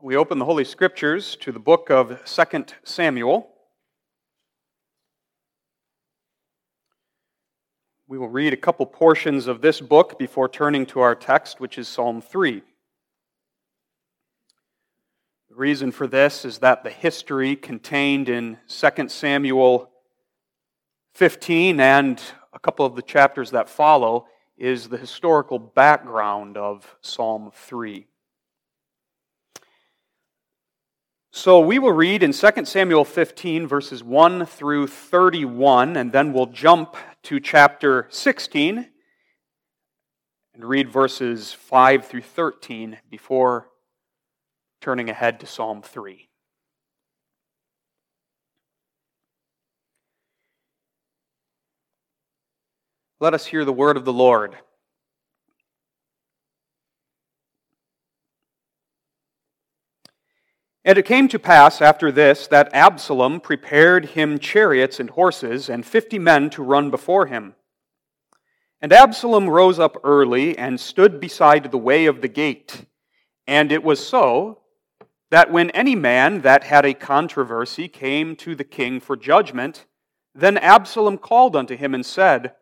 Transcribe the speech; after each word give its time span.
we 0.00 0.16
open 0.16 0.38
the 0.38 0.44
Holy 0.44 0.64
Scriptures 0.64 1.34
to 1.40 1.50
the 1.50 1.58
book 1.58 1.90
of 1.90 2.24
2 2.24 2.64
Samuel. 2.84 3.50
We 8.06 8.16
will 8.16 8.28
read 8.28 8.52
a 8.52 8.56
couple 8.56 8.86
portions 8.86 9.48
of 9.48 9.60
this 9.60 9.80
book 9.80 10.16
before 10.16 10.48
turning 10.48 10.86
to 10.86 11.00
our 11.00 11.16
text, 11.16 11.58
which 11.58 11.78
is 11.78 11.88
Psalm 11.88 12.20
3. 12.20 12.62
The 15.48 15.54
reason 15.56 15.90
for 15.90 16.06
this 16.06 16.44
is 16.44 16.58
that 16.58 16.84
the 16.84 16.90
history 16.90 17.56
contained 17.56 18.28
in 18.28 18.58
2 18.68 19.08
Samuel 19.08 19.90
15 21.14 21.80
and 21.80 22.22
a 22.52 22.60
couple 22.60 22.86
of 22.86 22.94
the 22.94 23.02
chapters 23.02 23.50
that 23.50 23.68
follow 23.68 24.28
is 24.56 24.88
the 24.88 24.96
historical 24.96 25.58
background 25.58 26.56
of 26.56 26.96
Psalm 27.00 27.50
3. 27.52 28.06
So 31.38 31.60
we 31.60 31.78
will 31.78 31.92
read 31.92 32.24
in 32.24 32.32
2 32.32 32.64
Samuel 32.64 33.04
15, 33.04 33.68
verses 33.68 34.02
1 34.02 34.44
through 34.44 34.88
31, 34.88 35.96
and 35.96 36.10
then 36.10 36.32
we'll 36.32 36.46
jump 36.46 36.96
to 37.22 37.38
chapter 37.38 38.08
16 38.10 38.88
and 40.54 40.64
read 40.64 40.90
verses 40.90 41.52
5 41.52 42.06
through 42.06 42.22
13 42.22 42.98
before 43.08 43.68
turning 44.80 45.08
ahead 45.08 45.38
to 45.38 45.46
Psalm 45.46 45.80
3. 45.80 46.28
Let 53.20 53.32
us 53.32 53.46
hear 53.46 53.64
the 53.64 53.72
word 53.72 53.96
of 53.96 54.04
the 54.04 54.12
Lord. 54.12 54.56
And 60.88 60.96
it 60.96 61.04
came 61.04 61.28
to 61.28 61.38
pass 61.38 61.82
after 61.82 62.10
this 62.10 62.46
that 62.46 62.70
Absalom 62.72 63.40
prepared 63.40 64.06
him 64.06 64.38
chariots 64.38 64.98
and 64.98 65.10
horses, 65.10 65.68
and 65.68 65.84
fifty 65.84 66.18
men 66.18 66.48
to 66.48 66.62
run 66.62 66.88
before 66.90 67.26
him. 67.26 67.56
And 68.80 68.90
Absalom 68.90 69.50
rose 69.50 69.78
up 69.78 69.98
early 70.02 70.56
and 70.56 70.80
stood 70.80 71.20
beside 71.20 71.70
the 71.70 71.76
way 71.76 72.06
of 72.06 72.22
the 72.22 72.28
gate. 72.28 72.86
And 73.46 73.70
it 73.70 73.84
was 73.84 74.02
so 74.02 74.62
that 75.30 75.52
when 75.52 75.68
any 75.72 75.94
man 75.94 76.40
that 76.40 76.64
had 76.64 76.86
a 76.86 76.94
controversy 76.94 77.86
came 77.86 78.34
to 78.36 78.54
the 78.54 78.64
king 78.64 78.98
for 78.98 79.14
judgment, 79.14 79.84
then 80.34 80.56
Absalom 80.56 81.18
called 81.18 81.54
unto 81.54 81.76
him 81.76 81.92
and 81.92 82.06
said, 82.06 82.54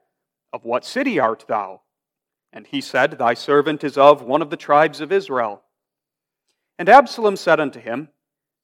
Of 0.53 0.65
what 0.65 0.85
city 0.85 1.21
art 1.21 1.45
thou? 1.47 1.83
And 2.53 2.67
he 2.67 2.81
said, 2.81 3.13
Thy 3.13 3.35
servant 3.35 3.85
is 3.85 3.97
of 3.97 4.21
one 4.21 4.43
of 4.43 4.51
the 4.51 4.57
tribes 4.57 5.01
of 5.01 5.13
Israel. 5.13 5.63
And 6.77 6.89
Absalom 6.89 7.37
said 7.37 7.61
unto 7.61 7.79
him, 7.79 8.09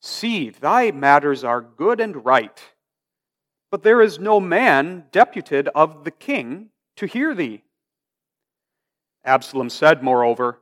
See, 0.02 0.50
thy 0.50 0.90
matters 0.90 1.44
are 1.44 1.60
good 1.60 2.00
and 2.00 2.24
right, 2.24 2.60
but 3.70 3.84
there 3.84 4.02
is 4.02 4.18
no 4.18 4.40
man 4.40 5.04
deputed 5.12 5.68
of 5.68 6.02
the 6.02 6.10
king 6.10 6.70
to 6.96 7.06
hear 7.06 7.34
thee. 7.34 7.62
Absalom 9.24 9.70
said, 9.70 10.02
moreover, 10.02 10.60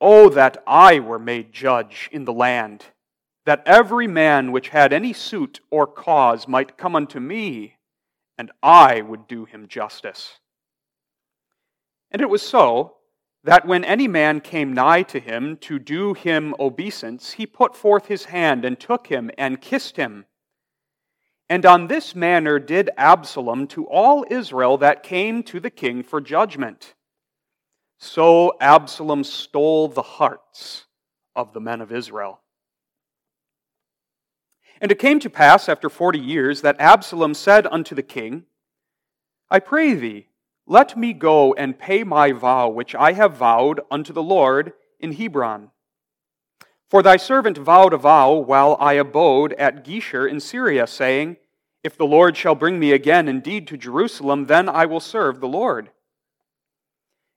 Oh, 0.00 0.28
that 0.28 0.62
I 0.64 1.00
were 1.00 1.18
made 1.18 1.52
judge 1.52 2.08
in 2.12 2.24
the 2.24 2.32
land, 2.32 2.84
that 3.46 3.64
every 3.66 4.06
man 4.06 4.52
which 4.52 4.68
had 4.68 4.92
any 4.92 5.12
suit 5.12 5.58
or 5.72 5.88
cause 5.88 6.46
might 6.46 6.78
come 6.78 6.94
unto 6.94 7.18
me, 7.18 7.78
and 8.38 8.52
I 8.62 9.00
would 9.00 9.26
do 9.26 9.44
him 9.44 9.66
justice. 9.66 10.38
And 12.12 12.22
it 12.22 12.30
was 12.30 12.42
so 12.42 12.97
that 13.44 13.66
when 13.66 13.84
any 13.84 14.08
man 14.08 14.40
came 14.40 14.72
nigh 14.72 15.02
to 15.02 15.20
him 15.20 15.56
to 15.58 15.78
do 15.78 16.14
him 16.14 16.54
obeisance, 16.58 17.32
he 17.32 17.46
put 17.46 17.76
forth 17.76 18.06
his 18.06 18.26
hand 18.26 18.64
and 18.64 18.78
took 18.78 19.06
him 19.06 19.30
and 19.38 19.60
kissed 19.60 19.96
him. 19.96 20.26
And 21.48 21.64
on 21.64 21.86
this 21.86 22.14
manner 22.14 22.58
did 22.58 22.90
Absalom 22.98 23.68
to 23.68 23.86
all 23.86 24.26
Israel 24.28 24.76
that 24.78 25.02
came 25.02 25.42
to 25.44 25.60
the 25.60 25.70
king 25.70 26.02
for 26.02 26.20
judgment. 26.20 26.94
So 27.98 28.52
Absalom 28.60 29.24
stole 29.24 29.88
the 29.88 30.02
hearts 30.02 30.86
of 31.34 31.52
the 31.52 31.60
men 31.60 31.80
of 31.80 31.90
Israel. 31.90 32.40
And 34.80 34.92
it 34.92 34.98
came 34.98 35.18
to 35.20 35.30
pass 35.30 35.68
after 35.68 35.88
forty 35.88 36.20
years 36.20 36.60
that 36.60 36.80
Absalom 36.80 37.34
said 37.34 37.66
unto 37.66 37.94
the 37.94 38.02
king, 38.02 38.44
I 39.50 39.58
pray 39.58 39.94
thee, 39.94 40.27
let 40.70 40.98
me 40.98 41.14
go 41.14 41.54
and 41.54 41.78
pay 41.78 42.04
my 42.04 42.30
vow 42.32 42.68
which 42.68 42.94
I 42.94 43.12
have 43.12 43.38
vowed 43.38 43.80
unto 43.90 44.12
the 44.12 44.22
Lord 44.22 44.74
in 45.00 45.12
Hebron. 45.12 45.70
For 46.90 47.02
thy 47.02 47.16
servant 47.16 47.56
vowed 47.56 47.94
a 47.94 47.98
vow 47.98 48.34
while 48.34 48.76
I 48.78 48.92
abode 48.94 49.54
at 49.54 49.82
Geshur 49.82 50.28
in 50.28 50.40
Syria, 50.40 50.86
saying, 50.86 51.38
If 51.82 51.96
the 51.96 52.06
Lord 52.06 52.36
shall 52.36 52.54
bring 52.54 52.78
me 52.78 52.92
again 52.92 53.28
indeed 53.28 53.66
to 53.68 53.78
Jerusalem, 53.78 54.44
then 54.44 54.68
I 54.68 54.84
will 54.84 55.00
serve 55.00 55.40
the 55.40 55.48
Lord. 55.48 55.90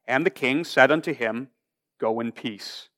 And 0.06 0.26
the 0.26 0.30
king 0.30 0.66
said 0.66 0.92
unto 0.92 1.14
him, 1.14 1.50
Go 2.00 2.20
in 2.20 2.34
peace. 2.34 2.90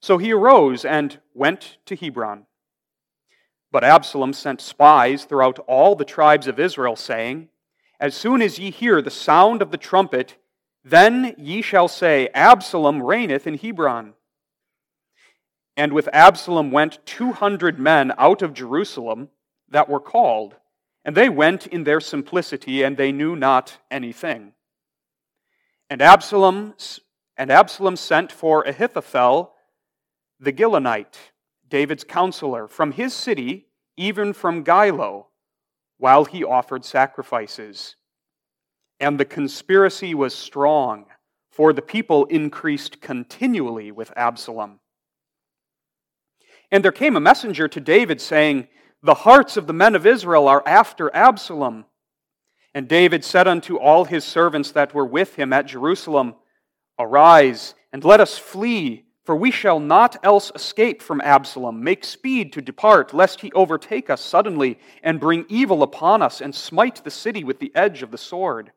So 0.00 0.18
he 0.18 0.32
arose 0.32 0.84
and 0.84 1.18
went 1.32 1.78
to 1.86 1.96
Hebron. 1.96 2.44
But 3.72 3.84
Absalom 3.84 4.34
sent 4.34 4.60
spies 4.60 5.24
throughout 5.24 5.58
all 5.60 5.94
the 5.94 6.04
tribes 6.04 6.46
of 6.46 6.60
Israel, 6.60 6.96
saying, 6.96 7.48
as 8.00 8.14
soon 8.14 8.40
as 8.40 8.58
ye 8.58 8.70
hear 8.70 9.02
the 9.02 9.10
sound 9.10 9.60
of 9.60 9.70
the 9.70 9.76
trumpet, 9.76 10.36
then 10.82 11.34
ye 11.36 11.60
shall 11.60 11.86
say, 11.86 12.30
Absalom 12.34 13.02
reigneth 13.02 13.46
in 13.46 13.58
Hebron. 13.58 14.14
And 15.76 15.92
with 15.92 16.08
Absalom 16.12 16.70
went 16.70 17.04
two 17.04 17.32
hundred 17.32 17.78
men 17.78 18.12
out 18.16 18.40
of 18.40 18.54
Jerusalem 18.54 19.28
that 19.68 19.88
were 19.88 20.00
called, 20.00 20.56
and 21.04 21.14
they 21.14 21.28
went 21.28 21.66
in 21.66 21.84
their 21.84 22.00
simplicity, 22.00 22.82
and 22.82 22.96
they 22.96 23.12
knew 23.12 23.36
not 23.36 23.78
anything. 23.90 24.54
And 25.90 26.00
Absalom, 26.00 26.74
and 27.36 27.50
Absalom 27.50 27.96
sent 27.96 28.32
for 28.32 28.62
Ahithophel 28.62 29.52
the 30.38 30.52
Gilonite, 30.52 31.18
David's 31.68 32.04
counselor, 32.04 32.66
from 32.66 32.92
his 32.92 33.12
city, 33.12 33.66
even 33.96 34.32
from 34.32 34.64
Giloh 34.64 35.26
while 36.00 36.24
he 36.24 36.42
offered 36.42 36.84
sacrifices. 36.84 37.94
And 38.98 39.20
the 39.20 39.24
conspiracy 39.24 40.14
was 40.14 40.34
strong, 40.34 41.06
for 41.50 41.72
the 41.72 41.82
people 41.82 42.24
increased 42.26 43.00
continually 43.00 43.92
with 43.92 44.12
Absalom. 44.16 44.80
And 46.70 46.82
there 46.82 46.92
came 46.92 47.16
a 47.16 47.20
messenger 47.20 47.68
to 47.68 47.80
David 47.80 48.20
saying, 48.20 48.68
The 49.02 49.14
hearts 49.14 49.56
of 49.56 49.66
the 49.66 49.72
men 49.74 49.94
of 49.94 50.06
Israel 50.06 50.48
are 50.48 50.62
after 50.66 51.14
Absalom. 51.14 51.84
And 52.74 52.88
David 52.88 53.24
said 53.24 53.46
unto 53.46 53.76
all 53.76 54.04
his 54.04 54.24
servants 54.24 54.72
that 54.72 54.94
were 54.94 55.06
with 55.06 55.34
him 55.34 55.52
at 55.52 55.66
Jerusalem, 55.66 56.34
Arise, 56.98 57.74
and 57.92 58.04
let 58.04 58.20
us 58.20 58.38
flee 58.38 59.04
for 59.24 59.36
we 59.36 59.50
shall 59.50 59.80
not 59.80 60.16
else 60.24 60.50
escape 60.54 61.02
from 61.02 61.20
Absalom. 61.20 61.84
Make 61.84 62.04
speed 62.04 62.52
to 62.54 62.62
depart, 62.62 63.12
lest 63.12 63.40
he 63.40 63.52
overtake 63.52 64.08
us 64.08 64.20
suddenly 64.20 64.78
and 65.02 65.20
bring 65.20 65.44
evil 65.48 65.82
upon 65.82 66.22
us 66.22 66.40
and 66.40 66.54
smite 66.54 67.04
the 67.04 67.10
city 67.10 67.44
with 67.44 67.58
the 67.58 67.72
edge 67.74 68.02
of 68.02 68.10
the 68.10 68.18
sword. 68.18 68.72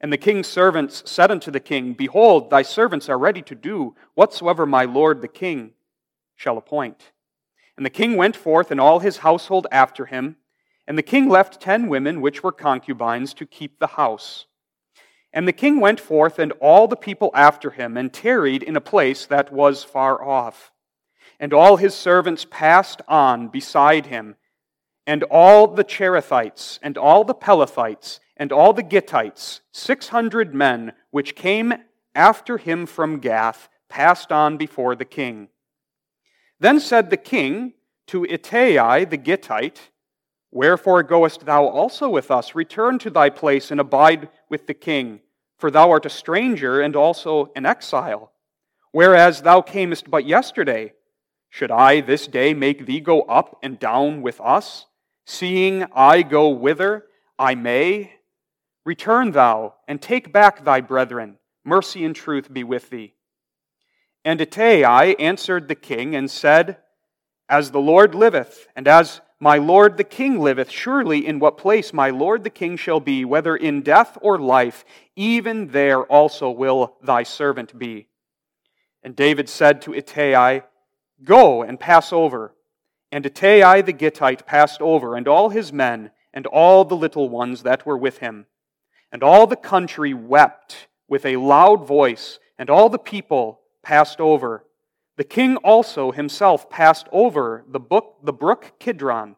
And 0.00 0.12
the 0.12 0.16
king's 0.18 0.46
servants 0.46 1.02
said 1.04 1.30
unto 1.30 1.50
the 1.50 1.60
king, 1.60 1.92
Behold, 1.92 2.48
thy 2.48 2.62
servants 2.62 3.08
are 3.08 3.18
ready 3.18 3.42
to 3.42 3.54
do 3.54 3.94
whatsoever 4.14 4.64
my 4.64 4.84
lord 4.84 5.20
the 5.20 5.28
king 5.28 5.72
shall 6.36 6.56
appoint. 6.56 7.12
And 7.76 7.84
the 7.84 7.90
king 7.90 8.16
went 8.16 8.36
forth 8.36 8.70
and 8.70 8.80
all 8.80 9.00
his 9.00 9.18
household 9.18 9.66
after 9.70 10.06
him. 10.06 10.36
And 10.86 10.96
the 10.96 11.02
king 11.02 11.28
left 11.28 11.60
ten 11.60 11.88
women 11.88 12.22
which 12.22 12.42
were 12.42 12.52
concubines 12.52 13.34
to 13.34 13.46
keep 13.46 13.78
the 13.78 13.86
house. 13.86 14.46
And 15.32 15.46
the 15.46 15.52
king 15.52 15.80
went 15.80 16.00
forth, 16.00 16.38
and 16.38 16.52
all 16.60 16.88
the 16.88 16.96
people 16.96 17.30
after 17.34 17.70
him, 17.70 17.96
and 17.96 18.12
tarried 18.12 18.62
in 18.62 18.76
a 18.76 18.80
place 18.80 19.26
that 19.26 19.52
was 19.52 19.84
far 19.84 20.22
off. 20.22 20.72
And 21.38 21.52
all 21.52 21.76
his 21.76 21.94
servants 21.94 22.46
passed 22.50 23.00
on 23.06 23.48
beside 23.48 24.06
him, 24.06 24.36
and 25.06 25.22
all 25.24 25.66
the 25.66 25.84
Cherethites, 25.84 26.78
and 26.82 26.98
all 26.98 27.24
the 27.24 27.34
Pelethites, 27.34 28.20
and 28.36 28.52
all 28.52 28.72
the 28.72 28.82
Gittites, 28.82 29.60
six 29.72 30.08
hundred 30.08 30.54
men, 30.54 30.92
which 31.10 31.36
came 31.36 31.74
after 32.14 32.58
him 32.58 32.86
from 32.86 33.20
Gath, 33.20 33.68
passed 33.88 34.32
on 34.32 34.56
before 34.56 34.94
the 34.94 35.04
king. 35.04 35.48
Then 36.58 36.80
said 36.80 37.10
the 37.10 37.16
king 37.16 37.74
to 38.08 38.24
Ittai 38.24 39.04
the 39.04 39.16
Gittite, 39.16 39.90
Wherefore 40.52 41.02
goest 41.02 41.46
thou 41.46 41.66
also 41.66 42.08
with 42.08 42.30
us? 42.30 42.54
Return 42.54 42.98
to 43.00 43.10
thy 43.10 43.30
place 43.30 43.70
and 43.70 43.80
abide 43.80 44.28
with 44.48 44.66
the 44.66 44.74
king, 44.74 45.20
for 45.58 45.70
thou 45.70 45.90
art 45.90 46.06
a 46.06 46.10
stranger 46.10 46.80
and 46.80 46.96
also 46.96 47.52
an 47.54 47.66
exile. 47.66 48.32
Whereas 48.92 49.42
thou 49.42 49.62
camest 49.62 50.10
but 50.10 50.26
yesterday, 50.26 50.92
should 51.48 51.70
I 51.70 52.00
this 52.00 52.26
day 52.26 52.54
make 52.54 52.86
thee 52.86 53.00
go 53.00 53.22
up 53.22 53.58
and 53.62 53.78
down 53.78 54.22
with 54.22 54.40
us, 54.40 54.86
seeing 55.24 55.84
I 55.94 56.22
go 56.22 56.48
whither 56.48 57.06
I 57.38 57.54
may? 57.54 58.12
Return 58.84 59.32
thou 59.32 59.74
and 59.86 60.02
take 60.02 60.32
back 60.32 60.64
thy 60.64 60.80
brethren. 60.80 61.36
Mercy 61.64 62.04
and 62.04 62.16
truth 62.16 62.52
be 62.52 62.64
with 62.64 62.90
thee. 62.90 63.14
And 64.24 64.40
Ittai 64.40 65.14
answered 65.18 65.68
the 65.68 65.74
king 65.74 66.16
and 66.16 66.30
said, 66.30 66.78
As 67.48 67.70
the 67.70 67.80
Lord 67.80 68.14
liveth, 68.14 68.66
and 68.74 68.88
as 68.88 69.20
my 69.40 69.56
lord 69.56 69.96
the 69.96 70.04
king 70.04 70.38
liveth, 70.38 70.70
surely 70.70 71.26
in 71.26 71.38
what 71.38 71.56
place 71.56 71.92
my 71.94 72.10
lord 72.10 72.44
the 72.44 72.50
king 72.50 72.76
shall 72.76 73.00
be, 73.00 73.24
whether 73.24 73.56
in 73.56 73.80
death 73.80 74.18
or 74.20 74.38
life, 74.38 74.84
even 75.16 75.68
there 75.68 76.02
also 76.04 76.50
will 76.50 76.96
thy 77.02 77.22
servant 77.22 77.78
be. 77.78 78.06
And 79.02 79.16
David 79.16 79.48
said 79.48 79.80
to 79.82 79.94
Ittai, 79.94 80.60
Go 81.24 81.62
and 81.62 81.80
pass 81.80 82.12
over. 82.12 82.54
And 83.10 83.26
Ittai 83.26 83.80
the 83.82 83.92
Gittite 83.92 84.46
passed 84.46 84.80
over, 84.80 85.16
and 85.16 85.26
all 85.26 85.48
his 85.48 85.72
men, 85.72 86.10
and 86.32 86.46
all 86.46 86.84
the 86.84 86.96
little 86.96 87.28
ones 87.28 87.62
that 87.62 87.84
were 87.84 87.98
with 87.98 88.18
him. 88.18 88.46
And 89.10 89.22
all 89.22 89.46
the 89.46 89.56
country 89.56 90.14
wept 90.14 90.88
with 91.08 91.26
a 91.26 91.36
loud 91.36 91.86
voice, 91.86 92.38
and 92.58 92.70
all 92.70 92.88
the 92.88 92.98
people 92.98 93.60
passed 93.82 94.20
over. 94.20 94.64
The 95.20 95.24
king 95.24 95.58
also 95.58 96.12
himself 96.12 96.70
passed 96.70 97.06
over 97.12 97.62
the, 97.68 97.78
book, 97.78 98.20
the 98.22 98.32
brook 98.32 98.72
Kidron, 98.78 99.36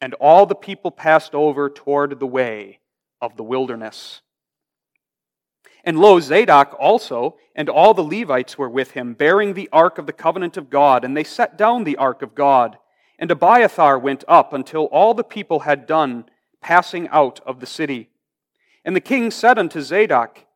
and 0.00 0.14
all 0.20 0.46
the 0.46 0.54
people 0.54 0.92
passed 0.92 1.34
over 1.34 1.68
toward 1.68 2.20
the 2.20 2.28
way 2.28 2.78
of 3.20 3.36
the 3.36 3.42
wilderness. 3.42 4.20
And 5.82 5.98
lo, 5.98 6.20
Zadok 6.20 6.76
also 6.78 7.38
and 7.56 7.68
all 7.68 7.92
the 7.92 8.04
Levites 8.04 8.56
were 8.56 8.68
with 8.68 8.92
him, 8.92 9.14
bearing 9.14 9.54
the 9.54 9.68
ark 9.72 9.98
of 9.98 10.06
the 10.06 10.12
covenant 10.12 10.56
of 10.56 10.70
God, 10.70 11.04
and 11.04 11.16
they 11.16 11.24
set 11.24 11.58
down 11.58 11.82
the 11.82 11.96
ark 11.96 12.22
of 12.22 12.36
God. 12.36 12.78
And 13.18 13.28
Abiathar 13.28 13.98
went 13.98 14.22
up 14.28 14.52
until 14.52 14.84
all 14.84 15.12
the 15.12 15.24
people 15.24 15.58
had 15.58 15.88
done 15.88 16.26
passing 16.62 17.08
out 17.08 17.40
of 17.44 17.58
the 17.58 17.66
city. 17.66 18.10
And 18.84 18.94
the 18.94 19.00
king 19.00 19.32
said 19.32 19.58
unto 19.58 19.80
Zadok, 19.80 20.46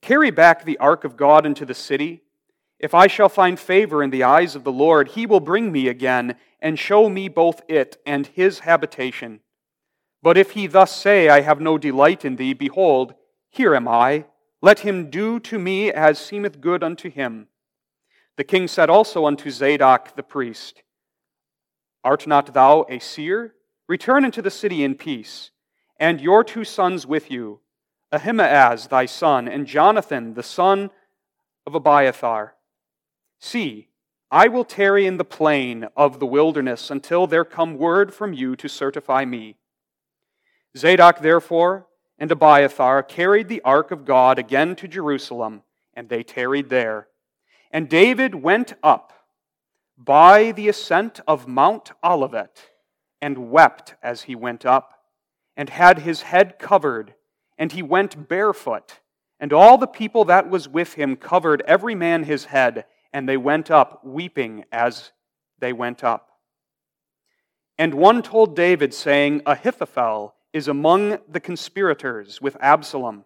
Carry 0.00 0.30
back 0.30 0.64
the 0.64 0.78
ark 0.78 1.04
of 1.04 1.18
God 1.18 1.44
into 1.44 1.66
the 1.66 1.74
city 1.74 2.23
if 2.78 2.94
I 2.94 3.06
shall 3.06 3.28
find 3.28 3.58
favor 3.58 4.02
in 4.02 4.10
the 4.10 4.24
eyes 4.24 4.54
of 4.54 4.64
the 4.64 4.72
Lord, 4.72 5.08
he 5.08 5.26
will 5.26 5.40
bring 5.40 5.72
me 5.72 5.88
again 5.88 6.36
and 6.60 6.78
show 6.78 7.08
me 7.08 7.28
both 7.28 7.62
it 7.68 7.96
and 8.04 8.26
his 8.26 8.60
habitation. 8.60 9.40
But 10.22 10.36
if 10.36 10.52
he 10.52 10.66
thus 10.66 10.94
say, 10.94 11.28
I 11.28 11.42
have 11.42 11.60
no 11.60 11.78
delight 11.78 12.24
in 12.24 12.36
thee, 12.36 12.54
behold, 12.54 13.14
here 13.50 13.74
am 13.74 13.86
I. 13.86 14.24
Let 14.62 14.80
him 14.80 15.10
do 15.10 15.38
to 15.40 15.58
me 15.58 15.92
as 15.92 16.18
seemeth 16.18 16.60
good 16.60 16.82
unto 16.82 17.10
him. 17.10 17.48
The 18.36 18.44
king 18.44 18.66
said 18.66 18.90
also 18.90 19.26
unto 19.26 19.50
Zadok 19.50 20.16
the 20.16 20.22
priest, 20.22 20.82
Art 22.02 22.26
not 22.26 22.52
thou 22.52 22.86
a 22.88 22.98
seer? 22.98 23.54
Return 23.86 24.24
into 24.24 24.42
the 24.42 24.50
city 24.50 24.82
in 24.82 24.94
peace, 24.94 25.50
and 26.00 26.20
your 26.20 26.42
two 26.42 26.64
sons 26.64 27.06
with 27.06 27.30
you, 27.30 27.60
Ahimaaz 28.10 28.88
thy 28.88 29.06
son, 29.06 29.46
and 29.46 29.66
Jonathan 29.66 30.34
the 30.34 30.42
son 30.42 30.90
of 31.66 31.74
Abiathar. 31.74 32.54
See, 33.44 33.88
I 34.30 34.48
will 34.48 34.64
tarry 34.64 35.04
in 35.04 35.18
the 35.18 35.22
plain 35.22 35.86
of 35.98 36.18
the 36.18 36.24
wilderness 36.24 36.90
until 36.90 37.26
there 37.26 37.44
come 37.44 37.76
word 37.76 38.14
from 38.14 38.32
you 38.32 38.56
to 38.56 38.70
certify 38.70 39.26
me. 39.26 39.56
Zadok, 40.74 41.20
therefore, 41.20 41.86
and 42.18 42.32
Abiathar 42.32 43.02
carried 43.02 43.48
the 43.48 43.60
ark 43.60 43.90
of 43.90 44.06
God 44.06 44.38
again 44.38 44.74
to 44.76 44.88
Jerusalem, 44.88 45.62
and 45.92 46.08
they 46.08 46.22
tarried 46.22 46.70
there. 46.70 47.08
And 47.70 47.86
David 47.86 48.34
went 48.34 48.72
up 48.82 49.12
by 49.98 50.50
the 50.52 50.70
ascent 50.70 51.20
of 51.28 51.46
Mount 51.46 51.92
Olivet, 52.02 52.70
and 53.20 53.50
wept 53.50 53.94
as 54.02 54.22
he 54.22 54.34
went 54.34 54.64
up, 54.64 55.04
and 55.54 55.68
had 55.68 55.98
his 55.98 56.22
head 56.22 56.58
covered, 56.58 57.12
and 57.58 57.72
he 57.72 57.82
went 57.82 58.26
barefoot. 58.26 59.00
And 59.38 59.52
all 59.52 59.76
the 59.76 59.86
people 59.86 60.24
that 60.24 60.48
was 60.48 60.66
with 60.66 60.94
him 60.94 61.14
covered 61.14 61.60
every 61.66 61.94
man 61.94 62.24
his 62.24 62.46
head 62.46 62.86
and 63.14 63.28
they 63.28 63.36
went 63.36 63.70
up, 63.70 64.04
weeping 64.04 64.64
as 64.72 65.12
they 65.60 65.72
went 65.72 66.02
up. 66.02 66.28
And 67.78 67.94
one 67.94 68.22
told 68.22 68.56
David, 68.56 68.92
saying, 68.92 69.42
Ahithophel 69.46 70.34
is 70.52 70.66
among 70.66 71.18
the 71.28 71.40
conspirators 71.40 72.42
with 72.42 72.56
Absalom. 72.60 73.24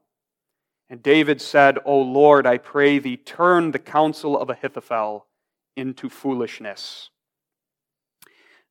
And 0.91 1.03
David 1.03 1.41
said, 1.41 1.79
O 1.87 2.01
Lord, 2.01 2.47
I 2.47 2.59
pray 2.59 2.99
thee, 2.99 3.17
turn 3.17 3.71
the 3.71 3.79
counsel 3.79 4.39
of 4.39 4.51
Ahithophel 4.51 5.27
into 5.75 6.11
foolishness. 6.11 7.09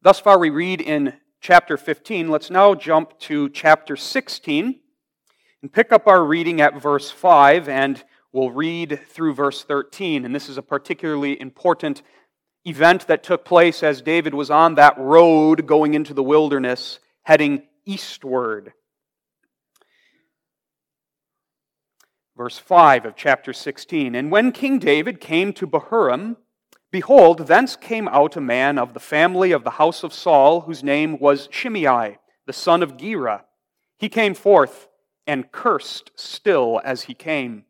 Thus 0.03 0.19
far, 0.19 0.37
we 0.37 0.51
read 0.51 0.81
in 0.81 1.13
chapter 1.41 1.77
15. 1.77 2.29
Let's 2.29 2.51
now 2.51 2.75
jump 2.75 3.17
to 3.21 3.49
chapter 3.49 3.95
16 3.95 4.79
and 5.63 5.73
pick 5.73 5.91
up 5.91 6.07
our 6.07 6.23
reading 6.23 6.61
at 6.61 6.79
verse 6.79 7.09
5 7.09 7.67
and 7.69 8.03
We'll 8.33 8.51
read 8.51 8.99
through 9.07 9.35
verse 9.35 9.63
13, 9.63 10.25
and 10.25 10.35
this 10.35 10.49
is 10.49 10.57
a 10.57 10.61
particularly 10.61 11.39
important 11.39 12.01
event 12.65 13.07
that 13.07 13.23
took 13.23 13.45
place 13.45 13.81
as 13.81 14.01
David 14.01 14.33
was 14.33 14.51
on 14.51 14.75
that 14.75 14.97
road 14.97 15.65
going 15.65 15.93
into 15.93 16.13
the 16.13 16.23
wilderness, 16.23 16.99
heading 17.23 17.63
eastward. 17.85 18.73
Verse 22.35 22.59
5 22.59 23.05
of 23.05 23.15
chapter 23.15 23.53
16 23.53 24.13
And 24.13 24.29
when 24.29 24.51
King 24.51 24.77
David 24.77 25.21
came 25.21 25.53
to 25.53 25.65
Bahurim, 25.65 26.35
behold, 26.91 27.47
thence 27.47 27.77
came 27.77 28.09
out 28.09 28.35
a 28.35 28.41
man 28.41 28.77
of 28.77 28.93
the 28.93 28.99
family 28.99 29.53
of 29.53 29.63
the 29.63 29.71
house 29.71 30.03
of 30.03 30.13
Saul, 30.13 30.61
whose 30.61 30.83
name 30.83 31.17
was 31.19 31.47
Shimei, 31.49 32.17
the 32.45 32.53
son 32.53 32.83
of 32.83 32.97
Gera. 32.97 33.45
He 33.97 34.09
came 34.09 34.33
forth 34.33 34.89
and 35.25 35.51
cursed 35.51 36.11
still 36.15 36.81
as 36.83 37.03
he 37.03 37.13
came. 37.13 37.63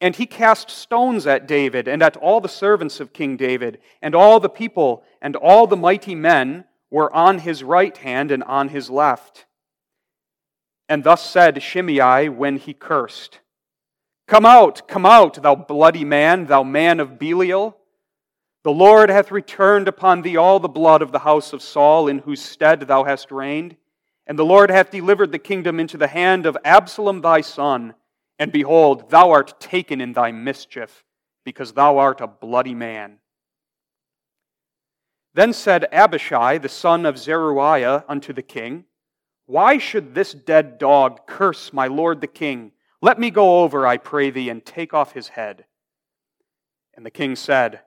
And 0.00 0.14
he 0.14 0.26
cast 0.26 0.70
stones 0.70 1.26
at 1.26 1.48
David 1.48 1.88
and 1.88 2.02
at 2.02 2.16
all 2.16 2.40
the 2.40 2.48
servants 2.48 3.00
of 3.00 3.12
King 3.12 3.36
David, 3.36 3.78
and 4.02 4.14
all 4.14 4.40
the 4.40 4.48
people 4.48 5.04
and 5.22 5.34
all 5.36 5.66
the 5.66 5.76
mighty 5.76 6.14
men 6.14 6.64
were 6.90 7.12
on 7.14 7.38
his 7.38 7.64
right 7.64 7.96
hand 7.96 8.30
and 8.30 8.44
on 8.44 8.68
his 8.68 8.90
left. 8.90 9.46
And 10.88 11.02
thus 11.02 11.28
said 11.28 11.62
Shimei 11.62 12.28
when 12.28 12.58
he 12.58 12.74
cursed 12.74 13.40
Come 14.28 14.44
out, 14.44 14.88
come 14.88 15.06
out, 15.06 15.40
thou 15.40 15.54
bloody 15.54 16.04
man, 16.04 16.46
thou 16.46 16.62
man 16.62 17.00
of 17.00 17.18
Belial. 17.18 17.76
The 18.64 18.72
Lord 18.72 19.08
hath 19.08 19.30
returned 19.30 19.86
upon 19.86 20.22
thee 20.22 20.36
all 20.36 20.58
the 20.58 20.68
blood 20.68 21.00
of 21.00 21.12
the 21.12 21.20
house 21.20 21.52
of 21.52 21.62
Saul, 21.62 22.08
in 22.08 22.18
whose 22.18 22.42
stead 22.42 22.80
thou 22.80 23.04
hast 23.04 23.30
reigned. 23.30 23.76
And 24.26 24.36
the 24.36 24.44
Lord 24.44 24.70
hath 24.70 24.90
delivered 24.90 25.30
the 25.30 25.38
kingdom 25.38 25.78
into 25.78 25.96
the 25.96 26.08
hand 26.08 26.44
of 26.44 26.58
Absalom 26.64 27.20
thy 27.20 27.40
son 27.40 27.94
and 28.38 28.52
behold, 28.52 29.10
thou 29.10 29.30
art 29.30 29.60
taken 29.60 30.00
in 30.00 30.12
thy 30.12 30.30
mischief, 30.30 31.04
because 31.44 31.72
thou 31.72 31.98
art 31.98 32.20
a 32.20 32.26
bloody 32.26 32.74
man. 32.74 33.18
Then 35.34 35.52
said 35.52 35.86
Abishai, 35.92 36.58
the 36.58 36.68
son 36.68 37.04
of 37.04 37.18
Zeruiah, 37.18 38.04
unto 38.08 38.32
the 38.32 38.42
king, 38.42 38.84
Why 39.46 39.78
should 39.78 40.14
this 40.14 40.32
dead 40.32 40.78
dog 40.78 41.26
curse 41.26 41.72
my 41.72 41.86
lord 41.86 42.20
the 42.20 42.26
king? 42.26 42.72
Let 43.02 43.18
me 43.18 43.30
go 43.30 43.60
over, 43.60 43.86
I 43.86 43.98
pray 43.98 44.30
thee, 44.30 44.48
and 44.48 44.64
take 44.64 44.94
off 44.94 45.12
his 45.12 45.28
head. 45.28 45.66
And 46.94 47.04
the 47.04 47.10
king 47.10 47.36
said, 47.36 47.80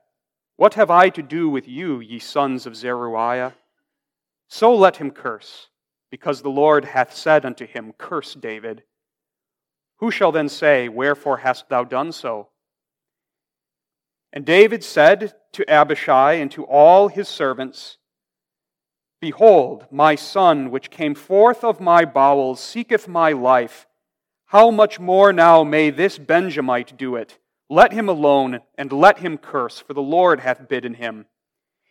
What 0.56 0.76
have 0.76 0.92
I 0.92 1.10
to 1.10 1.24
do 1.24 1.50
with 1.50 1.68
you, 1.68 2.00
ye 2.00 2.20
sons 2.20 2.66
of 2.66 2.76
Zeruiah? 2.76 3.56
So 4.48 4.76
let 4.76 4.98
him 4.98 5.12
curse, 5.12 5.70
because 6.12 6.42
the 6.42 6.50
Lord 6.50 6.86
hath 6.86 7.16
said 7.16 7.46
unto 7.46 7.66
him, 7.66 7.94
Curse 7.98 8.36
David. 8.36 8.84
Who 10.00 10.12
shall 10.12 10.32
then 10.32 10.50
say, 10.50 10.88
Wherefore 10.90 11.38
hast 11.38 11.70
thou 11.70 11.84
done 11.84 12.12
so? 12.12 12.50
And 14.32 14.46
David 14.46 14.84
said 14.84 15.34
to 15.54 15.70
Abishai 15.70 16.34
and 16.34 16.52
to 16.52 16.64
all 16.64 17.08
his 17.08 17.28
servants, 17.28 17.98
Behold, 19.20 19.86
my 19.92 20.16
son, 20.16 20.72
which 20.72 20.90
came 20.90 21.16
forth 21.16 21.64
of 21.64 21.82
my 21.82 22.06
bowels, 22.06 22.62
seeketh 22.62 23.08
my 23.08 23.34
life. 23.34 23.86
How 24.46 24.72
much 24.72 25.00
more 25.00 25.34
now 25.34 25.64
may 25.64 25.90
this 25.90 26.18
Benjamite 26.18 26.98
do 26.98 27.16
it? 27.16 27.38
Let 27.70 27.92
him 27.92 28.08
alone, 28.08 28.62
and 28.78 28.92
let 28.92 29.20
him 29.20 29.38
curse, 29.38 29.80
for 29.80 29.94
the 29.94 30.02
Lord 30.02 30.40
hath 30.40 30.70
bidden 30.70 30.94
him. 30.94 31.26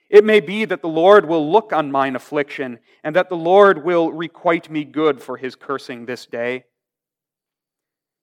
It 0.08 0.24
may 0.24 0.40
be 0.40 0.64
that 0.64 0.80
the 0.80 0.88
Lord 0.88 1.26
will 1.26 1.52
look 1.52 1.72
on 1.72 1.92
mine 1.92 2.16
affliction, 2.16 2.78
and 3.04 3.14
that 3.14 3.28
the 3.28 3.36
Lord 3.36 3.84
will 3.84 4.10
requite 4.10 4.70
me 4.70 4.84
good 4.84 5.22
for 5.22 5.36
his 5.36 5.54
cursing 5.54 6.06
this 6.06 6.24
day. 6.24 6.64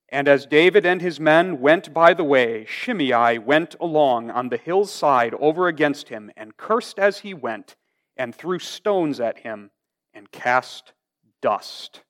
And 0.09 0.27
as 0.27 0.45
David 0.45 0.85
and 0.85 1.01
his 1.01 1.19
men 1.19 1.59
went 1.59 1.93
by 1.93 2.13
the 2.13 2.24
way, 2.24 2.65
Shimei 2.65 3.38
went 3.39 3.75
along 3.79 4.29
on 4.29 4.50
the 4.50 4.57
hill's 4.57 4.91
side 4.91 5.33
over 5.39 5.67
against 5.67 6.09
him, 6.09 6.31
and 6.38 6.57
cursed 6.57 7.00
as 7.00 7.19
he 7.19 7.33
went, 7.33 7.75
and 8.15 8.33
threw 8.33 8.59
stones 8.59 9.19
at 9.19 9.39
him, 9.39 9.71
and 10.13 10.31
cast 10.31 10.93
dust. 11.41 12.01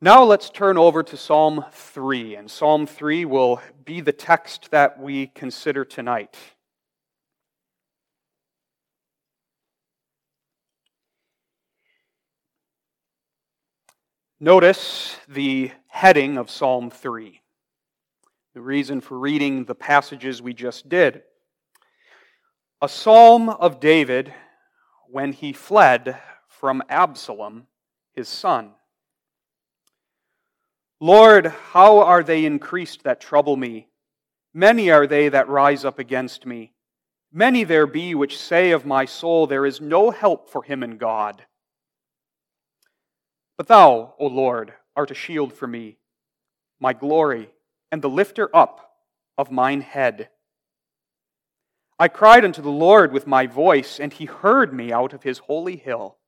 Now 0.00 0.24
let's 0.24 0.50
turn 0.50 0.76
over 0.76 1.02
to 1.02 1.16
Psalm 1.16 1.64
3, 1.72 2.36
and 2.36 2.50
Psalm 2.50 2.86
3 2.86 3.24
will 3.24 3.62
be 3.84 4.00
the 4.00 4.12
text 4.12 4.70
that 4.72 5.00
we 5.00 5.28
consider 5.28 5.84
tonight. 5.84 6.36
Notice 14.38 15.16
the 15.28 15.70
heading 15.86 16.36
of 16.36 16.50
Psalm 16.50 16.90
3. 16.90 17.40
the 18.52 18.60
reason 18.60 19.00
for 19.00 19.18
reading 19.18 19.64
the 19.64 19.74
passages 19.74 20.42
we 20.42 20.52
just 20.52 20.90
did. 20.90 21.22
A 22.82 22.88
psalm 22.88 23.48
of 23.48 23.80
David 23.80 24.34
when 25.08 25.32
he 25.32 25.54
fled 25.54 26.18
from 26.48 26.82
Absalom, 26.90 27.66
his 28.12 28.28
son. 28.28 28.72
Lord, 31.00 31.46
how 31.72 32.00
are 32.00 32.22
they 32.22 32.44
increased 32.44 33.04
that 33.04 33.22
trouble 33.22 33.56
me? 33.56 33.88
Many 34.52 34.90
are 34.90 35.06
they 35.06 35.30
that 35.30 35.48
rise 35.48 35.82
up 35.82 35.98
against 35.98 36.44
me. 36.44 36.74
Many 37.32 37.64
there 37.64 37.86
be 37.86 38.14
which 38.14 38.38
say 38.38 38.72
of 38.72 38.84
my 38.84 39.06
soul, 39.06 39.46
There 39.46 39.64
is 39.64 39.80
no 39.80 40.10
help 40.10 40.50
for 40.50 40.62
him 40.62 40.82
in 40.82 40.98
God. 40.98 41.46
But 43.56 43.68
thou, 43.68 44.14
O 44.18 44.26
Lord, 44.26 44.74
art 44.94 45.10
a 45.10 45.14
shield 45.14 45.52
for 45.52 45.66
me, 45.66 45.98
my 46.78 46.92
glory, 46.92 47.50
and 47.90 48.02
the 48.02 48.10
lifter 48.10 48.54
up 48.54 48.92
of 49.38 49.50
mine 49.50 49.80
head. 49.80 50.28
I 51.98 52.08
cried 52.08 52.44
unto 52.44 52.60
the 52.60 52.68
Lord 52.68 53.12
with 53.12 53.26
my 53.26 53.46
voice, 53.46 53.98
and 53.98 54.12
he 54.12 54.26
heard 54.26 54.74
me 54.74 54.92
out 54.92 55.14
of 55.14 55.22
his 55.22 55.38
holy 55.38 55.76
hill. 55.76 56.18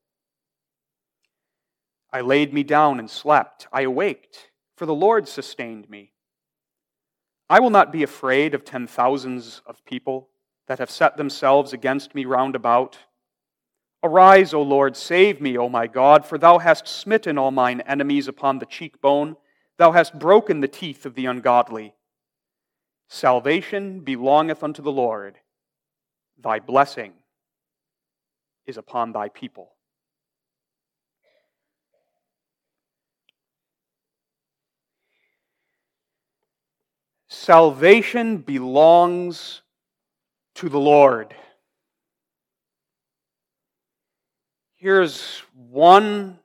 I 2.10 2.22
laid 2.22 2.54
me 2.54 2.62
down 2.62 2.98
and 2.98 3.10
slept. 3.10 3.68
I 3.70 3.82
awaked, 3.82 4.50
for 4.76 4.86
the 4.86 4.94
Lord 4.94 5.28
sustained 5.28 5.90
me. 5.90 6.12
I 7.50 7.60
will 7.60 7.70
not 7.70 7.92
be 7.92 8.02
afraid 8.02 8.54
of 8.54 8.64
ten 8.64 8.86
thousands 8.86 9.60
of 9.66 9.84
people 9.84 10.30
that 10.68 10.78
have 10.78 10.90
set 10.90 11.18
themselves 11.18 11.74
against 11.74 12.14
me 12.14 12.24
round 12.24 12.56
about. 12.56 12.98
Arise, 14.02 14.54
O 14.54 14.62
Lord, 14.62 14.96
save 14.96 15.40
me, 15.40 15.58
O 15.58 15.68
my 15.68 15.86
God, 15.86 16.24
for 16.24 16.38
thou 16.38 16.58
hast 16.58 16.86
smitten 16.86 17.36
all 17.36 17.50
mine 17.50 17.80
enemies 17.80 18.28
upon 18.28 18.58
the 18.58 18.66
cheekbone, 18.66 19.36
thou 19.76 19.92
hast 19.92 20.18
broken 20.18 20.60
the 20.60 20.68
teeth 20.68 21.04
of 21.04 21.14
the 21.14 21.26
ungodly. 21.26 21.94
Salvation 23.08 24.00
belongeth 24.00 24.62
unto 24.62 24.82
the 24.82 24.92
Lord, 24.92 25.38
thy 26.38 26.60
blessing 26.60 27.12
is 28.66 28.76
upon 28.76 29.12
thy 29.12 29.30
people. 29.30 29.72
Salvation 37.28 38.38
belongs 38.38 39.62
to 40.54 40.68
the 40.68 40.78
Lord. 40.78 41.34
Here's 44.80 45.42
one 45.56 46.38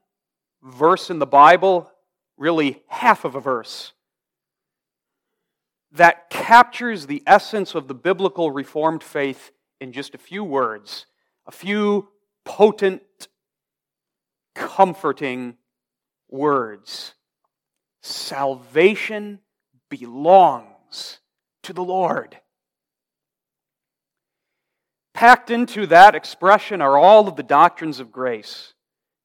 verse 0.64 1.12
in 1.12 1.20
the 1.20 1.28
Bible, 1.28 1.92
really 2.36 2.82
half 2.88 3.26
of 3.26 3.36
a 3.36 3.40
verse, 3.40 3.94
that 5.92 6.32
captures 6.32 7.06
the 7.06 7.22
essence 7.28 7.76
of 7.76 7.88
the 7.88 7.94
biblical 7.94 8.50
Reformed 8.50 9.04
faith 9.04 9.52
in 9.80 9.92
just 9.92 10.16
a 10.16 10.18
few 10.18 10.44
words, 10.44 11.06
a 11.46 11.52
few 11.52 12.10
potent, 12.44 13.04
comforting 14.56 15.58
words. 16.28 17.14
Salvation 18.02 19.42
belongs 19.90 21.20
to 21.62 21.72
the 21.72 21.84
Lord. 21.84 22.40
Packed 25.24 25.52
into 25.52 25.88
that 25.88 26.16
expression 26.16 26.82
are 26.82 26.98
all 26.98 27.30
of 27.30 27.38
the 27.38 27.44
doctrines 27.44 28.02
of 28.02 28.12
grace. 28.12 28.74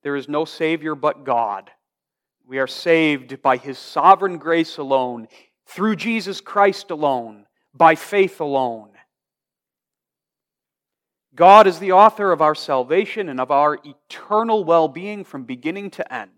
There 0.05 0.15
is 0.15 0.29
no 0.29 0.45
Savior 0.45 0.95
but 0.95 1.25
God. 1.25 1.73
We 2.47 2.61
are 2.61 2.69
saved 2.69 3.43
by 3.43 3.57
His 3.57 3.81
sovereign 3.81 4.39
grace 4.39 4.77
alone, 4.79 5.27
through 5.67 5.97
Jesus 5.97 6.41
Christ 6.41 6.93
alone, 6.93 7.47
by 7.75 7.97
faith 7.97 8.39
alone. 8.39 8.91
God 11.35 11.67
is 11.67 11.81
the 11.81 11.91
author 11.91 12.31
of 12.31 12.41
our 12.43 12.55
salvation 12.55 13.29
and 13.29 13.41
of 13.41 13.51
our 13.51 13.77
eternal 13.85 14.63
well 14.63 14.87
being 14.87 15.25
from 15.25 15.43
beginning 15.43 15.91
to 15.91 16.15
end. 16.15 16.31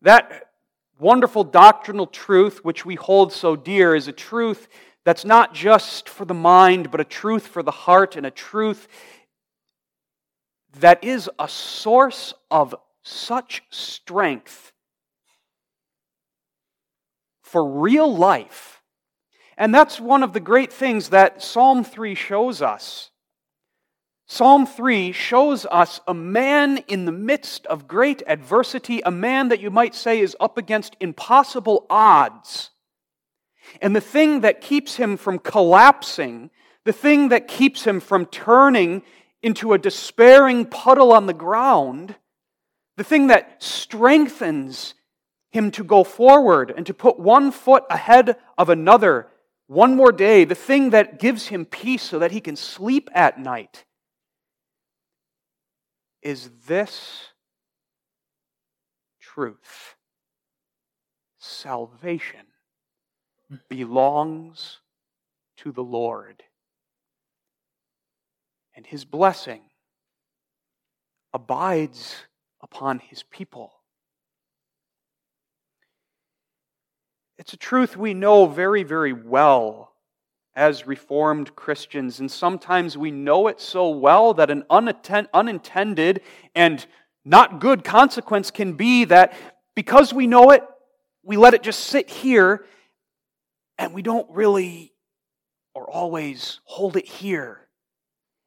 That 0.00 0.52
wonderful 0.98 1.44
doctrinal 1.44 2.06
truth, 2.06 2.64
which 2.64 2.86
we 2.86 2.94
hold 2.94 3.30
so 3.30 3.56
dear, 3.56 3.94
is 3.94 4.08
a 4.08 4.12
truth 4.12 4.68
that's 5.04 5.24
not 5.24 5.54
just 5.54 6.08
for 6.08 6.24
the 6.24 6.34
mind, 6.34 6.90
but 6.90 7.00
a 7.00 7.04
truth 7.04 7.46
for 7.46 7.62
the 7.62 7.70
heart 7.70 8.16
and 8.16 8.24
a 8.24 8.30
truth 8.30 8.88
that 10.80 11.04
is 11.04 11.30
a 11.38 11.48
source 11.48 12.34
of 12.50 12.74
such 13.02 13.62
strength 13.70 14.72
for 17.42 17.64
real 17.64 18.12
life. 18.14 18.82
And 19.56 19.72
that's 19.72 20.00
one 20.00 20.22
of 20.22 20.32
the 20.32 20.40
great 20.40 20.72
things 20.72 21.10
that 21.10 21.42
Psalm 21.42 21.84
3 21.84 22.14
shows 22.14 22.60
us. 22.60 23.10
Psalm 24.26 24.66
3 24.66 25.12
shows 25.12 25.66
us 25.66 26.00
a 26.08 26.14
man 26.14 26.78
in 26.88 27.04
the 27.04 27.12
midst 27.12 27.66
of 27.66 27.86
great 27.86 28.22
adversity, 28.26 29.00
a 29.04 29.10
man 29.10 29.48
that 29.50 29.60
you 29.60 29.70
might 29.70 29.94
say 29.94 30.18
is 30.18 30.36
up 30.40 30.58
against 30.58 30.96
impossible 30.98 31.86
odds. 31.88 32.70
And 33.80 33.94
the 33.94 34.00
thing 34.00 34.40
that 34.40 34.60
keeps 34.60 34.96
him 34.96 35.16
from 35.16 35.38
collapsing, 35.38 36.50
the 36.84 36.92
thing 36.92 37.28
that 37.28 37.48
keeps 37.48 37.84
him 37.84 38.00
from 38.00 38.26
turning 38.26 39.02
into 39.42 39.72
a 39.72 39.78
despairing 39.78 40.66
puddle 40.66 41.12
on 41.12 41.26
the 41.26 41.34
ground, 41.34 42.16
the 42.96 43.04
thing 43.04 43.28
that 43.28 43.62
strengthens 43.62 44.94
him 45.50 45.70
to 45.72 45.84
go 45.84 46.04
forward 46.04 46.72
and 46.76 46.86
to 46.86 46.94
put 46.94 47.18
one 47.18 47.50
foot 47.50 47.84
ahead 47.90 48.36
of 48.58 48.68
another 48.68 49.28
one 49.66 49.96
more 49.96 50.12
day, 50.12 50.44
the 50.44 50.54
thing 50.54 50.90
that 50.90 51.18
gives 51.18 51.46
him 51.46 51.64
peace 51.64 52.02
so 52.02 52.18
that 52.18 52.32
he 52.32 52.40
can 52.40 52.56
sleep 52.56 53.08
at 53.14 53.38
night, 53.38 53.84
is 56.22 56.50
this 56.66 57.28
truth. 59.20 59.96
Salvation 61.38 62.46
belongs 63.68 64.80
to 65.58 65.72
the 65.72 65.82
Lord. 65.82 66.42
And 68.76 68.86
his 68.86 69.04
blessing 69.04 69.62
abides 71.32 72.14
upon 72.62 72.98
his 72.98 73.22
people. 73.24 73.72
It's 77.38 77.52
a 77.52 77.56
truth 77.56 77.96
we 77.96 78.14
know 78.14 78.46
very, 78.46 78.84
very 78.84 79.12
well 79.12 79.92
as 80.56 80.86
Reformed 80.86 81.56
Christians, 81.56 82.20
and 82.20 82.30
sometimes 82.30 82.96
we 82.96 83.10
know 83.10 83.48
it 83.48 83.60
so 83.60 83.90
well 83.90 84.34
that 84.34 84.50
an 84.50 84.64
unintended 84.70 86.20
and 86.54 86.86
not 87.24 87.60
good 87.60 87.82
consequence 87.82 88.52
can 88.52 88.74
be 88.74 89.04
that 89.06 89.34
because 89.74 90.14
we 90.14 90.28
know 90.28 90.50
it, 90.50 90.62
we 91.24 91.36
let 91.36 91.54
it 91.54 91.62
just 91.62 91.80
sit 91.80 92.08
here 92.08 92.64
and 93.78 93.94
we 93.94 94.02
don't 94.02 94.30
really 94.30 94.92
or 95.74 95.90
always 95.90 96.60
hold 96.64 96.96
it 96.96 97.06
here 97.06 97.60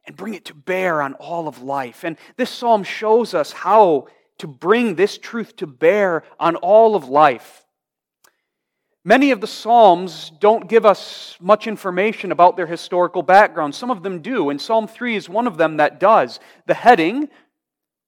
and 0.06 0.16
bring 0.16 0.34
it 0.34 0.46
to 0.46 0.54
bear 0.54 1.02
on 1.02 1.14
all 1.16 1.48
of 1.48 1.62
life. 1.62 2.04
And 2.04 2.18
this 2.38 2.50
psalm 2.50 2.84
shows 2.84 3.34
us 3.34 3.52
how 3.52 4.08
to 4.38 4.48
bring 4.48 4.96
this 4.96 5.18
truth 5.18 5.56
to 5.58 5.68
bear 5.68 6.24
on 6.40 6.56
all 6.56 6.96
of 6.96 7.10
life. 7.10 7.66
Many 9.04 9.32
of 9.32 9.40
the 9.40 9.48
Psalms 9.48 10.34
don't 10.42 10.68
give 10.68 10.86
us 10.86 11.38
much 11.40 11.66
information 11.66 12.34
about 12.34 12.58
their 12.58 12.68
historical 12.68 13.24
background. 13.24 13.74
Some 13.74 13.90
of 13.90 14.04
them 14.04 14.22
do, 14.22 14.50
and 14.50 14.60
Psalm 14.60 14.86
3 14.86 15.16
is 15.16 15.30
one 15.30 15.48
of 15.48 15.58
them 15.58 15.78
that 15.78 15.98
does. 15.98 16.42
The 16.66 16.74
heading 16.74 17.30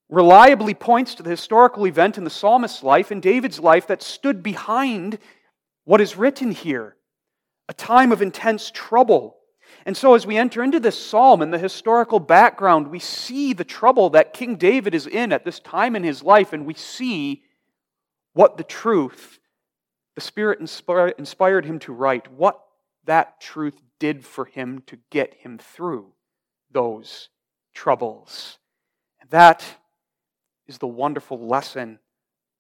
reliably 0.09 0.73
points 0.73 1.15
to 1.15 1.23
the 1.23 1.29
historical 1.29 1.87
event 1.87 2.17
in 2.17 2.25
the 2.25 2.29
psalmist's 2.29 2.83
life 2.83 3.11
and 3.11 3.21
David's 3.21 3.61
life 3.61 3.87
that 3.87 4.03
stood 4.03 4.43
behind 4.43 5.19
what 5.85 6.01
is 6.01 6.17
written 6.17 6.51
here 6.51 6.97
a 7.69 7.73
time 7.73 8.11
of 8.11 8.21
intense 8.21 8.71
trouble. 8.71 9.37
And 9.85 9.95
so, 9.95 10.15
as 10.15 10.27
we 10.27 10.35
enter 10.35 10.61
into 10.61 10.79
this 10.79 11.01
psalm 11.01 11.41
and 11.41 11.53
the 11.53 11.59
historical 11.59 12.19
background, 12.19 12.89
we 12.89 12.99
see 12.99 13.53
the 13.53 13.63
trouble 13.63 14.09
that 14.09 14.33
King 14.33 14.57
David 14.57 14.93
is 14.93 15.07
in 15.07 15.31
at 15.31 15.45
this 15.45 15.59
time 15.59 15.95
in 15.95 16.03
his 16.03 16.21
life, 16.21 16.51
and 16.51 16.65
we 16.65 16.73
see 16.73 17.43
what 18.33 18.57
the 18.57 18.63
truth 18.63 19.39
the 20.15 20.21
Spirit 20.21 20.59
inspired 21.17 21.65
him 21.65 21.79
to 21.79 21.93
write, 21.93 22.29
what 22.33 22.59
that 23.05 23.39
truth 23.39 23.79
did 23.99 24.25
for 24.25 24.45
him 24.45 24.83
to 24.87 24.97
get 25.11 25.33
him 25.35 25.57
through 25.57 26.11
those 26.71 27.29
troubles. 27.73 28.57
And 29.21 29.29
that 29.29 29.63
is 30.67 30.77
the 30.77 30.87
wonderful 30.87 31.39
lesson 31.47 31.99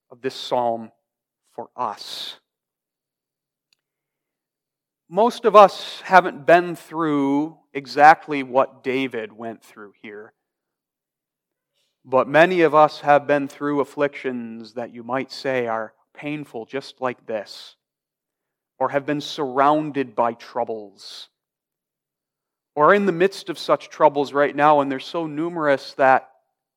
of 0.09 0.21
this 0.21 0.35
psalm 0.35 0.91
for 1.51 1.69
us. 1.75 2.39
Most 5.11 5.45
of 5.45 5.55
us 5.55 6.01
haven't 6.01 6.45
been 6.45 6.75
through 6.75 7.57
exactly 7.73 8.43
what 8.43 8.83
David 8.83 9.33
went 9.33 9.63
through 9.63 9.93
here. 10.01 10.33
But 12.05 12.27
many 12.27 12.61
of 12.61 12.75
us 12.75 13.01
have 13.01 13.25
been 13.25 13.47
through 13.47 13.81
afflictions 13.81 14.73
that 14.73 14.93
you 14.93 15.03
might 15.03 15.31
say 15.31 15.67
are 15.67 15.93
painful, 16.13 16.65
just 16.65 17.01
like 17.01 17.25
this. 17.25 17.75
or 18.79 18.89
have 18.89 19.05
been 19.05 19.21
surrounded 19.21 20.15
by 20.15 20.33
troubles, 20.33 21.29
or 22.75 22.93
in 22.93 23.05
the 23.05 23.11
midst 23.11 23.49
of 23.49 23.59
such 23.59 23.89
troubles 23.89 24.31
right 24.31 24.55
now, 24.55 24.79
and 24.79 24.89
they're 24.89 24.99
so 24.99 25.27
numerous 25.27 25.93
that 25.95 26.29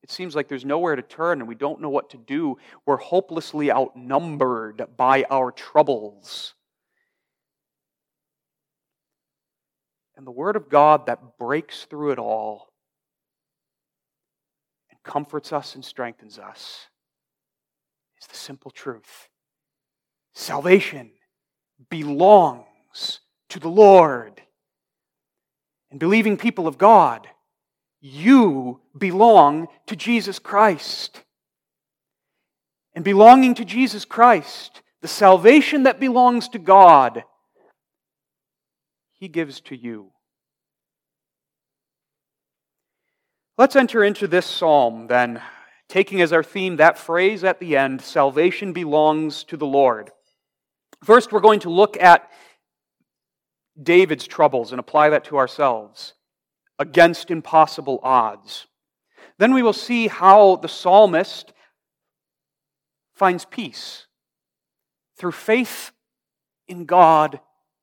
it 0.03 0.11
seems 0.11 0.35
like 0.35 0.49
there's 0.49 0.65
nowhere 0.65 0.97
to 0.97 1.03
turn 1.03 1.39
and 1.39 1.47
we 1.49 1.55
don't 1.55 1.81
know 1.81 1.89
what 1.89 2.11
to 2.11 2.17
do. 2.17 2.59
We're 2.85 2.97
hopelessly 2.97 3.71
outnumbered 3.71 4.85
by 4.97 5.25
our 5.31 5.53
troubles. 5.53 6.55
And 10.23 10.27
the 10.29 10.31
Word 10.31 10.55
of 10.55 10.69
God 10.69 11.07
that 11.07 11.37
breaks 11.37 11.85
through 11.91 12.13
it 12.13 12.19
all 12.21 12.69
and 14.89 15.03
comforts 15.03 15.53
us 15.53 15.75
and 15.75 15.85
strengthens 15.85 16.39
us 16.39 16.87
is 18.21 18.29
the 18.29 18.37
simple 18.37 18.71
truth 18.71 19.29
salvation 20.33 21.11
belongs 21.91 23.19
to 23.49 23.59
the 23.59 23.69
Lord. 23.69 24.41
And 25.91 25.99
believing 25.99 26.37
people 26.37 26.69
of 26.69 26.79
God, 26.79 27.27
you 28.01 28.81
belong 28.97 29.67
to 29.89 29.97
Jesus 29.97 30.39
Christ. 30.39 31.21
And 32.95 33.05
belonging 33.05 33.57
to 33.57 33.65
Jesus 33.65 34.05
Christ, 34.05 34.83
the 35.01 35.09
salvation 35.09 35.83
that 35.83 35.99
belongs 35.99 36.49
to 36.51 36.61
God, 36.61 37.25
He 39.15 39.27
gives 39.27 39.61
to 39.63 39.77
you. 39.77 40.12
Let's 43.59 43.77
enter 43.77 44.03
into 44.03 44.27
this 44.27 44.47
psalm 44.47 45.09
then, 45.09 45.43
taking 45.87 46.23
as 46.23 46.33
our 46.33 46.43
theme 46.43 46.77
that 46.77 46.97
phrase 46.97 47.45
at 47.45 47.61
the 47.61 47.77
end 47.77 48.01
salvation 48.01 48.73
belongs 48.73 49.45
to 49.45 49.59
the 49.59 49.67
Lord. 49.67 50.11
First, 51.05 51.33
we're 51.33 51.41
going 51.41 51.61
to 51.61 51.71
look 51.71 52.01
at 52.01 52.31
David's 53.81 54.27
troubles 54.27 54.73
and 54.73 54.81
apply 54.81 55.11
that 55.11 55.25
to 55.25 55.37
ourselves 55.37 56.15
against 56.79 57.31
impossible 57.31 58.01
odds. 58.03 58.67
Then 59.37 59.53
we 59.53 59.63
will 59.63 59.75
see 59.75 60.09
how 60.09 60.57
the 60.57 60.69
psalmist 60.69 61.53
finds 63.15 63.45
peace. 63.45 64.07
Through 65.19 65.33
faith 65.33 65.93
in 66.69 66.87
God, 66.87 67.39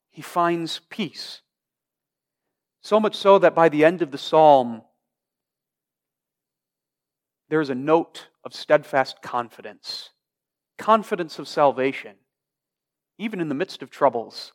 he 0.10 0.24
finds 0.24 0.82
peace. 0.90 1.42
So 2.82 3.00
much 3.00 3.16
so 3.16 3.38
that 3.38 3.54
by 3.54 3.70
the 3.70 3.86
end 3.86 4.02
of 4.02 4.10
the 4.10 4.18
psalm, 4.18 4.82
there 7.50 7.62
is 7.62 7.70
a 7.70 7.76
note 7.76 8.28
of 8.44 8.54
steadfast 8.54 9.22
confidence, 9.22 10.12
confidence 10.78 11.40
of 11.40 11.48
salvation, 11.48 12.16
even 13.18 13.42
in 13.42 13.50
the 13.50 13.56
midst 13.56 13.82
of 13.82 13.90
troubles, 13.90 14.54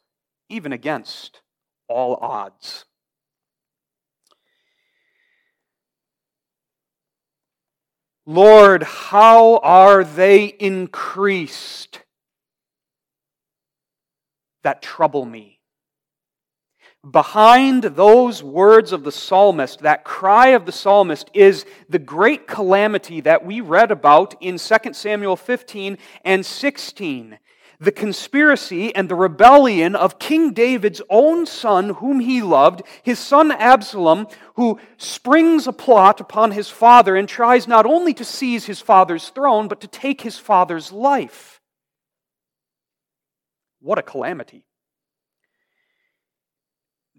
even 0.48 0.72
against 0.72 1.42
all 1.88 2.16
odds. 2.20 2.84
Lord, 8.26 8.82
how 8.84 9.58
are 9.58 10.02
they 10.02 10.46
increased 10.46 12.00
that 14.62 14.80
trouble 14.80 15.26
me? 15.26 15.53
Behind 17.08 17.82
those 17.82 18.42
words 18.42 18.90
of 18.92 19.04
the 19.04 19.12
psalmist, 19.12 19.80
that 19.80 20.04
cry 20.04 20.48
of 20.48 20.64
the 20.64 20.72
psalmist, 20.72 21.30
is 21.34 21.66
the 21.88 21.98
great 21.98 22.46
calamity 22.46 23.20
that 23.20 23.44
we 23.44 23.60
read 23.60 23.90
about 23.90 24.34
in 24.40 24.56
2 24.56 24.92
Samuel 24.92 25.36
15 25.36 25.98
and 26.24 26.46
16 26.46 27.38
the 27.80 27.92
conspiracy 27.92 28.94
and 28.94 29.08
the 29.08 29.14
rebellion 29.14 29.94
of 29.94 30.18
King 30.18 30.52
David's 30.52 31.02
own 31.10 31.46
son, 31.46 31.90
whom 31.90 32.20
he 32.20 32.42
loved, 32.42 32.82
his 33.02 33.18
son 33.18 33.52
Absalom, 33.52 34.26
who 34.54 34.80
springs 34.96 35.66
a 35.66 35.72
plot 35.72 36.20
upon 36.20 36.52
his 36.52 36.70
father 36.70 37.16
and 37.16 37.28
tries 37.28 37.68
not 37.68 37.86
only 37.86 38.14
to 38.14 38.24
seize 38.24 38.66
his 38.66 38.80
father's 38.80 39.28
throne, 39.28 39.68
but 39.68 39.80
to 39.80 39.88
take 39.88 40.20
his 40.20 40.38
father's 40.38 40.92
life. 40.92 41.60
What 43.80 43.98
a 43.98 44.02
calamity. 44.02 44.64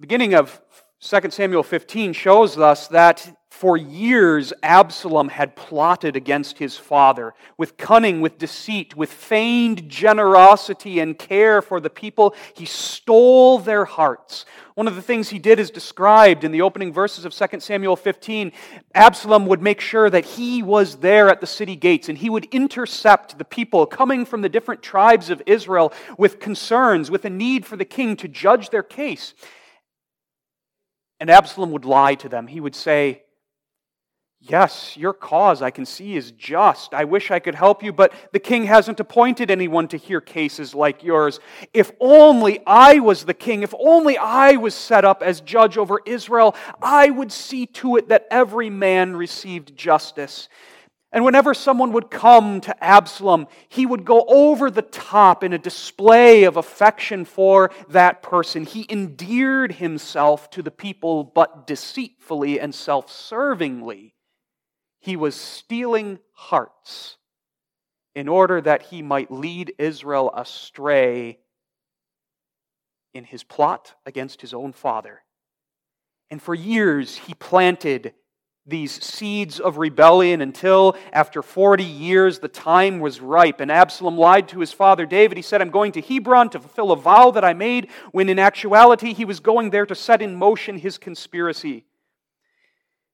The 0.05 0.07
beginning 0.07 0.35
of 0.35 0.61
2 0.99 1.31
Samuel 1.31 1.63
15 1.63 2.13
shows 2.13 2.59
us 2.59 2.87
that 2.89 3.35
for 3.49 3.75
years, 3.75 4.53
Absalom 4.61 5.29
had 5.29 5.55
plotted 5.55 6.15
against 6.15 6.59
his 6.59 6.77
father 6.77 7.33
with 7.57 7.75
cunning, 7.77 8.21
with 8.21 8.37
deceit, 8.37 8.95
with 8.95 9.11
feigned 9.11 9.89
generosity 9.89 10.99
and 10.99 11.17
care 11.17 11.59
for 11.59 11.79
the 11.79 11.89
people. 11.89 12.35
He 12.53 12.65
stole 12.65 13.57
their 13.57 13.83
hearts. 13.83 14.45
One 14.75 14.87
of 14.87 14.95
the 14.95 15.01
things 15.01 15.29
he 15.29 15.39
did 15.39 15.57
is 15.57 15.71
described 15.71 16.43
in 16.43 16.51
the 16.51 16.61
opening 16.61 16.93
verses 16.93 17.25
of 17.25 17.33
2 17.33 17.59
Samuel 17.59 17.95
15. 17.95 18.51
Absalom 18.93 19.47
would 19.47 19.63
make 19.63 19.81
sure 19.81 20.11
that 20.11 20.25
he 20.25 20.61
was 20.61 20.97
there 20.97 21.31
at 21.31 21.41
the 21.41 21.47
city 21.47 21.75
gates 21.75 22.09
and 22.09 22.17
he 22.19 22.29
would 22.29 22.45
intercept 22.51 23.39
the 23.39 23.43
people 23.43 23.87
coming 23.87 24.23
from 24.23 24.41
the 24.41 24.49
different 24.49 24.83
tribes 24.83 25.31
of 25.31 25.41
Israel 25.47 25.91
with 26.15 26.39
concerns, 26.39 27.09
with 27.09 27.25
a 27.25 27.29
need 27.31 27.65
for 27.65 27.75
the 27.75 27.85
king 27.85 28.15
to 28.17 28.27
judge 28.27 28.69
their 28.69 28.83
case. 28.83 29.33
And 31.19 31.29
Absalom 31.29 31.71
would 31.71 31.85
lie 31.85 32.15
to 32.15 32.29
them. 32.29 32.47
He 32.47 32.59
would 32.59 32.75
say, 32.75 33.23
Yes, 34.47 34.95
your 34.95 35.13
cause 35.13 35.63
I 35.63 35.71
can 35.71 35.87
see 35.87 36.15
is 36.15 36.31
just. 36.31 36.93
I 36.93 37.05
wish 37.05 37.31
I 37.31 37.39
could 37.39 37.55
help 37.55 37.81
you, 37.81 37.91
but 37.91 38.13
the 38.31 38.37
king 38.37 38.65
hasn't 38.65 38.99
appointed 38.99 39.49
anyone 39.49 39.87
to 39.87 39.97
hear 39.97 40.21
cases 40.21 40.75
like 40.75 41.03
yours. 41.03 41.39
If 41.73 41.91
only 41.99 42.59
I 42.67 42.99
was 42.99 43.25
the 43.25 43.33
king, 43.33 43.63
if 43.63 43.73
only 43.79 44.19
I 44.19 44.57
was 44.57 44.75
set 44.75 45.03
up 45.03 45.23
as 45.23 45.41
judge 45.41 45.79
over 45.79 45.99
Israel, 46.05 46.55
I 46.79 47.09
would 47.09 47.31
see 47.31 47.65
to 47.67 47.95
it 47.95 48.09
that 48.09 48.27
every 48.29 48.69
man 48.69 49.15
received 49.15 49.75
justice. 49.75 50.47
And 51.15 51.23
whenever 51.23 51.53
someone 51.53 51.93
would 51.93 52.11
come 52.11 52.59
to 52.59 52.83
Absalom, 52.83 53.47
he 53.69 53.85
would 53.85 54.03
go 54.03 54.25
over 54.27 54.69
the 54.69 54.81
top 54.81 55.45
in 55.45 55.53
a 55.53 55.57
display 55.57 56.43
of 56.43 56.57
affection 56.57 57.23
for 57.23 57.71
that 57.87 58.21
person. 58.21 58.65
He 58.65 58.85
endeared 58.89 59.71
himself 59.71 60.49
to 60.49 60.61
the 60.61 60.71
people, 60.71 61.23
but 61.23 61.67
deceitfully 61.67 62.59
and 62.59 62.75
self 62.75 63.07
servingly. 63.07 64.11
He 64.99 65.15
was 65.15 65.35
stealing 65.35 66.19
hearts 66.33 67.15
in 68.13 68.27
order 68.27 68.59
that 68.59 68.81
he 68.81 69.01
might 69.01 69.31
lead 69.31 69.73
Israel 69.79 70.33
astray 70.35 71.39
in 73.13 73.23
his 73.23 73.41
plot 73.41 73.95
against 74.05 74.41
his 74.41 74.53
own 74.53 74.73
father. 74.73 75.23
And 76.29 76.41
for 76.41 76.53
years, 76.53 77.15
he 77.15 77.33
planted 77.33 78.13
these 78.67 79.03
seeds 79.03 79.59
of 79.59 79.77
rebellion 79.77 80.41
until 80.41 80.97
after 81.13 81.43
40 81.43 81.83
years 81.83 82.39
the 82.39 82.47
time 82.47 82.99
was 82.99 83.21
ripe 83.21 83.59
and 83.59 83.71
Absalom 83.71 84.17
lied 84.17 84.47
to 84.49 84.59
his 84.59 84.71
father 84.71 85.05
David. 85.05 85.37
He 85.37 85.43
said, 85.43 85.61
I'm 85.61 85.69
going 85.69 85.91
to 85.93 86.01
Hebron 86.01 86.49
to 86.49 86.59
fulfill 86.59 86.91
a 86.91 86.95
vow 86.95 87.31
that 87.31 87.45
I 87.45 87.53
made, 87.53 87.89
when 88.11 88.27
in 88.27 88.39
actuality 88.39 89.13
he 89.13 89.25
was 89.25 89.39
going 89.39 89.69
there 89.69 89.85
to 89.85 89.95
set 89.95 90.21
in 90.21 90.35
motion 90.35 90.77
his 90.79 90.97
conspiracy. 90.97 91.85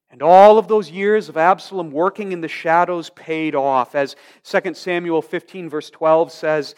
And 0.10 0.22
all 0.22 0.58
of 0.58 0.68
those 0.68 0.92
years 0.92 1.30
of 1.30 1.38
Absalom 1.38 1.92
working 1.92 2.32
in 2.32 2.42
the 2.42 2.48
shadows 2.48 3.10
paid 3.10 3.56
off. 3.56 3.96
As 3.96 4.16
2 4.44 4.74
Samuel 4.74 5.22
15, 5.22 5.70
verse 5.70 5.90
12 5.90 6.32
says, 6.32 6.76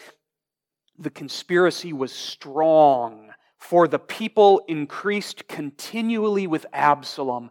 the 0.98 1.10
conspiracy 1.10 1.92
was 1.92 2.12
strong, 2.12 3.30
for 3.58 3.88
the 3.88 3.98
people 3.98 4.62
increased 4.68 5.48
continually 5.48 6.46
with 6.46 6.66
Absalom, 6.72 7.50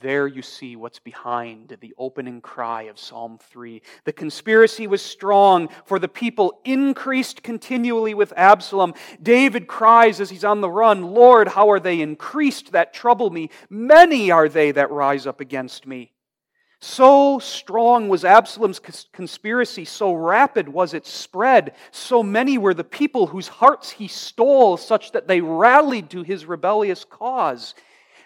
there 0.00 0.26
you 0.26 0.42
see 0.42 0.76
what's 0.76 0.98
behind 0.98 1.76
the 1.80 1.94
opening 1.98 2.40
cry 2.40 2.82
of 2.82 2.98
Psalm 2.98 3.38
3. 3.38 3.82
The 4.04 4.12
conspiracy 4.12 4.86
was 4.86 5.02
strong, 5.02 5.68
for 5.84 5.98
the 5.98 6.08
people 6.08 6.60
increased 6.64 7.42
continually 7.42 8.14
with 8.14 8.32
Absalom. 8.36 8.94
David 9.22 9.66
cries 9.66 10.20
as 10.20 10.30
he's 10.30 10.44
on 10.44 10.60
the 10.60 10.70
run, 10.70 11.02
Lord, 11.02 11.48
how 11.48 11.70
are 11.70 11.80
they 11.80 12.00
increased 12.00 12.72
that 12.72 12.94
trouble 12.94 13.30
me? 13.30 13.50
Many 13.68 14.30
are 14.30 14.48
they 14.48 14.72
that 14.72 14.90
rise 14.90 15.26
up 15.26 15.40
against 15.40 15.86
me. 15.86 16.12
So 16.82 17.38
strong 17.38 18.08
was 18.08 18.24
Absalom's 18.24 18.80
conspiracy, 19.12 19.84
so 19.84 20.14
rapid 20.14 20.66
was 20.66 20.94
its 20.94 21.10
spread, 21.10 21.74
so 21.90 22.22
many 22.22 22.56
were 22.56 22.72
the 22.72 22.84
people 22.84 23.26
whose 23.26 23.48
hearts 23.48 23.90
he 23.90 24.08
stole, 24.08 24.78
such 24.78 25.12
that 25.12 25.28
they 25.28 25.42
rallied 25.42 26.08
to 26.10 26.22
his 26.22 26.46
rebellious 26.46 27.04
cause, 27.04 27.74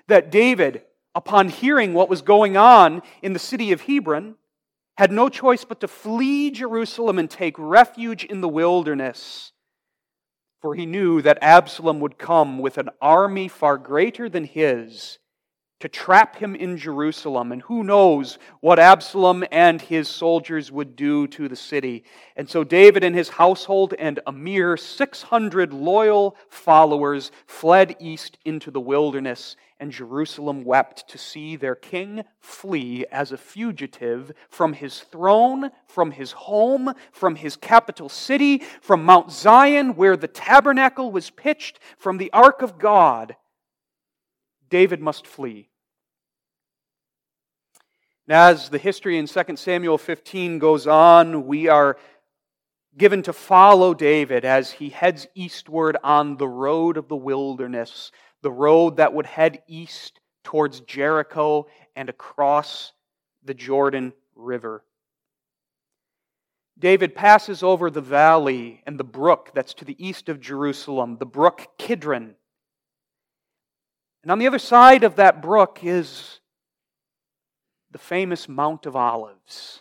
that 0.06 0.30
David, 0.30 0.82
upon 1.14 1.48
hearing 1.48 1.94
what 1.94 2.08
was 2.08 2.22
going 2.22 2.56
on 2.56 3.02
in 3.22 3.32
the 3.32 3.38
city 3.38 3.72
of 3.72 3.82
Hebron, 3.82 4.36
had 4.96 5.10
no 5.10 5.28
choice 5.28 5.64
but 5.64 5.80
to 5.80 5.88
flee 5.88 6.50
Jerusalem 6.50 7.18
and 7.18 7.30
take 7.30 7.56
refuge 7.58 8.24
in 8.24 8.40
the 8.40 8.48
wilderness. 8.48 9.52
For 10.60 10.74
he 10.74 10.86
knew 10.86 11.20
that 11.22 11.38
Absalom 11.42 12.00
would 12.00 12.18
come 12.18 12.58
with 12.58 12.78
an 12.78 12.90
army 13.00 13.48
far 13.48 13.76
greater 13.76 14.28
than 14.28 14.44
his 14.44 15.18
to 15.80 15.88
trap 15.90 16.36
him 16.36 16.54
in 16.54 16.78
Jerusalem. 16.78 17.52
And 17.52 17.60
who 17.60 17.84
knows 17.84 18.38
what 18.60 18.78
Absalom 18.78 19.44
and 19.52 19.82
his 19.82 20.08
soldiers 20.08 20.72
would 20.72 20.96
do 20.96 21.26
to 21.26 21.46
the 21.46 21.56
city. 21.56 22.04
And 22.36 22.48
so 22.48 22.64
David 22.64 23.04
and 23.04 23.14
his 23.14 23.28
household 23.28 23.92
and 23.98 24.20
a 24.26 24.32
mere 24.32 24.78
600 24.78 25.74
loyal 25.74 26.36
followers 26.48 27.30
fled 27.46 27.96
east 28.00 28.38
into 28.46 28.70
the 28.70 28.80
wilderness. 28.80 29.56
And 29.84 29.92
Jerusalem 29.92 30.64
wept 30.64 31.10
to 31.10 31.18
see 31.18 31.56
their 31.56 31.74
king 31.74 32.24
flee 32.40 33.04
as 33.12 33.32
a 33.32 33.36
fugitive 33.36 34.32
from 34.48 34.72
his 34.72 35.00
throne, 35.00 35.72
from 35.86 36.12
his 36.12 36.32
home, 36.32 36.94
from 37.12 37.36
his 37.36 37.54
capital 37.54 38.08
city, 38.08 38.62
from 38.80 39.04
Mount 39.04 39.30
Zion, 39.30 39.94
where 39.94 40.16
the 40.16 40.26
tabernacle 40.26 41.12
was 41.12 41.28
pitched, 41.28 41.78
from 41.98 42.16
the 42.16 42.32
ark 42.32 42.62
of 42.62 42.78
God. 42.78 43.36
David 44.70 45.02
must 45.02 45.26
flee. 45.26 45.68
As 48.26 48.70
the 48.70 48.78
history 48.78 49.18
in 49.18 49.26
2 49.26 49.56
Samuel 49.56 49.98
15 49.98 50.58
goes 50.60 50.86
on, 50.86 51.46
we 51.46 51.68
are 51.68 51.98
given 52.96 53.22
to 53.24 53.34
follow 53.34 53.92
David 53.92 54.46
as 54.46 54.72
he 54.72 54.88
heads 54.88 55.26
eastward 55.34 55.98
on 56.02 56.38
the 56.38 56.48
road 56.48 56.96
of 56.96 57.08
the 57.08 57.16
wilderness, 57.16 58.12
the 58.44 58.52
road 58.52 58.98
that 58.98 59.14
would 59.14 59.24
head 59.24 59.62
east 59.66 60.20
towards 60.44 60.80
Jericho 60.80 61.66
and 61.96 62.10
across 62.10 62.92
the 63.42 63.54
Jordan 63.54 64.12
River. 64.36 64.84
David 66.78 67.14
passes 67.14 67.62
over 67.62 67.90
the 67.90 68.02
valley 68.02 68.82
and 68.86 69.00
the 69.00 69.04
brook 69.04 69.52
that's 69.54 69.72
to 69.74 69.86
the 69.86 69.96
east 69.98 70.28
of 70.28 70.40
Jerusalem, 70.40 71.16
the 71.16 71.24
brook 71.24 71.68
Kidron. 71.78 72.34
And 74.22 74.30
on 74.30 74.38
the 74.38 74.46
other 74.46 74.58
side 74.58 75.04
of 75.04 75.16
that 75.16 75.40
brook 75.40 75.78
is 75.82 76.40
the 77.92 77.98
famous 77.98 78.46
Mount 78.46 78.84
of 78.84 78.94
Olives. 78.94 79.80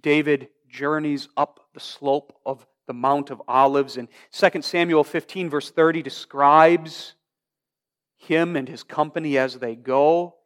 David 0.00 0.48
journeys 0.68 1.28
up 1.36 1.60
the 1.72 1.80
slope 1.80 2.36
of 2.44 2.66
the 2.88 2.94
Mount 2.94 3.30
of 3.30 3.40
Olives, 3.46 3.96
and 3.96 4.08
2 4.32 4.62
Samuel 4.62 5.04
15, 5.04 5.48
verse 5.48 5.70
30, 5.70 6.02
describes 6.02 7.14
him 8.28 8.56
and 8.56 8.68
his 8.68 8.82
company 8.82 9.36
as 9.36 9.54
they 9.54 9.74
go. 9.74 10.36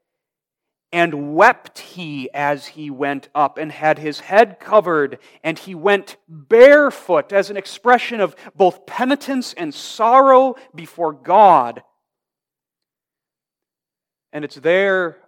And 0.92 1.34
wept 1.34 1.78
he 1.78 2.28
as 2.34 2.66
he 2.66 2.90
went 2.90 3.30
up, 3.34 3.56
and 3.56 3.72
had 3.72 3.98
his 3.98 4.20
head 4.20 4.60
covered, 4.60 5.18
and 5.42 5.58
he 5.58 5.74
went 5.74 6.16
barefoot, 6.28 7.32
as 7.32 7.48
an 7.48 7.56
expression 7.56 8.20
of 8.20 8.36
both 8.54 8.84
penitence 8.84 9.54
and 9.54 9.74
sorrow 9.74 10.54
before 10.74 11.14
God. 11.14 11.82
And 14.34 14.44
it's 14.44 14.56
there 14.56 15.21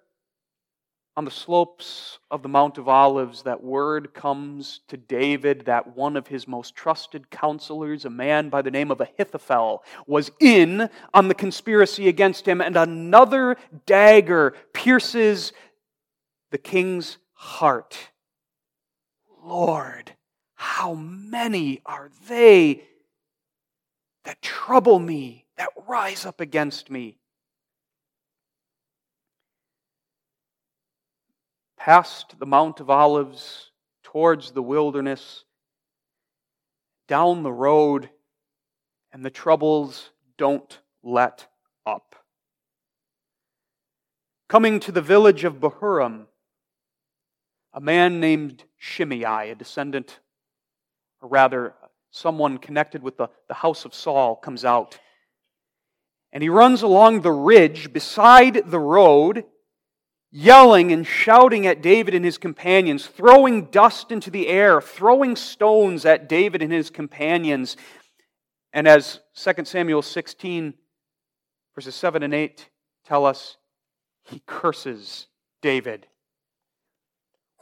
on 1.16 1.24
the 1.24 1.30
slopes 1.30 2.18
of 2.30 2.42
the 2.42 2.48
Mount 2.48 2.76
of 2.76 2.88
Olives, 2.88 3.42
that 3.42 3.62
word 3.62 4.12
comes 4.14 4.80
to 4.88 4.96
David 4.96 5.66
that 5.66 5.96
one 5.96 6.16
of 6.16 6.26
his 6.26 6.48
most 6.48 6.74
trusted 6.74 7.30
counselors, 7.30 8.04
a 8.04 8.10
man 8.10 8.48
by 8.48 8.62
the 8.62 8.70
name 8.70 8.90
of 8.90 9.00
Ahithophel, 9.00 9.84
was 10.06 10.32
in 10.40 10.90
on 11.12 11.28
the 11.28 11.34
conspiracy 11.34 12.08
against 12.08 12.48
him, 12.48 12.60
and 12.60 12.76
another 12.76 13.56
dagger 13.86 14.54
pierces 14.72 15.52
the 16.50 16.58
king's 16.58 17.18
heart. 17.34 18.10
Lord, 19.44 20.12
how 20.56 20.94
many 20.94 21.80
are 21.86 22.10
they 22.28 22.84
that 24.24 24.42
trouble 24.42 24.98
me, 24.98 25.44
that 25.58 25.68
rise 25.86 26.26
up 26.26 26.40
against 26.40 26.90
me? 26.90 27.18
Past 31.84 32.38
the 32.38 32.46
Mount 32.46 32.80
of 32.80 32.88
Olives, 32.88 33.70
towards 34.04 34.52
the 34.52 34.62
wilderness, 34.62 35.44
down 37.08 37.42
the 37.42 37.52
road, 37.52 38.08
and 39.12 39.22
the 39.22 39.28
troubles 39.28 40.08
don't 40.38 40.80
let 41.02 41.46
up. 41.84 42.16
Coming 44.48 44.80
to 44.80 44.92
the 44.92 45.02
village 45.02 45.44
of 45.44 45.60
Bahurim, 45.60 46.24
a 47.74 47.82
man 47.82 48.18
named 48.18 48.64
Shimei, 48.78 49.50
a 49.50 49.54
descendant, 49.54 50.20
or 51.20 51.28
rather, 51.28 51.74
someone 52.10 52.56
connected 52.56 53.02
with 53.02 53.18
the, 53.18 53.28
the 53.46 53.52
house 53.52 53.84
of 53.84 53.92
Saul, 53.92 54.36
comes 54.36 54.64
out. 54.64 54.98
And 56.32 56.42
he 56.42 56.48
runs 56.48 56.80
along 56.80 57.20
the 57.20 57.30
ridge 57.30 57.92
beside 57.92 58.70
the 58.70 58.80
road 58.80 59.44
yelling 60.36 60.90
and 60.90 61.06
shouting 61.06 61.64
at 61.64 61.80
David 61.80 62.12
and 62.12 62.24
his 62.24 62.38
companions, 62.38 63.06
throwing 63.06 63.66
dust 63.66 64.10
into 64.10 64.32
the 64.32 64.48
air, 64.48 64.80
throwing 64.80 65.36
stones 65.36 66.04
at 66.04 66.28
David 66.28 66.60
and 66.60 66.72
his 66.72 66.90
companions. 66.90 67.76
And 68.72 68.88
as 68.88 69.20
2 69.36 69.64
Samuel 69.64 70.02
16, 70.02 70.74
verses 71.76 71.94
7 71.94 72.24
and 72.24 72.34
8 72.34 72.68
tell 73.06 73.24
us, 73.24 73.56
he 74.24 74.42
curses 74.44 75.28
David. 75.62 76.08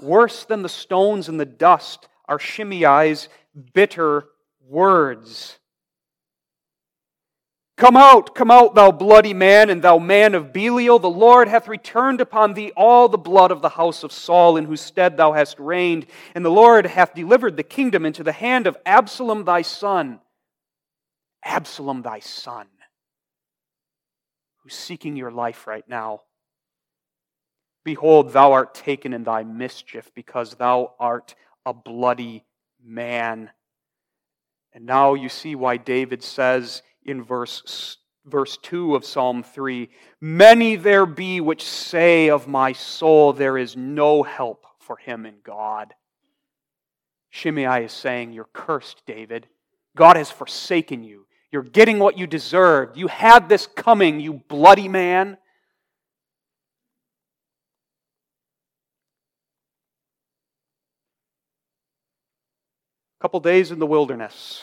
Worse 0.01 0.47
than 0.47 0.63
the 0.63 0.71
stones 0.71 1.29
and 1.29 1.39
the 1.39 1.45
dust 1.45 2.09
are 2.27 2.39
Shimei's 2.39 3.29
bitter 3.75 4.25
words. 4.67 5.59
Come 7.83 7.97
out, 7.97 8.33
come 8.37 8.53
out, 8.53 8.77
thou 8.77 8.93
bloody 8.93 9.35
man, 9.35 9.69
and 9.69 9.83
thou 9.83 9.99
man 9.99 10.37
of 10.37 10.53
Belial. 10.53 11.01
The 11.01 11.11
Lord 11.11 11.49
hath 11.49 11.67
returned 11.67 12.21
upon 12.21 12.55
thee 12.55 12.71
all 12.77 13.09
the 13.09 13.19
blood 13.19 13.51
of 13.51 13.61
the 13.61 13.71
house 13.71 14.05
of 14.05 14.13
Saul, 14.13 14.57
in 14.57 14.67
whose 14.67 14.81
stead 14.81 15.17
thou 15.17 15.33
hast 15.33 15.59
reigned. 15.59 16.07
And 16.37 16.45
the 16.45 16.49
Lord 16.49 16.87
hath 16.87 17.13
delivered 17.13 17.57
the 17.57 17.65
kingdom 17.65 18.07
into 18.07 18.23
the 18.23 18.31
hand 18.31 18.69
of 18.69 18.77
Absalom 18.87 19.45
thy 19.45 19.63
son. 19.63 20.21
Absalom 21.45 22.03
thy 22.03 22.21
son, 22.21 22.69
who's 24.63 24.75
seeking 24.75 25.17
your 25.17 25.33
life 25.33 25.67
right 25.67 25.89
now. 25.89 26.21
Behold, 27.85 28.33
thou 28.33 28.53
art 28.53 28.77
taken 28.77 29.13
in 29.13 29.25
thy 29.25 29.43
mischief, 29.43 30.09
because 30.15 30.55
thou 30.55 30.93
art 31.01 31.35
a 31.67 31.75
bloody 31.75 32.45
man. 32.81 33.51
And 34.73 34.87
now 34.87 35.15
you 35.15 35.29
see 35.29 35.57
why 35.57 35.79
David 35.79 36.23
says, 36.23 36.83
in 37.05 37.23
verse, 37.23 37.97
verse 38.25 38.57
2 38.59 38.95
of 38.95 39.05
Psalm 39.05 39.43
3 39.43 39.91
Many 40.21 40.77
there 40.77 41.07
be 41.07 41.41
which 41.41 41.65
say 41.65 42.29
of 42.31 42.47
my 42.47 42.73
soul, 42.73 43.33
there 43.33 43.59
is 43.59 43.77
no 43.77 44.23
help 44.23 44.67
for 44.79 44.97
him 44.97 45.27
in 45.27 45.37
God. 45.45 45.95
Shimei 47.31 47.85
is 47.85 47.93
saying, 47.93 48.33
You're 48.33 48.49
cursed, 48.53 49.03
David. 49.07 49.49
God 49.97 50.17
has 50.17 50.31
forsaken 50.31 51.03
you. 51.03 51.27
You're 51.51 51.63
getting 51.63 51.99
what 51.99 52.19
you 52.19 52.27
deserved. 52.27 52.97
You 52.97 53.09
had 53.09 53.49
this 53.49 53.67
coming, 53.67 54.21
you 54.21 54.43
bloody 54.49 54.89
man. 54.89 55.37
Couple 63.21 63.39
days 63.39 63.71
in 63.71 63.79
the 63.79 63.87
wilderness. 63.87 64.63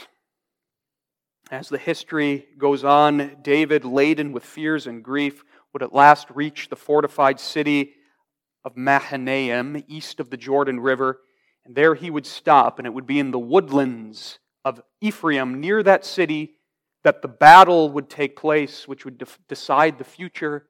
As 1.51 1.67
the 1.67 1.79
history 1.79 2.45
goes 2.59 2.83
on, 2.83 3.38
David, 3.41 3.83
laden 3.83 4.33
with 4.33 4.43
fears 4.43 4.85
and 4.85 5.03
grief, 5.03 5.43
would 5.73 5.81
at 5.81 5.93
last 5.93 6.27
reach 6.29 6.69
the 6.69 6.75
fortified 6.75 7.39
city 7.39 7.93
of 8.63 8.77
Mahanaim, 8.77 9.83
east 9.88 10.19
of 10.19 10.29
the 10.29 10.38
Jordan 10.38 10.79
River, 10.79 11.21
and 11.65 11.75
there 11.75 11.95
he 11.95 12.12
would 12.12 12.27
stop, 12.27 12.77
and 12.77 12.85
it 12.85 12.93
would 12.93 13.07
be 13.07 13.17
in 13.17 13.31
the 13.31 13.39
woodlands 13.39 14.38
of 14.63 14.79
Ephraim, 15.01 15.59
near 15.59 15.81
that 15.81 16.05
city, 16.05 16.53
that 17.03 17.23
the 17.23 17.27
battle 17.27 17.89
would 17.89 18.09
take 18.09 18.35
place, 18.35 18.88
which 18.88 19.03
would 19.03 19.17
de- 19.17 19.25
decide 19.47 19.97
the 19.97 20.03
future 20.03 20.67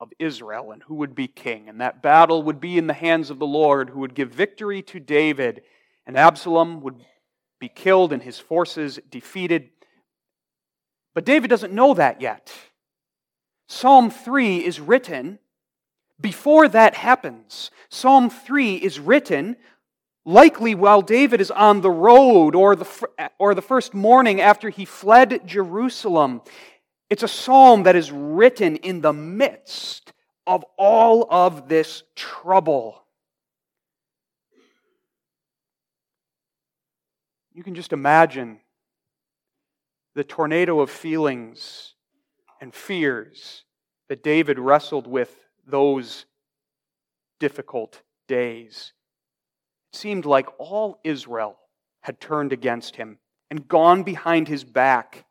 of 0.00 0.10
Israel 0.18 0.72
and 0.72 0.82
who 0.82 0.96
would 0.96 1.14
be 1.14 1.28
king. 1.28 1.68
And 1.68 1.80
that 1.80 2.02
battle 2.02 2.42
would 2.42 2.60
be 2.60 2.78
in 2.78 2.88
the 2.88 2.94
hands 2.94 3.30
of 3.30 3.38
the 3.38 3.46
Lord, 3.46 3.90
who 3.90 4.00
would 4.00 4.14
give 4.14 4.32
victory 4.32 4.82
to 4.82 4.98
David, 4.98 5.62
and 6.04 6.16
Absalom 6.16 6.80
would 6.80 7.04
be 7.60 7.68
killed 7.68 8.12
and 8.12 8.22
his 8.22 8.40
forces 8.40 8.98
defeated. 9.08 9.70
But 11.16 11.24
David 11.24 11.48
doesn't 11.48 11.72
know 11.72 11.94
that 11.94 12.20
yet. 12.20 12.52
Psalm 13.68 14.10
3 14.10 14.58
is 14.58 14.78
written 14.78 15.38
before 16.20 16.68
that 16.68 16.94
happens. 16.94 17.70
Psalm 17.88 18.28
3 18.28 18.74
is 18.76 19.00
written 19.00 19.56
likely 20.26 20.74
while 20.74 21.00
David 21.00 21.40
is 21.40 21.50
on 21.50 21.80
the 21.80 21.90
road 21.90 22.54
or 22.54 22.76
the, 22.76 23.08
or 23.38 23.54
the 23.54 23.62
first 23.62 23.94
morning 23.94 24.42
after 24.42 24.68
he 24.68 24.84
fled 24.84 25.40
Jerusalem. 25.46 26.42
It's 27.08 27.22
a 27.22 27.28
psalm 27.28 27.84
that 27.84 27.96
is 27.96 28.12
written 28.12 28.76
in 28.76 29.00
the 29.00 29.14
midst 29.14 30.12
of 30.46 30.66
all 30.76 31.26
of 31.30 31.66
this 31.66 32.02
trouble. 32.14 33.02
You 37.54 37.62
can 37.62 37.74
just 37.74 37.94
imagine 37.94 38.60
the 40.16 40.24
tornado 40.24 40.80
of 40.80 40.88
feelings 40.88 41.92
and 42.62 42.74
fears 42.74 43.64
that 44.08 44.22
David 44.22 44.58
wrestled 44.58 45.06
with 45.06 45.44
those 45.66 46.24
difficult 47.38 48.00
days, 48.26 48.94
it 49.92 49.98
seemed 49.98 50.24
like 50.24 50.48
all 50.58 51.00
Israel 51.04 51.58
had 52.00 52.18
turned 52.18 52.50
against 52.54 52.96
him 52.96 53.18
and 53.50 53.68
gone 53.68 54.02
behind 54.04 54.48
his 54.48 54.64
back 54.64 55.26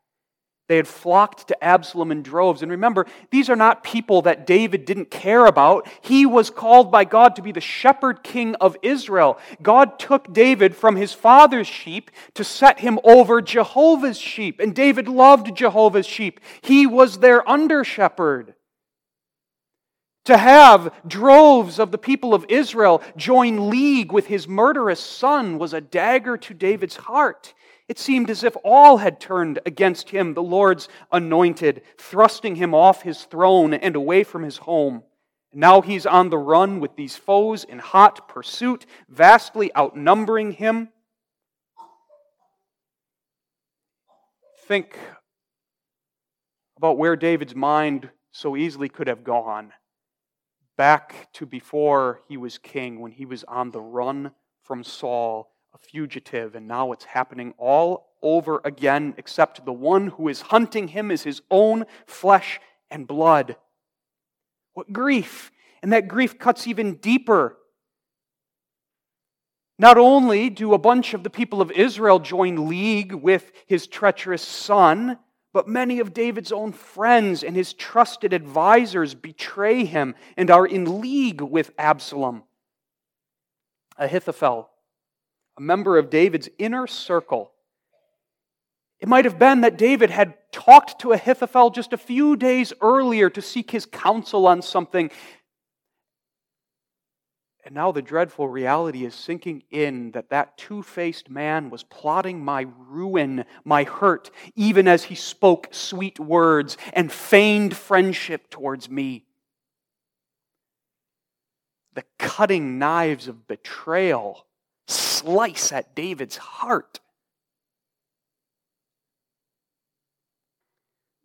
they 0.67 0.77
had 0.77 0.87
flocked 0.87 1.47
to 1.49 1.63
Absalom 1.63 2.11
in 2.11 2.23
droves. 2.23 2.63
And 2.63 2.71
remember, 2.71 3.05
these 3.29 3.49
are 3.49 3.55
not 3.55 3.83
people 3.83 4.23
that 4.23 4.47
David 4.47 4.85
didn't 4.85 5.11
care 5.11 5.45
about. 5.45 5.87
He 6.01 6.25
was 6.25 6.49
called 6.49 6.91
by 6.91 7.05
God 7.05 7.35
to 7.35 7.43
be 7.43 7.51
the 7.51 7.61
shepherd 7.61 8.23
king 8.23 8.55
of 8.55 8.75
Israel. 8.81 9.37
God 9.61 9.99
took 9.99 10.33
David 10.33 10.75
from 10.75 10.95
his 10.95 11.13
father's 11.13 11.67
sheep 11.67 12.09
to 12.33 12.43
set 12.43 12.79
him 12.79 12.99
over 13.03 13.41
Jehovah's 13.41 14.17
sheep. 14.17 14.59
And 14.59 14.73
David 14.73 15.07
loved 15.07 15.55
Jehovah's 15.55 16.07
sheep. 16.07 16.39
He 16.61 16.87
was 16.87 17.19
their 17.19 17.47
under 17.47 17.83
shepherd. 17.83 18.55
To 20.25 20.37
have 20.37 20.91
droves 21.07 21.77
of 21.77 21.91
the 21.91 21.99
people 21.99 22.33
of 22.33 22.47
Israel 22.49 23.03
join 23.15 23.69
league 23.69 24.11
with 24.11 24.25
his 24.25 24.47
murderous 24.47 24.99
son 24.99 25.59
was 25.59 25.73
a 25.73 25.81
dagger 25.81 26.35
to 26.37 26.53
David's 26.55 26.95
heart. 26.95 27.53
It 27.87 27.99
seemed 27.99 28.29
as 28.29 28.43
if 28.43 28.57
all 28.63 28.97
had 28.97 29.19
turned 29.19 29.59
against 29.65 30.09
him, 30.09 30.33
the 30.33 30.41
Lord's 30.41 30.87
anointed, 31.11 31.83
thrusting 31.97 32.55
him 32.55 32.73
off 32.73 33.03
his 33.03 33.23
throne 33.25 33.73
and 33.73 33.95
away 33.95 34.23
from 34.23 34.43
his 34.43 34.57
home. 34.57 35.03
Now 35.53 35.81
he's 35.81 36.05
on 36.05 36.29
the 36.29 36.37
run 36.37 36.79
with 36.79 36.95
these 36.95 37.15
foes 37.15 37.63
in 37.63 37.79
hot 37.79 38.27
pursuit, 38.27 38.85
vastly 39.07 39.71
outnumbering 39.75 40.53
him. 40.53 40.89
Think 44.67 44.97
about 46.75 46.97
where 46.97 47.15
David's 47.15 47.55
mind 47.55 48.09
so 48.31 48.57
easily 48.57 48.89
could 48.89 49.07
have 49.07 49.23
gone 49.23 49.71
back 50.75 51.31
to 51.33 51.45
before 51.45 52.19
he 52.27 52.35
was 52.35 52.57
king, 52.57 52.99
when 52.99 53.11
he 53.11 53.25
was 53.25 53.43
on 53.45 53.71
the 53.71 53.79
run 53.79 54.31
from 54.63 54.83
Saul 54.83 55.54
a 55.75 55.77
fugitive, 55.77 56.55
and 56.55 56.67
now 56.67 56.93
it's 56.93 57.03
happening 57.03 57.53
all 57.57 58.07
over 58.21 58.61
again, 58.63 59.13
except 59.17 59.65
the 59.65 59.73
one 59.73 60.07
who 60.07 60.29
is 60.29 60.39
hunting 60.39 60.87
him 60.87 61.11
is 61.11 61.23
his 61.23 61.41
own 61.51 61.85
flesh 62.05 62.61
and 62.89 63.05
blood. 63.05 63.57
What 64.73 64.93
grief! 64.93 65.51
And 65.83 65.91
that 65.91 66.07
grief 66.07 66.39
cuts 66.39 66.65
even 66.65 66.95
deeper. 66.95 67.57
Not 69.77 69.97
only 69.97 70.49
do 70.49 70.73
a 70.73 70.79
bunch 70.79 71.13
of 71.13 71.23
the 71.23 71.29
people 71.29 71.61
of 71.61 71.71
Israel 71.71 72.19
join 72.19 72.69
league 72.69 73.13
with 73.13 73.51
his 73.67 73.85
treacherous 73.85 74.41
son, 74.41 75.19
but 75.51 75.67
many 75.67 75.99
of 75.99 76.13
David's 76.13 76.53
own 76.53 76.71
friends 76.71 77.43
and 77.43 77.53
his 77.55 77.73
trusted 77.73 78.31
advisors 78.31 79.13
betray 79.13 79.83
him 79.83 80.15
and 80.37 80.49
are 80.49 80.65
in 80.65 81.01
league 81.01 81.41
with 81.41 81.71
Absalom. 81.77 82.43
Ahithophel 83.97 84.69
a 85.57 85.61
member 85.61 85.97
of 85.97 86.09
David's 86.09 86.49
inner 86.57 86.87
circle. 86.87 87.51
It 88.99 89.07
might 89.07 89.25
have 89.25 89.39
been 89.39 89.61
that 89.61 89.77
David 89.77 90.09
had 90.09 90.35
talked 90.51 90.99
to 91.01 91.11
Ahithophel 91.11 91.69
just 91.69 91.93
a 91.93 91.97
few 91.97 92.35
days 92.35 92.73
earlier 92.81 93.29
to 93.29 93.41
seek 93.41 93.71
his 93.71 93.85
counsel 93.85 94.47
on 94.47 94.61
something. 94.61 95.11
And 97.65 97.73
now 97.73 97.91
the 97.91 98.01
dreadful 98.01 98.47
reality 98.47 99.05
is 99.05 99.15
sinking 99.15 99.63
in 99.71 100.11
that 100.11 100.29
that 100.29 100.57
two 100.57 100.83
faced 100.83 101.29
man 101.29 101.69
was 101.71 101.83
plotting 101.83 102.43
my 102.43 102.67
ruin, 102.87 103.43
my 103.63 103.83
hurt, 103.83 104.29
even 104.55 104.87
as 104.87 105.05
he 105.05 105.15
spoke 105.15 105.69
sweet 105.71 106.19
words 106.19 106.77
and 106.93 107.11
feigned 107.11 107.75
friendship 107.75 108.49
towards 108.51 108.89
me. 108.89 109.25
The 111.95 112.03
cutting 112.19 112.77
knives 112.77 113.27
of 113.27 113.47
betrayal 113.47 114.45
slice 115.25 115.71
at 115.71 115.95
David's 115.95 116.37
heart. 116.37 116.99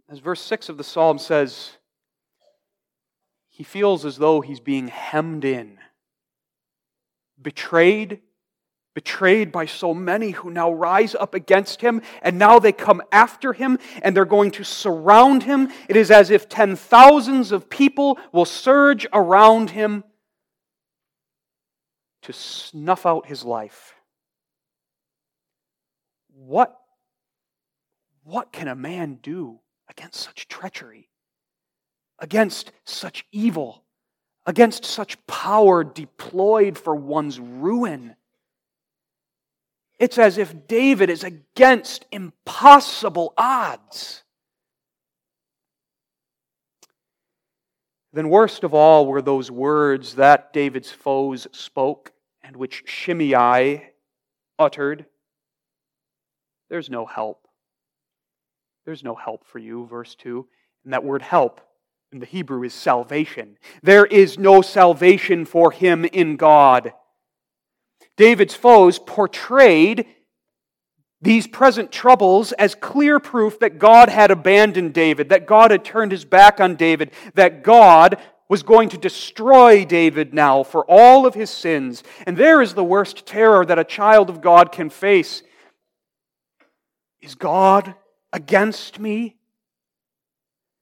As 0.08 0.18
verse 0.18 0.40
6 0.40 0.70
of 0.70 0.78
the 0.78 0.84
psalm 0.84 1.18
says, 1.18 1.72
he 3.48 3.62
feels 3.62 4.06
as 4.06 4.16
though 4.16 4.40
he's 4.40 4.58
being 4.58 4.88
hemmed 4.88 5.44
in, 5.44 5.76
betrayed, 7.40 8.20
betrayed 8.94 9.52
by 9.52 9.66
so 9.66 9.92
many 9.92 10.30
who 10.30 10.50
now 10.50 10.72
rise 10.72 11.14
up 11.14 11.34
against 11.34 11.82
him, 11.82 12.00
and 12.22 12.38
now 12.38 12.58
they 12.58 12.72
come 12.72 13.02
after 13.12 13.52
him 13.52 13.78
and 14.02 14.16
they're 14.16 14.24
going 14.24 14.50
to 14.52 14.64
surround 14.64 15.42
him. 15.42 15.70
It 15.88 15.96
is 15.96 16.10
as 16.10 16.30
if 16.30 16.48
ten 16.48 16.74
thousands 16.74 17.52
of 17.52 17.68
people 17.68 18.18
will 18.32 18.46
surge 18.46 19.06
around 19.12 19.70
him 19.70 20.04
to 22.22 22.32
snuff 22.32 23.06
out 23.06 23.26
his 23.26 23.44
life. 23.44 23.94
What, 26.34 26.78
what 28.24 28.52
can 28.52 28.68
a 28.68 28.74
man 28.74 29.18
do 29.22 29.60
against 29.88 30.20
such 30.20 30.48
treachery, 30.48 31.08
against 32.18 32.72
such 32.84 33.26
evil, 33.32 33.84
against 34.46 34.84
such 34.84 35.24
power 35.26 35.84
deployed 35.84 36.78
for 36.78 36.94
one's 36.94 37.40
ruin? 37.40 38.16
It's 39.98 40.16
as 40.18 40.38
if 40.38 40.66
David 40.66 41.10
is 41.10 41.24
against 41.24 42.06
impossible 42.10 43.34
odds. 43.36 44.22
Then, 48.12 48.28
worst 48.28 48.64
of 48.64 48.74
all, 48.74 49.06
were 49.06 49.22
those 49.22 49.50
words 49.50 50.16
that 50.16 50.52
David's 50.52 50.90
foes 50.90 51.46
spoke 51.52 52.12
and 52.42 52.56
which 52.56 52.82
Shimei 52.86 53.90
uttered. 54.58 55.06
There's 56.68 56.90
no 56.90 57.06
help. 57.06 57.46
There's 58.84 59.04
no 59.04 59.14
help 59.14 59.46
for 59.46 59.58
you, 59.58 59.86
verse 59.86 60.14
2. 60.16 60.46
And 60.84 60.92
that 60.92 61.04
word 61.04 61.22
help 61.22 61.60
in 62.12 62.18
the 62.18 62.26
Hebrew 62.26 62.64
is 62.64 62.74
salvation. 62.74 63.56
There 63.82 64.06
is 64.06 64.38
no 64.38 64.62
salvation 64.62 65.44
for 65.44 65.70
him 65.70 66.04
in 66.04 66.36
God. 66.36 66.92
David's 68.16 68.54
foes 68.54 68.98
portrayed 68.98 70.06
these 71.22 71.46
present 71.46 71.92
troubles 71.92 72.52
as 72.52 72.74
clear 72.74 73.20
proof 73.20 73.58
that 73.60 73.78
God 73.78 74.08
had 74.08 74.30
abandoned 74.30 74.94
David, 74.94 75.28
that 75.28 75.46
God 75.46 75.70
had 75.70 75.84
turned 75.84 76.12
his 76.12 76.24
back 76.24 76.60
on 76.60 76.76
David, 76.76 77.10
that 77.34 77.62
God 77.62 78.18
was 78.48 78.62
going 78.62 78.88
to 78.88 78.98
destroy 78.98 79.84
David 79.84 80.34
now 80.34 80.62
for 80.62 80.84
all 80.88 81.26
of 81.26 81.34
his 81.34 81.50
sins. 81.50 82.02
And 82.26 82.36
there 82.36 82.60
is 82.60 82.74
the 82.74 82.84
worst 82.84 83.26
terror 83.26 83.64
that 83.64 83.78
a 83.78 83.84
child 83.84 84.28
of 84.30 84.40
God 84.40 84.72
can 84.72 84.90
face. 84.90 85.42
Is 87.20 87.34
God 87.34 87.94
against 88.32 88.98
me? 88.98 89.36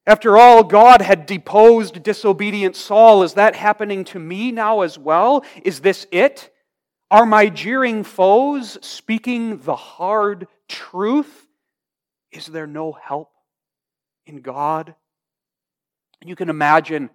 After 0.06 0.38
all, 0.38 0.64
God 0.64 1.02
had 1.02 1.26
deposed 1.26 2.02
disobedient 2.02 2.76
Saul. 2.76 3.22
Is 3.22 3.34
that 3.34 3.54
happening 3.54 4.04
to 4.04 4.18
me 4.18 4.50
now 4.52 4.80
as 4.80 4.98
well? 4.98 5.44
Is 5.62 5.80
this 5.80 6.06
it? 6.10 6.50
Are 7.10 7.24
my 7.24 7.48
jeering 7.48 8.04
foes 8.04 8.76
speaking 8.82 9.58
the 9.58 9.76
hard 9.76 10.46
truth? 10.68 11.46
Is 12.30 12.46
there 12.46 12.66
no 12.66 12.92
help 12.92 13.30
in 14.26 14.42
God? 14.42 14.94
You 16.22 16.36
can 16.36 16.50
imagine 16.50 17.08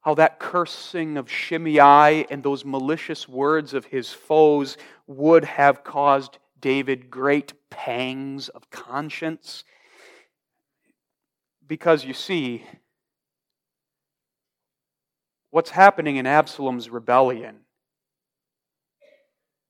how 0.00 0.14
that 0.14 0.38
cursing 0.38 1.18
of 1.18 1.30
Shimei 1.30 2.24
and 2.30 2.42
those 2.42 2.64
malicious 2.64 3.28
words 3.28 3.74
of 3.74 3.84
his 3.84 4.10
foes 4.10 4.78
would 5.06 5.44
have 5.44 5.84
caused 5.84 6.38
David 6.58 7.10
great 7.10 7.52
pangs 7.68 8.48
of 8.48 8.70
conscience. 8.70 9.64
Because 11.66 12.04
you 12.04 12.14
see, 12.14 12.64
what's 15.50 15.70
happening 15.70 16.16
in 16.16 16.26
Absalom's 16.26 16.90
rebellion 16.90 17.60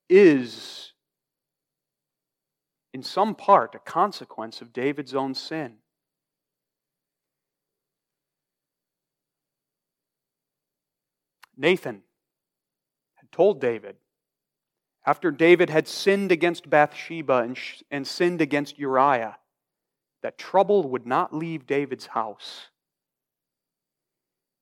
is, 0.09 0.93
in 2.93 3.03
some 3.03 3.35
part, 3.35 3.75
a 3.75 3.79
consequence 3.79 4.61
of 4.61 4.73
David's 4.73 5.15
own 5.15 5.35
sin. 5.35 5.77
Nathan 11.57 12.03
had 13.17 13.31
told 13.31 13.61
David, 13.61 13.97
after 15.07 15.31
David 15.31 15.71
had 15.71 15.87
sinned 15.87 16.33
against 16.33 16.71
Bathsheba 16.71 17.39
and, 17.39 17.59
and 17.91 18.07
sinned 18.07 18.41
against 18.41 18.79
Uriah, 18.79 19.37
that 20.23 20.39
trouble 20.39 20.89
would 20.89 21.07
not 21.07 21.35
leave 21.35 21.67
David's 21.67 22.07
house 22.07 22.70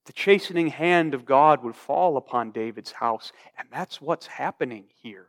the 0.09 0.13
chastening 0.13 0.69
hand 0.69 1.13
of 1.13 1.23
God 1.23 1.63
would 1.63 1.75
fall 1.75 2.17
upon 2.17 2.49
David's 2.49 2.93
house. 2.93 3.31
And 3.59 3.67
that's 3.71 4.01
what's 4.01 4.25
happening 4.25 4.85
here. 5.03 5.27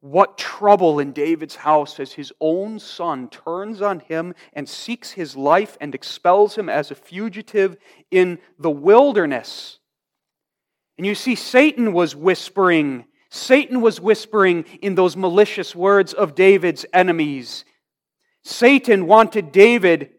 What 0.00 0.36
trouble 0.36 0.98
in 0.98 1.12
David's 1.12 1.54
house 1.54 2.00
as 2.00 2.14
his 2.14 2.32
own 2.40 2.80
son 2.80 3.28
turns 3.28 3.82
on 3.82 4.00
him 4.00 4.34
and 4.52 4.68
seeks 4.68 5.12
his 5.12 5.36
life 5.36 5.78
and 5.80 5.94
expels 5.94 6.58
him 6.58 6.68
as 6.68 6.90
a 6.90 6.96
fugitive 6.96 7.76
in 8.10 8.40
the 8.58 8.68
wilderness. 8.68 9.78
And 10.98 11.06
you 11.06 11.14
see, 11.14 11.36
Satan 11.36 11.92
was 11.92 12.16
whispering, 12.16 13.04
Satan 13.30 13.80
was 13.80 14.00
whispering 14.00 14.64
in 14.82 14.96
those 14.96 15.16
malicious 15.16 15.72
words 15.76 16.12
of 16.12 16.34
David's 16.34 16.84
enemies. 16.92 17.64
Satan 18.42 19.06
wanted 19.06 19.52
David 19.52 20.14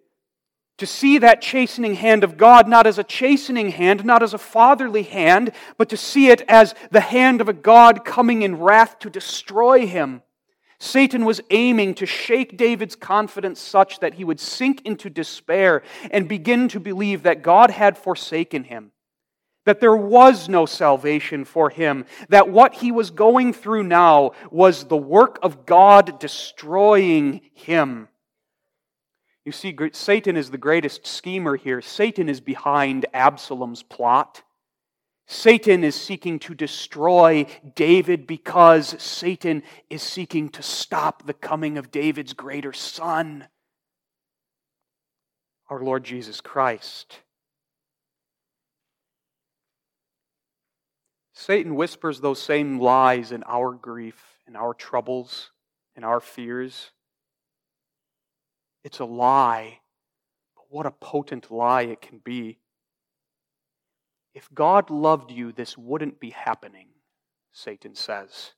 to 0.77 0.85
see 0.87 1.19
that 1.19 1.41
chastening 1.41 1.95
hand 1.95 2.23
of 2.23 2.37
God 2.37 2.67
not 2.67 2.87
as 2.87 2.97
a 2.97 3.03
chastening 3.03 3.69
hand, 3.69 4.03
not 4.03 4.23
as 4.23 4.33
a 4.33 4.39
fatherly 4.39 5.03
hand, 5.03 5.51
but 5.77 5.89
to 5.89 5.97
see 5.97 6.29
it 6.29 6.41
as 6.47 6.73
the 6.89 7.01
hand 7.01 7.39
of 7.39 7.47
a 7.47 7.53
God 7.53 8.03
coming 8.03 8.41
in 8.41 8.57
wrath 8.57 8.97
to 8.99 9.09
destroy 9.09 9.85
him. 9.85 10.23
Satan 10.79 11.25
was 11.25 11.41
aiming 11.51 11.93
to 11.93 12.07
shake 12.07 12.57
David's 12.57 12.95
confidence 12.95 13.59
such 13.59 13.99
that 13.99 14.15
he 14.15 14.23
would 14.23 14.39
sink 14.39 14.81
into 14.83 15.11
despair 15.11 15.83
and 16.09 16.27
begin 16.27 16.67
to 16.69 16.79
believe 16.79 17.21
that 17.21 17.43
God 17.43 17.69
had 17.69 17.99
forsaken 17.99 18.63
him, 18.63 18.91
that 19.65 19.79
there 19.79 19.95
was 19.95 20.49
no 20.49 20.65
salvation 20.65 21.45
for 21.45 21.69
him, 21.69 22.05
that 22.29 22.49
what 22.49 22.73
he 22.73 22.91
was 22.91 23.11
going 23.11 23.53
through 23.53 23.83
now 23.83 24.31
was 24.49 24.85
the 24.85 24.97
work 24.97 25.37
of 25.43 25.67
God 25.67 26.19
destroying 26.19 27.41
him. 27.53 28.07
You 29.45 29.51
see, 29.51 29.75
Satan 29.93 30.37
is 30.37 30.51
the 30.51 30.57
greatest 30.57 31.07
schemer 31.07 31.55
here. 31.55 31.81
Satan 31.81 32.29
is 32.29 32.39
behind 32.39 33.07
Absalom's 33.13 33.81
plot. 33.81 34.43
Satan 35.25 35.83
is 35.83 35.95
seeking 35.95 36.39
to 36.39 36.53
destroy 36.53 37.45
David 37.75 38.27
because 38.27 39.01
Satan 39.01 39.63
is 39.89 40.03
seeking 40.03 40.49
to 40.49 40.61
stop 40.61 41.25
the 41.25 41.33
coming 41.33 41.77
of 41.77 41.89
David's 41.89 42.33
greater 42.33 42.73
son, 42.73 43.47
our 45.69 45.81
Lord 45.81 46.03
Jesus 46.03 46.41
Christ. 46.41 47.21
Satan 51.33 51.75
whispers 51.75 52.19
those 52.19 52.41
same 52.41 52.79
lies 52.79 53.31
in 53.31 53.43
our 53.47 53.71
grief, 53.73 54.37
in 54.47 54.55
our 54.55 54.75
troubles, 54.75 55.49
in 55.95 56.03
our 56.03 56.19
fears. 56.19 56.91
It's 58.83 58.99
a 58.99 59.05
lie, 59.05 59.79
but 60.55 60.65
what 60.69 60.85
a 60.85 60.91
potent 60.91 61.51
lie 61.51 61.83
it 61.83 62.01
can 62.01 62.19
be. 62.19 62.59
If 64.33 64.49
God 64.53 64.89
loved 64.89 65.31
you, 65.31 65.51
this 65.51 65.77
wouldn't 65.77 66.19
be 66.19 66.29
happening, 66.29 66.87
Satan 67.51 67.95
says. 67.95 68.53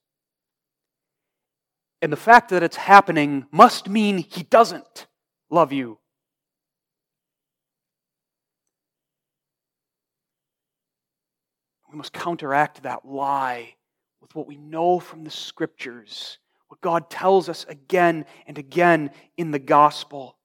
And 2.01 2.11
the 2.11 2.17
fact 2.17 2.49
that 2.49 2.63
it's 2.63 2.75
happening 2.75 3.47
must 3.51 3.89
mean 3.89 4.17
he 4.17 4.43
doesn't 4.43 5.07
love 5.49 5.73
you. 5.73 5.99
We 11.91 11.97
must 11.97 12.13
counteract 12.13 12.83
that 12.83 13.05
lie 13.05 13.75
with 14.19 14.35
what 14.35 14.47
we 14.47 14.57
know 14.57 14.99
from 14.99 15.23
the 15.23 15.29
scriptures 15.29 16.39
what 16.73 16.81
God 16.81 17.07
tells 17.07 17.49
us 17.49 17.67
again 17.69 18.25
and 18.47 18.57
again 18.57 19.11
in 19.37 19.51
the 19.51 19.59
gospel. 19.59 20.39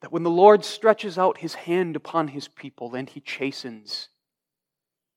That 0.00 0.10
when 0.10 0.22
the 0.22 0.30
Lord 0.30 0.64
stretches 0.64 1.18
out 1.18 1.36
his 1.36 1.52
hand 1.52 1.96
upon 1.96 2.28
his 2.28 2.48
people 2.48 2.94
and 2.94 3.10
he 3.10 3.20
chastens, 3.20 4.08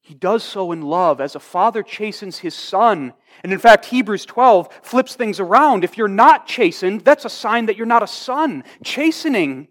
he 0.01 0.13
does 0.13 0.43
so 0.43 0.73
in 0.73 0.81
love 0.81 1.21
as 1.21 1.33
a 1.33 1.39
father 1.39 1.81
chastens 1.81 2.39
his 2.39 2.55
son. 2.55 3.13
And 3.41 3.53
in 3.53 3.59
fact, 3.59 3.85
Hebrews 3.85 4.25
12 4.25 4.67
flips 4.81 5.15
things 5.15 5.39
around. 5.39 5.85
If 5.85 5.97
you're 5.97 6.09
not 6.09 6.45
chastened, 6.45 7.05
that's 7.05 7.23
a 7.23 7.29
sign 7.29 7.67
that 7.67 7.77
you're 7.77 7.85
not 7.85 8.03
a 8.03 8.07
son. 8.07 8.65
Chastening 8.83 9.69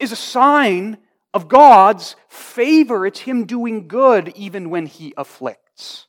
is 0.00 0.10
a 0.10 0.16
sign 0.16 0.98
of 1.32 1.46
God's 1.46 2.16
favor. 2.26 3.06
It's 3.06 3.20
him 3.20 3.44
doing 3.44 3.86
good 3.86 4.32
even 4.34 4.70
when 4.70 4.86
he 4.86 5.14
afflicts. 5.16 6.08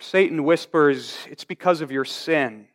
Satan 0.00 0.44
whispers, 0.44 1.16
It's 1.30 1.44
because 1.44 1.80
of 1.80 1.90
your 1.90 2.04
sin. 2.04 2.66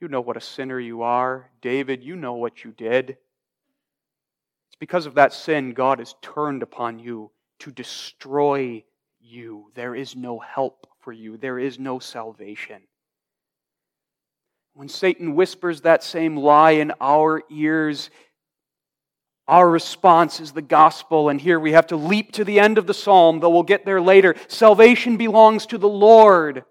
You 0.00 0.08
know 0.08 0.20
what 0.20 0.36
a 0.36 0.40
sinner 0.40 0.78
you 0.78 1.02
are. 1.02 1.50
David, 1.60 2.04
you 2.04 2.14
know 2.16 2.34
what 2.34 2.64
you 2.64 2.70
did. 2.70 3.10
It's 3.10 4.76
because 4.78 5.06
of 5.06 5.14
that 5.14 5.32
sin 5.32 5.72
God 5.72 5.98
has 5.98 6.14
turned 6.22 6.62
upon 6.62 6.98
you 6.98 7.30
to 7.60 7.72
destroy 7.72 8.84
you. 9.20 9.70
There 9.74 9.94
is 9.94 10.14
no 10.14 10.38
help 10.38 10.86
for 11.00 11.12
you, 11.12 11.36
there 11.36 11.58
is 11.58 11.78
no 11.78 11.98
salvation. 11.98 12.82
When 14.74 14.88
Satan 14.88 15.34
whispers 15.34 15.80
that 15.80 16.04
same 16.04 16.36
lie 16.36 16.72
in 16.72 16.92
our 17.00 17.42
ears, 17.50 18.10
our 19.48 19.68
response 19.68 20.40
is 20.40 20.52
the 20.52 20.62
gospel, 20.62 21.30
and 21.30 21.40
here 21.40 21.58
we 21.58 21.72
have 21.72 21.86
to 21.86 21.96
leap 21.96 22.32
to 22.32 22.44
the 22.44 22.60
end 22.60 22.76
of 22.76 22.86
the 22.86 22.92
psalm, 22.92 23.40
though 23.40 23.48
we'll 23.48 23.62
get 23.62 23.86
there 23.86 24.00
later. 24.00 24.34
Salvation 24.46 25.16
belongs 25.16 25.64
to 25.66 25.78
the 25.78 25.88
Lord. 25.88 26.64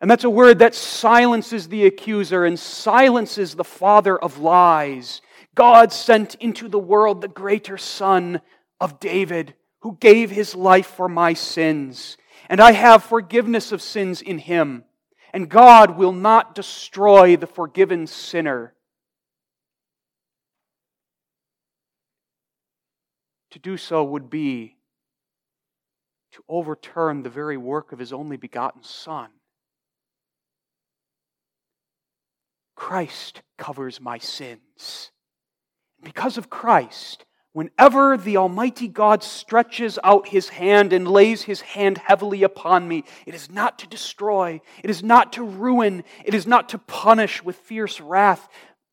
And 0.00 0.10
that's 0.10 0.24
a 0.24 0.30
word 0.30 0.60
that 0.60 0.74
silences 0.74 1.68
the 1.68 1.84
accuser 1.84 2.46
and 2.46 2.58
silences 2.58 3.54
the 3.54 3.64
father 3.64 4.16
of 4.16 4.38
lies. 4.38 5.20
God 5.54 5.92
sent 5.92 6.34
into 6.36 6.66
the 6.66 6.78
world 6.78 7.20
the 7.20 7.28
greater 7.28 7.76
Son 7.76 8.40
of 8.80 8.98
David, 8.98 9.54
who 9.80 9.98
gave 10.00 10.30
his 10.30 10.54
life 10.54 10.86
for 10.86 11.08
my 11.08 11.34
sins. 11.34 12.16
And 12.48 12.60
I 12.60 12.72
have 12.72 13.02
forgiveness 13.02 13.70
of 13.70 13.82
sins 13.82 14.22
in 14.22 14.38
him. 14.38 14.84
And 15.34 15.50
God 15.50 15.98
will 15.98 16.12
not 16.12 16.54
destroy 16.54 17.36
the 17.36 17.46
forgiven 17.46 18.06
sinner. 18.06 18.72
To 23.52 23.58
do 23.58 23.76
so 23.76 24.04
would 24.04 24.28
be 24.28 24.76
to 26.32 26.44
overturn 26.48 27.22
the 27.22 27.30
very 27.30 27.56
work 27.56 27.92
of 27.92 27.98
his 27.98 28.12
only 28.12 28.36
begotten 28.36 28.82
Son. 28.82 29.30
Christ 32.74 33.42
covers 33.56 34.00
my 34.00 34.18
sins. 34.18 35.10
Because 36.02 36.38
of 36.38 36.48
Christ, 36.48 37.24
whenever 37.52 38.16
the 38.16 38.36
Almighty 38.36 38.86
God 38.86 39.22
stretches 39.24 39.98
out 40.04 40.28
his 40.28 40.50
hand 40.50 40.92
and 40.92 41.08
lays 41.08 41.42
his 41.42 41.60
hand 41.62 41.98
heavily 41.98 42.42
upon 42.44 42.86
me, 42.86 43.02
it 43.26 43.34
is 43.34 43.50
not 43.50 43.80
to 43.80 43.88
destroy, 43.88 44.60
it 44.84 44.90
is 44.90 45.02
not 45.02 45.32
to 45.32 45.42
ruin, 45.42 46.04
it 46.24 46.34
is 46.34 46.46
not 46.46 46.68
to 46.68 46.78
punish 46.78 47.42
with 47.42 47.56
fierce 47.56 48.00
wrath, 48.00 48.48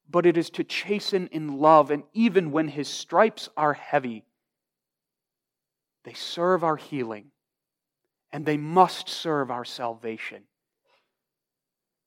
but 0.09 0.25
it 0.25 0.37
is 0.37 0.49
to 0.51 0.63
chasten 0.63 1.27
in 1.27 1.59
love. 1.59 1.91
And 1.91 2.03
even 2.13 2.51
when 2.51 2.69
his 2.69 2.87
stripes 2.87 3.49
are 3.55 3.73
heavy, 3.73 4.23
they 6.05 6.13
serve 6.13 6.63
our 6.63 6.77
healing, 6.77 7.25
and 8.31 8.45
they 8.45 8.57
must 8.57 9.09
serve 9.09 9.49
our 9.51 9.65
salvation. 9.65 10.43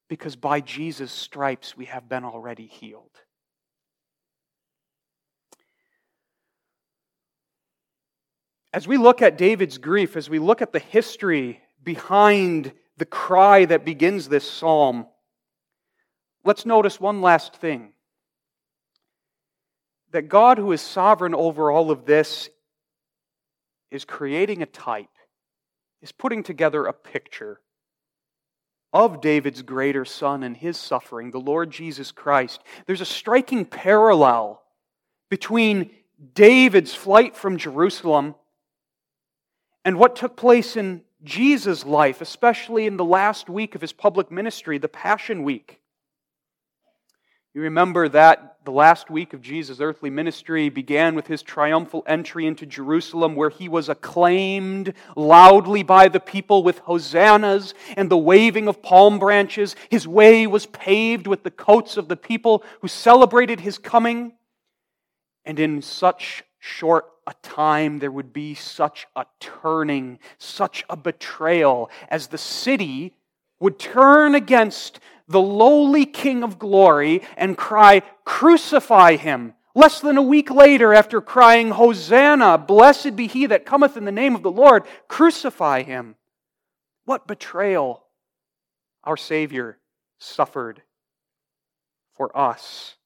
Because 0.09 0.37
by 0.37 0.61
Jesus' 0.61 1.13
stripes 1.13 1.77
we 1.77 1.87
have 1.87 2.09
been 2.09 2.25
already 2.25 2.67
healed. 2.67 3.11
As 8.73 8.87
we 8.87 8.97
look 8.97 9.21
at 9.21 9.37
David's 9.37 9.79
grief, 9.79 10.17
as 10.17 10.31
we 10.31 10.39
look 10.39 10.63
at 10.63 10.73
the 10.73 10.79
history 10.79 11.61
behind 11.83 12.73
the 12.97 13.07
cry 13.07 13.65
that 13.65 13.85
begins 13.85 14.29
this 14.29 14.49
psalm, 14.49 15.07
let's 16.45 16.65
notice 16.65 17.01
one 17.01 17.21
last 17.21 17.57
thing. 17.57 17.93
That 20.13 20.29
God, 20.29 20.59
who 20.59 20.73
is 20.73 20.81
sovereign 20.81 21.35
over 21.35 21.71
all 21.71 21.91
of 21.91 22.07
this, 22.07 22.49
is 23.91 24.05
creating 24.05 24.63
a 24.63 24.67
type, 24.67 25.09
is 26.03 26.13
putting 26.13 26.43
together 26.43 26.87
a 26.87 26.93
picture 26.93 27.61
of 28.93 29.21
David's 29.21 29.63
greater 29.63 30.05
son 30.05 30.43
and 30.43 30.57
his 30.57 30.77
suffering, 30.77 31.31
the 31.31 31.41
Lord 31.41 31.71
Jesus 31.71 32.11
Christ. 32.11 32.63
There's 32.87 33.01
a 33.01 33.07
striking 33.07 33.65
parallel 33.65 34.63
between 35.31 35.91
David's 36.35 36.95
flight 36.95 37.37
from 37.37 37.59
Jerusalem 37.59 38.35
and 39.85 39.99
what 39.99 40.17
took 40.17 40.37
place 40.37 40.77
in 40.77 41.03
Jesus' 41.23 41.85
life, 41.85 42.21
especially 42.21 42.87
in 42.87 42.97
the 42.97 43.05
last 43.05 43.49
week 43.49 43.75
of 43.75 43.81
his 43.81 43.93
public 43.93 44.31
ministry, 44.31 44.79
the 44.79 44.89
Passion 44.89 45.43
Week. 45.43 45.81
You 47.59 47.65
remember 47.65 48.09
that 48.11 48.59
the 48.65 48.71
last 48.71 49.11
week 49.11 49.33
of 49.33 49.43
Jesus' 49.43 49.81
earthly 49.81 50.11
ministry 50.11 50.69
began 50.69 51.17
with 51.17 51.27
his 51.27 51.43
triumphal 51.43 52.05
entry 52.07 52.47
into 52.47 52.65
Jerusalem, 52.65 53.35
where 53.35 53.51
he 53.51 53.69
was 53.69 53.89
acclaimed 53.89 54.95
loudly 55.17 55.83
by 55.83 56.07
the 56.07 56.21
people 56.21 56.63
with 56.63 56.79
hosannas 56.79 57.75
and 57.97 58.09
the 58.09 58.17
waving 58.17 58.69
of 58.69 58.81
palm 58.81 59.19
branches. 59.19 59.75
His 59.91 60.07
way 60.07 60.47
was 60.47 60.67
paved 60.67 61.27
with 61.27 61.43
the 61.43 61.51
coats 61.51 61.97
of 61.97 62.07
the 62.07 62.15
people 62.15 62.63
who 62.81 62.87
celebrated 62.87 63.59
his 63.59 63.77
coming. 63.77 64.35
And 65.45 65.59
in 65.59 65.83
such 65.83 66.45
short 66.61 67.07
a 67.27 67.35
time 67.43 67.99
there 67.99 68.13
would 68.13 68.33
be 68.33 68.55
such 68.55 69.09
a 69.17 69.27
turning, 69.41 70.21
such 70.39 70.85
a 70.89 70.97
betrayal, 70.97 71.91
as 72.09 72.29
the 72.29 72.39
city 72.39 73.17
would 73.59 73.81
turn 73.81 74.37
against 74.37 75.01
the 75.29 75.41
lowly 75.41 76.07
King 76.07 76.43
of 76.43 76.59
glory 76.59 77.23
and 77.37 77.57
cry, 77.57 78.03
Crucify 78.25 79.17
him! 79.17 79.55
Less 79.75 80.01
than 80.01 80.17
a 80.17 80.23
week 80.23 80.51
later, 80.51 80.93
after 80.93 81.21
crying, 81.21 81.71
Hosanna, 81.71 82.59
blessed 82.59 83.15
be 83.15 83.29
he 83.29 83.47
that 83.47 83.65
cometh 83.65 83.97
in 83.97 84.05
the 84.05 84.11
name 84.11 84.35
of 84.35 84.43
the 84.43 84.51
Lord, 84.51 84.83
crucify 85.07 85.83
him. 85.83 86.17
What 87.05 87.29
betrayal 87.29 88.05
our 89.05 89.17
Savior 89.17 89.79
suffered 90.19 90.83
for 92.15 92.37
us. 92.37 92.97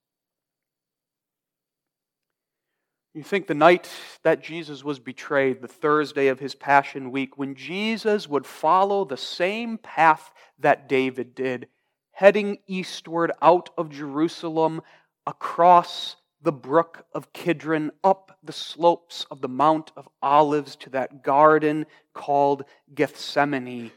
You 3.13 3.21
think 3.21 3.45
the 3.45 3.53
night 3.53 3.87
that 4.23 4.41
Jesus 4.41 4.83
was 4.83 4.99
betrayed, 4.99 5.61
the 5.61 5.67
Thursday 5.67 6.27
of 6.27 6.39
his 6.39 6.55
Passion 6.55 7.11
Week, 7.11 7.37
when 7.37 7.53
Jesus 7.53 8.27
would 8.27 8.47
follow 8.47 9.05
the 9.05 9.17
same 9.17 9.77
path 9.77 10.33
that 10.57 10.89
David 10.89 11.35
did, 11.35 11.67
heading 12.13 12.59
eastward 12.67 13.31
out 13.41 13.69
of 13.77 13.89
Jerusalem 13.89 14.81
across 15.27 16.15
the 16.41 16.51
brook 16.51 17.05
of 17.13 17.33
Kidron, 17.33 17.91
up 18.03 18.37
the 18.43 18.53
slopes 18.53 19.25
of 19.31 19.41
the 19.41 19.47
Mount 19.47 19.91
of 19.95 20.07
Olives 20.21 20.75
to 20.77 20.89
that 20.91 21.23
garden 21.23 21.85
called 22.13 22.65
Gethsemane, 22.93 23.91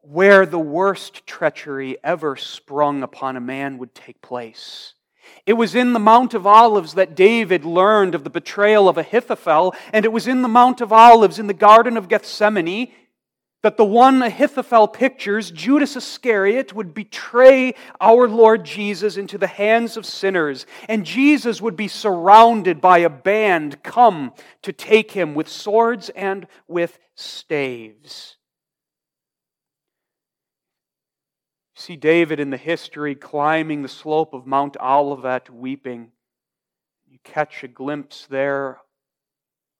where 0.00 0.44
the 0.44 0.58
worst 0.58 1.26
treachery 1.26 1.96
ever 2.04 2.36
sprung 2.36 3.02
upon 3.02 3.36
a 3.36 3.40
man 3.40 3.78
would 3.78 3.94
take 3.94 4.20
place. 4.20 4.94
It 5.46 5.52
was 5.52 5.74
in 5.74 5.92
the 5.92 5.98
Mount 5.98 6.34
of 6.34 6.46
Olives 6.46 6.94
that 6.94 7.14
David 7.14 7.64
learned 7.64 8.14
of 8.14 8.24
the 8.24 8.30
betrayal 8.30 8.88
of 8.88 8.98
Ahithophel, 8.98 9.74
and 9.92 10.04
it 10.04 10.12
was 10.12 10.26
in 10.26 10.42
the 10.42 10.48
Mount 10.48 10.80
of 10.80 10.92
Olives 10.92 11.38
in 11.38 11.46
the 11.46 11.54
Garden 11.54 11.96
of 11.96 12.08
Gethsemane 12.08 12.92
that 13.62 13.76
the 13.76 13.84
one 13.84 14.22
Ahithophel 14.22 14.88
pictures, 14.88 15.50
Judas 15.50 15.96
Iscariot, 15.96 16.74
would 16.74 16.94
betray 16.94 17.74
our 18.00 18.26
Lord 18.26 18.64
Jesus 18.64 19.16
into 19.16 19.36
the 19.36 19.46
hands 19.46 19.96
of 19.96 20.06
sinners, 20.06 20.64
and 20.88 21.04
Jesus 21.04 21.60
would 21.60 21.76
be 21.76 21.88
surrounded 21.88 22.80
by 22.80 22.98
a 22.98 23.10
band 23.10 23.82
come 23.82 24.32
to 24.62 24.72
take 24.72 25.12
him 25.12 25.34
with 25.34 25.48
swords 25.48 26.08
and 26.10 26.46
with 26.68 26.98
staves. 27.14 28.36
You 31.76 31.82
see 31.82 31.96
David 31.96 32.40
in 32.40 32.50
the 32.50 32.56
history 32.56 33.14
climbing 33.14 33.82
the 33.82 33.88
slope 33.88 34.32
of 34.32 34.46
Mount 34.46 34.76
Olivet 34.80 35.50
weeping. 35.50 36.12
You 37.06 37.18
catch 37.24 37.62
a 37.62 37.68
glimpse 37.68 38.26
there 38.26 38.78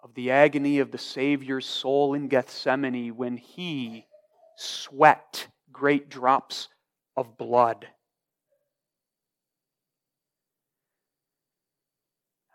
of 0.03 0.14
the 0.14 0.30
agony 0.30 0.78
of 0.78 0.90
the 0.90 0.98
Savior's 0.98 1.66
soul 1.66 2.14
in 2.14 2.28
Gethsemane 2.28 3.16
when 3.16 3.36
he 3.36 4.07
sweat 4.57 5.48
great 5.72 6.09
drops 6.09 6.68
of 7.16 7.36
blood. 7.36 7.86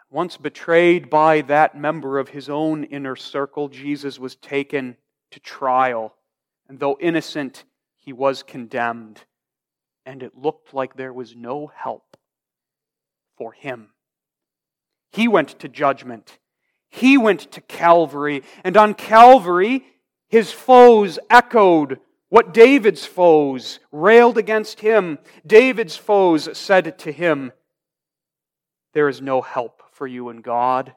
Once 0.10 0.38
betrayed 0.38 1.10
by 1.10 1.42
that 1.42 1.78
member 1.78 2.20
of 2.20 2.30
his 2.30 2.50
own 2.50 2.84
inner 2.86 3.16
circle, 3.16 3.68
Jesus 3.68 4.18
was 4.18 4.36
taken 4.36 4.96
to 5.32 5.40
trial. 5.40 6.16
And 6.70 6.80
though 6.80 6.98
innocent, 7.00 7.66
he 7.98 8.14
was 8.14 8.44
condemned 8.44 9.24
and 10.06 10.22
it 10.22 10.38
looked 10.38 10.74
like 10.74 10.96
there 10.96 11.14
was 11.14 11.36
no 11.36 11.68
help 11.68 12.18
for 13.38 13.52
him. 13.52 13.90
He 15.12 15.28
went 15.28 15.60
to 15.60 15.68
judgment. 15.68 16.40
He 16.90 17.18
went 17.18 17.52
to 17.52 17.62
Calvary. 17.62 18.44
And 18.64 18.78
on 18.78 18.94
Calvary, 18.94 19.86
his 20.28 20.52
foes 20.52 21.20
echoed 21.30 22.00
what 22.30 22.54
David's 22.54 23.06
foes 23.06 23.80
railed 23.92 24.38
against 24.38 24.82
him. 24.82 25.20
David's 25.46 25.96
foes 25.96 26.58
said 26.58 26.98
to 27.00 27.12
him, 27.12 27.52
There 28.94 29.08
is 29.08 29.22
no 29.22 29.42
help 29.42 29.84
for 29.92 30.08
you 30.08 30.30
in 30.30 30.42
God. 30.42 30.94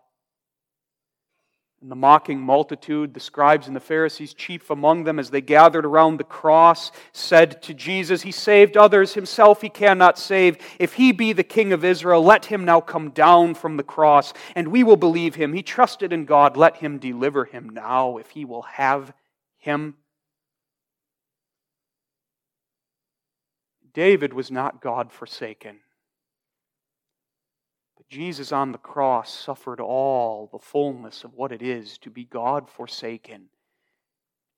And 1.81 1.93
the 1.93 1.97
mocking 1.97 2.41
multitude, 2.41 3.14
the 3.14 3.20
scribes 3.20 3.68
and 3.68 3.76
the 3.76 3.81
Pharisees, 3.81 4.35
chief 4.35 4.68
among 4.68 5.05
them, 5.05 5.20
as 5.20 5.31
they 5.31 5.41
gathered 5.41 5.87
around 5.87 6.16
the 6.16 6.24
cross, 6.24 6.91
said 7.12 7.62
to 7.62 7.72
Jesus, 7.72 8.22
He 8.22 8.33
saved 8.33 8.76
others, 8.76 9.14
himself 9.14 9.61
he 9.61 9.68
cannot 9.68 10.18
save. 10.18 10.59
If 10.81 10.95
he 10.95 11.12
be 11.12 11.33
the 11.33 11.45
king 11.45 11.72
of 11.72 11.85
Israel, 11.85 12.24
let 12.24 12.47
him 12.47 12.64
now 12.64 12.81
come 12.81 13.11
down 13.11 13.55
from 13.55 13.76
the 13.76 13.85
cross, 13.85 14.33
and 14.57 14.68
we 14.68 14.83
will 14.83 14.97
believe 14.97 15.37
him. 15.37 15.53
He 15.53 15.62
trusted 15.62 16.12
in 16.12 16.24
God, 16.24 16.57
let 16.57 16.79
him 16.79 16.99
deliver 16.99 17.45
him 17.45 17.68
now, 17.68 18.16
if 18.16 18.31
he 18.31 18.45
will 18.45 18.62
have 18.62 19.12
him. 19.59 19.95
David 23.95 24.33
was 24.33 24.51
not 24.51 24.83
God 24.83 25.12
forsaken. 25.12 25.79
Jesus 28.09 28.52
on 28.52 28.72
the 28.72 28.78
cross 28.78 29.32
suffered 29.32 29.80
all 29.80 30.48
the 30.50 30.59
fullness 30.59 31.24
of 31.24 31.34
what 31.34 31.52
it 31.52 31.62
is 31.62 31.98
to 31.98 32.11
be 32.11 32.24
God 32.24 32.68
forsaken, 32.68 33.50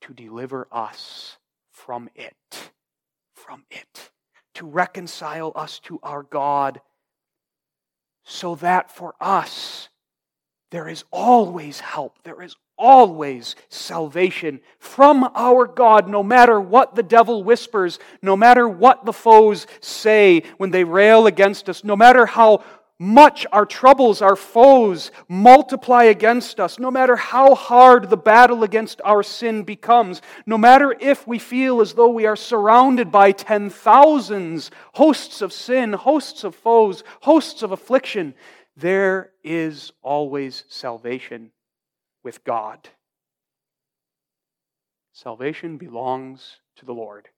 to 0.03 0.14
deliver 0.14 0.68
us 0.70 1.36
from 1.72 2.09
it, 2.14 2.70
from 3.34 3.64
it, 3.70 4.11
to 4.55 4.66
reconcile 4.66 5.53
us 5.57 5.80
to 5.80 5.98
our 6.03 6.22
God, 6.22 6.80
so 8.22 8.55
that 8.57 8.90
for 8.90 9.14
us 9.20 9.88
there 10.70 10.88
is 10.88 11.03
always 11.11 11.80
help, 11.80 12.22
there 12.22 12.42
is 12.42 12.55
always 12.78 13.57
salvation 13.68 14.61
from 14.78 15.28
our 15.34 15.66
God, 15.66 16.09
no 16.09 16.22
matter 16.22 16.61
what 16.61 16.94
the 16.94 17.03
devil 17.03 17.42
whispers, 17.42 17.98
no 18.22 18.36
matter 18.36 18.68
what 18.68 19.05
the 19.05 19.12
foes 19.12 19.66
say 19.80 20.44
when 20.57 20.70
they 20.70 20.84
rail 20.84 21.26
against 21.26 21.68
us, 21.68 21.84
no 21.84 21.96
matter 21.96 22.24
how 22.24 22.62
much 23.01 23.46
our 23.51 23.64
troubles, 23.64 24.20
our 24.20 24.36
foes 24.36 25.11
multiply 25.26 26.05
against 26.05 26.61
us, 26.61 26.78
no 26.78 26.90
matter 26.90 27.16
how 27.16 27.55
hard 27.55 28.11
the 28.11 28.16
battle 28.16 28.62
against 28.62 29.01
our 29.07 29.22
sin 29.22 29.62
becomes, 29.62 30.20
no 30.44 30.59
matter 30.59 30.94
if 31.01 31.26
we 31.26 31.38
feel 31.38 31.80
as 31.80 31.94
though 31.94 32.11
we 32.11 32.26
are 32.26 32.36
surrounded 32.36 33.11
by 33.11 33.32
ten 33.32 33.70
thousands, 33.70 34.70
hosts 34.92 35.40
of 35.40 35.51
sin, 35.51 35.94
hosts 35.94 36.44
of 36.44 36.55
foes, 36.55 37.03
hosts 37.22 37.62
of 37.62 37.72
affliction, 37.72 38.34
there 38.76 39.30
is 39.42 39.92
always 40.03 40.64
salvation 40.68 41.53
with 42.22 42.44
God. 42.44 42.90
Salvation 45.14 45.78
belongs 45.78 46.59
to 46.76 46.84
the 46.84 46.94
Lord. 46.94 47.28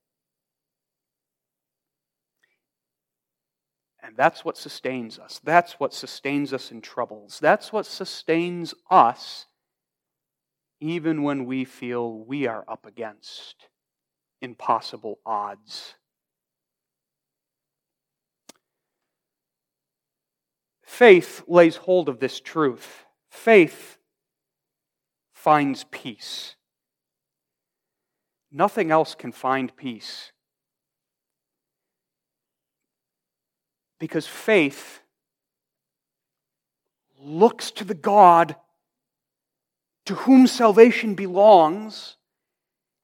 And 4.03 4.17
that's 4.17 4.43
what 4.43 4.57
sustains 4.57 5.17
us. 5.17 5.39
That's 5.43 5.79
what 5.79 5.93
sustains 5.93 6.51
us 6.51 6.71
in 6.71 6.81
troubles. 6.81 7.39
That's 7.39 7.71
what 7.71 7.85
sustains 7.85 8.73
us 8.89 9.45
even 10.81 11.23
when 11.23 11.45
we 11.45 11.63
feel 11.63 12.19
we 12.19 12.45
are 12.45 12.65
up 12.67 12.85
against 12.85 13.69
impossible 14.41 15.19
odds. 15.25 15.95
Faith 20.83 21.41
lays 21.47 21.77
hold 21.77 22.09
of 22.09 22.19
this 22.19 22.41
truth. 22.41 23.05
Faith 23.29 23.97
finds 25.31 25.85
peace. 25.85 26.55
Nothing 28.51 28.91
else 28.91 29.15
can 29.15 29.31
find 29.31 29.75
peace. 29.77 30.32
Because 34.03 34.27
faith 34.27 34.99
looks 37.17 37.71
to 37.71 37.85
the 37.85 37.93
God 37.93 38.57
to 40.03 40.15
whom 40.15 40.45
salvation 40.45 41.15
belongs, 41.15 42.17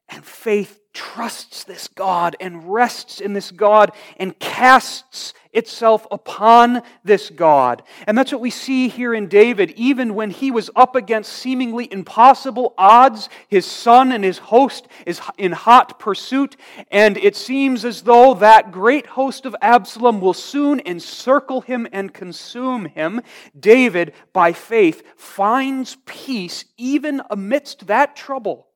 and 0.10 0.26
faith 0.26 0.79
trusts 0.94 1.64
this 1.64 1.88
God 1.88 2.36
and 2.40 2.72
rests 2.72 3.22
in 3.22 3.34
this 3.34 3.52
God 3.52 3.92
and 4.18 4.38
casts 4.40 5.34
itself 5.52 6.06
upon 6.12 6.82
this 7.04 7.30
God. 7.30 7.84
And 8.06 8.18
that's 8.18 8.32
what 8.32 8.42
we 8.42 8.52
see 8.52 8.88
here 8.88 9.14
in 9.14 9.28
David. 9.28 9.72
Even 9.72 10.14
when 10.14 10.30
he 10.30 10.52
was 10.52 10.70
up 10.76 10.96
against 10.96 11.34
seemingly 11.34 11.92
impossible 11.92 12.74
odds, 12.78 13.30
his 13.48 13.66
son 13.66 14.12
and 14.12 14.24
his 14.24 14.38
host 14.38 14.88
is 15.06 15.20
in 15.38 15.52
hot 15.52 16.00
pursuit, 16.00 16.56
and 16.92 17.18
it 17.18 17.36
seems 17.36 17.84
as 17.84 18.04
though 18.04 18.36
that 18.36 18.72
great 18.72 19.08
host 19.08 19.46
of 19.46 19.56
Absalom 19.62 20.22
will 20.22 20.34
soon 20.34 20.80
encircle 20.86 21.62
him 21.62 21.88
and 21.92 22.14
consume 22.14 22.86
him. 22.86 23.22
David, 23.60 24.14
by 24.34 24.54
faith, 24.54 25.04
finds 25.18 25.98
peace 26.06 26.66
even 26.78 27.22
amidst 27.30 27.88
that 27.88 28.16
trouble. 28.16 28.69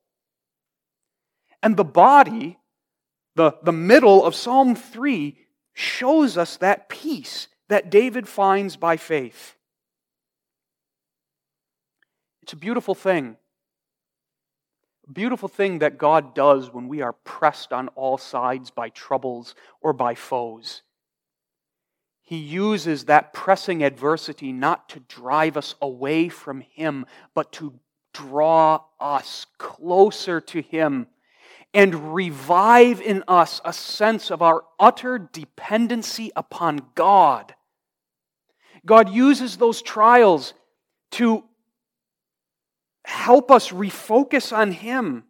And 1.64 1.78
the 1.78 1.86
body, 1.86 2.60
the, 3.36 3.54
the 3.64 3.72
middle 3.72 4.26
of 4.26 4.36
Psalm 4.36 4.76
3, 4.76 5.38
shows 5.74 6.38
us 6.38 6.58
that 6.58 6.90
peace 6.90 7.48
that 7.70 7.90
David 7.90 8.28
finds 8.28 8.76
by 8.76 8.98
faith. 8.98 9.56
It's 12.42 12.52
a 12.52 12.58
beautiful 12.58 12.94
thing. 12.94 13.38
A 15.08 15.12
beautiful 15.12 15.48
thing 15.48 15.80
that 15.80 15.98
God 15.98 16.36
does 16.36 16.72
when 16.72 16.90
we 16.90 17.02
are 17.02 17.14
pressed 17.14 17.72
on 17.72 17.88
all 17.90 18.18
sides 18.18 18.70
by 18.70 18.90
troubles 18.90 19.56
or 19.82 19.94
by 19.94 20.16
foes. 20.16 20.82
He 22.22 22.38
uses 22.38 23.06
that 23.06 23.34
pressing 23.34 23.84
adversity 23.84 24.52
not 24.52 24.90
to 24.90 25.00
drive 25.00 25.56
us 25.56 25.76
away 25.82 26.28
from 26.28 26.62
Him, 26.62 27.06
but 27.34 27.54
to 27.54 27.80
draw 28.14 28.82
us 29.00 29.46
closer 29.58 30.42
to 30.42 30.62
Him 30.62 31.08
and 31.74 32.14
revive 32.14 33.02
in 33.02 33.24
us 33.28 33.60
a 33.66 33.74
sense 33.74 34.30
of 34.30 34.42
our 34.42 34.64
utter 34.80 35.18
dependency 35.18 36.32
upon 36.36 36.82
God. 36.96 37.56
God 38.86 39.10
uses 39.10 39.58
those 39.58 39.82
trials 39.82 40.54
to 41.12 41.44
help 43.06 43.50
us 43.52 43.70
refocus 43.70 44.56
on 44.56 44.72
Him. 44.72 45.24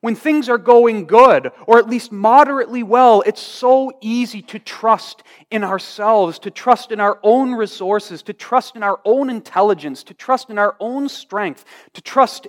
When 0.00 0.16
things 0.16 0.48
are 0.48 0.58
going 0.58 1.06
good, 1.06 1.52
or 1.66 1.78
at 1.78 1.88
least 1.88 2.10
moderately 2.10 2.82
well, 2.82 3.22
it's 3.24 3.40
so 3.40 3.92
easy 4.00 4.42
to 4.42 4.58
trust 4.58 5.22
in 5.50 5.62
ourselves, 5.62 6.38
to 6.40 6.50
trust 6.50 6.90
in 6.90 6.98
our 6.98 7.20
own 7.22 7.52
resources, 7.52 8.22
to 8.22 8.32
trust 8.32 8.74
in 8.74 8.82
our 8.82 9.00
own 9.04 9.30
intelligence, 9.30 10.02
to 10.04 10.14
trust 10.14 10.50
in 10.50 10.58
our 10.58 10.76
own 10.80 11.08
strength, 11.08 11.64
to 11.92 12.00
trust 12.00 12.48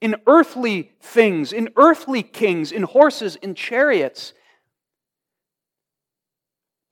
in 0.00 0.16
earthly 0.26 0.92
things, 1.00 1.52
in 1.52 1.70
earthly 1.76 2.22
kings, 2.22 2.72
in 2.72 2.82
horses, 2.82 3.36
in 3.36 3.54
chariots. 3.54 4.34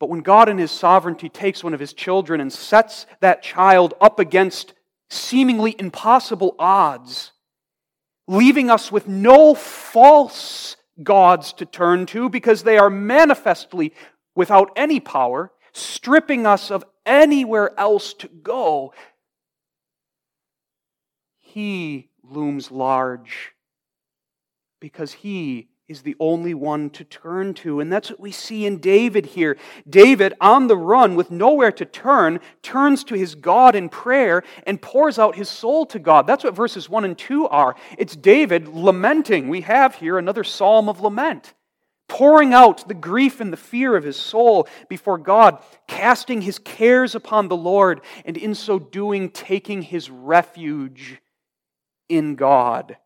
But 0.01 0.09
when 0.09 0.21
God 0.21 0.49
in 0.49 0.59
His 0.59 0.71
sovereignty 0.71 1.29
takes 1.29 1.63
one 1.63 1.75
of 1.75 1.81
His 1.81 1.93
children 1.93 2.41
and 2.41 2.53
sets 2.53 3.07
that 3.21 3.43
child 3.43 3.95
up 4.01 4.19
against 4.19 4.75
seemingly 5.11 5.77
impossible 5.79 6.57
odds, 6.59 7.33
leaving 8.27 8.71
us 8.71 8.91
with 8.91 9.07
no 9.07 9.55
false 9.55 10.77
gods 11.03 11.53
to 11.55 11.67
turn 11.67 12.07
to 12.07 12.29
because 12.29 12.63
they 12.63 12.79
are 12.79 12.91
manifestly 12.91 13.93
without 14.35 14.71
any 14.77 14.99
power, 14.99 15.53
stripping 15.73 16.47
us 16.47 16.71
of 16.71 16.85
anywhere 17.05 17.79
else 17.79 18.15
to 18.15 18.29
go, 18.29 18.93
He 21.41 22.09
looms 22.31 22.71
large 22.71 23.53
because 24.81 25.13
He 25.13 25.69
is 25.87 26.01
the 26.01 26.17
only 26.19 26.55
one 26.55 26.89
to 26.89 27.05
turn 27.05 27.53
to. 27.53 27.81
And 27.81 27.93
that's 27.93 28.11
what 28.11 28.21
we 28.21 28.33
see 28.33 28.65
in 28.65 28.79
David 28.79 29.27
here. 29.27 29.59
David, 29.89 30.33
on 30.41 30.67
the 30.67 30.77
run 30.77 31.15
with 31.15 31.31
nowhere 31.31 31.73
to 31.73 31.85
turn, 31.85 32.41
turns 32.63 33.05
to 33.05 33.15
his 33.15 33.35
God 33.35 33.75
in 33.75 33.91
prayer 33.91 34.43
and 34.67 34.81
pours 34.81 35.19
out 35.19 35.37
his 35.37 35.49
soul 35.49 35.85
to 35.87 35.99
God. 35.99 36.27
That's 36.27 36.43
what 36.43 36.55
verses 36.55 36.89
1 36.89 37.05
and 37.05 37.19
2 37.19 37.49
are. 37.49 37.77
It's 37.99 38.17
David 38.17 38.67
lamenting. 38.69 39.49
We 39.49 39.61
have 39.63 39.97
here 39.97 40.17
another 40.17 40.45
psalm 40.45 40.89
of 40.89 41.01
lament. 41.01 41.53
Pouring 42.09 42.55
out 42.55 42.87
the 42.89 42.95
grief 42.95 43.41
and 43.41 43.53
the 43.53 43.59
fear 43.59 43.97
of 43.97 44.05
his 44.05 44.17
soul 44.17 44.69
before 44.89 45.19
God, 45.19 45.63
casting 45.87 46.43
his 46.43 46.59
cares 46.59 47.15
upon 47.15 47.49
the 47.49 47.57
Lord, 47.57 48.03
and 48.25 48.37
in 48.37 48.55
so 48.55 48.79
doing, 48.79 49.31
taking 49.31 49.83
his 49.83 50.11
refuge 50.11 51.19
in 52.17 52.35
God. 52.35 52.97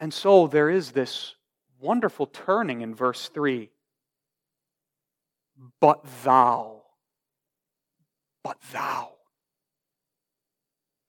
And 0.00 0.12
so 0.12 0.46
there 0.46 0.68
is 0.68 0.92
this 0.92 1.34
wonderful 1.80 2.26
turning 2.26 2.80
in 2.80 2.94
verse 2.94 3.28
3. 3.28 3.70
But 5.80 6.04
thou, 6.24 6.82
but 8.42 8.58
thou. 8.72 9.12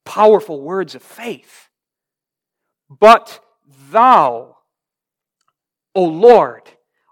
Powerful 0.05 0.61
words 0.61 0.95
of 0.95 1.01
faith. 1.01 1.69
But 2.89 3.39
thou, 3.91 4.57
O 5.95 6.03
Lord, 6.03 6.61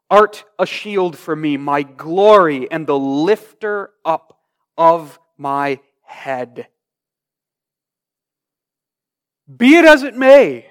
art 0.10 0.46
a 0.60 0.66
shield 0.66 1.18
for 1.18 1.36
me, 1.36 1.58
my 1.58 1.82
glory, 1.82 2.70
and 2.72 2.86
the 2.86 2.98
lifter 2.98 3.90
up 4.06 4.40
of 4.78 5.20
my 5.38 5.80
head. 6.04 6.68
Be 9.58 9.76
it 9.76 9.86
as 9.86 10.04
it 10.04 10.16
may, 10.16 10.68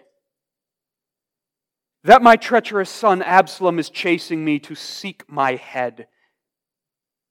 that 2.05 2.23
my 2.23 2.37
treacherous 2.37 2.91
son 2.91 3.23
Absalom 3.23 3.79
is 3.79 3.91
chasing 3.91 4.45
me 4.45 4.59
to 4.61 4.75
seek 4.75 5.25
my 5.29 5.57
head. 5.57 6.09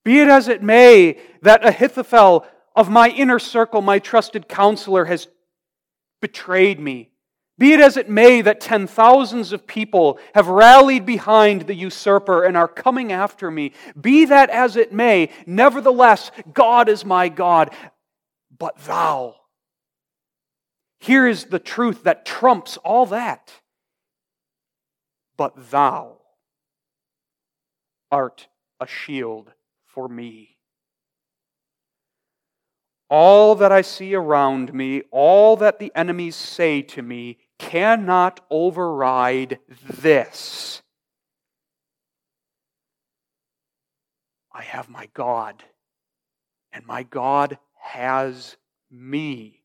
Be 0.03 0.19
it 0.19 0.27
as 0.27 0.47
it 0.47 0.63
may 0.63 1.19
that 1.41 1.65
Ahithophel 1.65 2.45
of 2.75 2.89
my 2.89 3.09
inner 3.09 3.39
circle, 3.39 3.81
my 3.81 3.99
trusted 3.99 4.47
counselor, 4.47 5.05
has 5.05 5.27
betrayed 6.21 6.79
me. 6.79 7.10
Be 7.61 7.73
it 7.73 7.79
as 7.79 7.95
it 7.95 8.09
may 8.09 8.41
that 8.41 8.59
ten 8.59 8.87
thousands 8.87 9.53
of 9.53 9.67
people 9.67 10.17
have 10.33 10.47
rallied 10.47 11.05
behind 11.05 11.61
the 11.61 11.75
usurper 11.75 12.43
and 12.43 12.57
are 12.57 12.67
coming 12.67 13.11
after 13.11 13.51
me. 13.51 13.73
Be 13.99 14.25
that 14.25 14.49
as 14.49 14.75
it 14.75 14.91
may, 14.91 15.29
nevertheless, 15.45 16.31
God 16.51 16.89
is 16.89 17.05
my 17.05 17.29
God. 17.29 17.69
But 18.57 18.79
thou. 18.79 19.35
Here 20.99 21.27
is 21.27 21.45
the 21.45 21.59
truth 21.59 22.01
that 22.05 22.25
trumps 22.25 22.77
all 22.77 23.05
that 23.05 23.51
but 25.41 25.71
thou 25.71 26.19
art 28.11 28.47
a 28.79 28.85
shield 28.85 29.51
for 29.87 30.07
me. 30.07 30.57
All 33.09 33.55
that 33.55 33.71
I 33.71 33.81
see 33.81 34.13
around 34.13 34.71
me, 34.71 35.01
all 35.09 35.55
that 35.57 35.79
the 35.79 35.91
enemies 35.95 36.35
say 36.35 36.83
to 36.83 37.01
me, 37.01 37.39
cannot 37.61 38.39
override 38.49 39.59
this. 39.87 40.81
I 44.51 44.63
have 44.63 44.89
my 44.89 45.07
God, 45.13 45.63
and 46.73 46.85
my 46.87 47.03
God 47.03 47.59
has 47.79 48.57
me. 48.89 49.61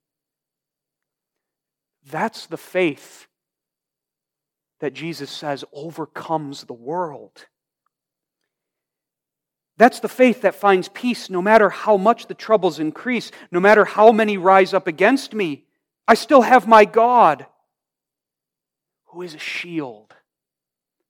That's 2.10 2.46
the 2.46 2.58
faith 2.58 3.26
that 4.80 4.92
Jesus 4.92 5.30
says 5.30 5.64
overcomes 5.72 6.64
the 6.64 6.74
world. 6.74 7.46
That's 9.78 10.00
the 10.00 10.08
faith 10.08 10.42
that 10.42 10.54
finds 10.54 10.88
peace 10.90 11.30
no 11.30 11.40
matter 11.40 11.70
how 11.70 11.96
much 11.96 12.26
the 12.26 12.34
troubles 12.34 12.78
increase, 12.78 13.32
no 13.50 13.58
matter 13.58 13.86
how 13.86 14.12
many 14.12 14.36
rise 14.36 14.74
up 14.74 14.86
against 14.86 15.32
me. 15.32 15.64
I 16.06 16.14
still 16.14 16.42
have 16.42 16.68
my 16.68 16.84
God, 16.84 17.46
who 19.16 19.22
is 19.22 19.34
a 19.34 19.38
shield. 19.38 20.14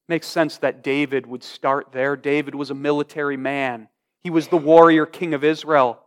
Makes 0.07 0.27
sense 0.27 0.59
that 0.59 0.81
David 0.81 1.27
would 1.27 1.43
start 1.43 1.91
there. 1.91 2.15
David 2.15 2.55
was 2.55 2.69
a 2.69 2.73
military 2.73 3.35
man, 3.35 3.89
he 4.23 4.29
was 4.29 4.47
the 4.47 4.55
warrior 4.55 5.05
king 5.05 5.33
of 5.33 5.43
Israel. 5.43 5.99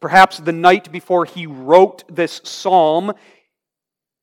Perhaps 0.00 0.38
the 0.38 0.52
night 0.52 0.92
before 0.92 1.24
he 1.24 1.46
wrote 1.46 2.04
this 2.08 2.40
psalm, 2.44 3.12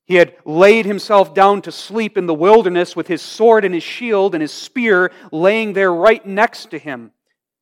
he 0.05 0.15
had 0.15 0.35
laid 0.45 0.85
himself 0.85 1.33
down 1.33 1.61
to 1.63 1.71
sleep 1.71 2.17
in 2.17 2.27
the 2.27 2.33
wilderness 2.33 2.95
with 2.95 3.07
his 3.07 3.21
sword 3.21 3.65
and 3.65 3.73
his 3.73 3.83
shield 3.83 4.33
and 4.33 4.41
his 4.41 4.53
spear 4.53 5.11
laying 5.33 5.73
there 5.73 5.93
right 5.93 6.25
next 6.25 6.71
to 6.71 6.79
him. 6.79 7.11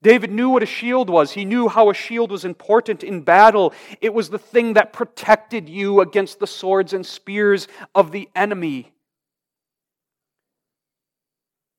David 0.03 0.31
knew 0.31 0.49
what 0.49 0.63
a 0.63 0.67
shield 0.67 1.09
was. 1.09 1.31
He 1.31 1.43
knew 1.43 1.67
how 1.67 1.89
a 1.89 1.93
shield 1.95 2.29
was 2.29 2.45
important 2.45 3.03
in 3.03 3.21
battle. 3.21 3.73
It 3.99 4.13
was 4.13 4.29
the 4.29 4.39
thing 4.39 4.73
that 4.73 4.93
protected 4.93 5.67
you 5.67 6.01
against 6.01 6.39
the 6.39 6.47
swords 6.47 6.93
and 6.93 7.03
spears 7.03 7.67
of 7.95 8.11
the 8.11 8.29
enemy. 8.35 8.93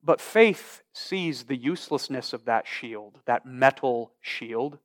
But 0.03 0.21
faith 0.21 0.81
sees 0.93 1.43
the 1.43 1.57
uselessness 1.57 2.33
of 2.33 2.45
that 2.45 2.67
shield, 2.67 3.19
that 3.25 3.45
metal 3.45 4.11
shield. 4.21 4.77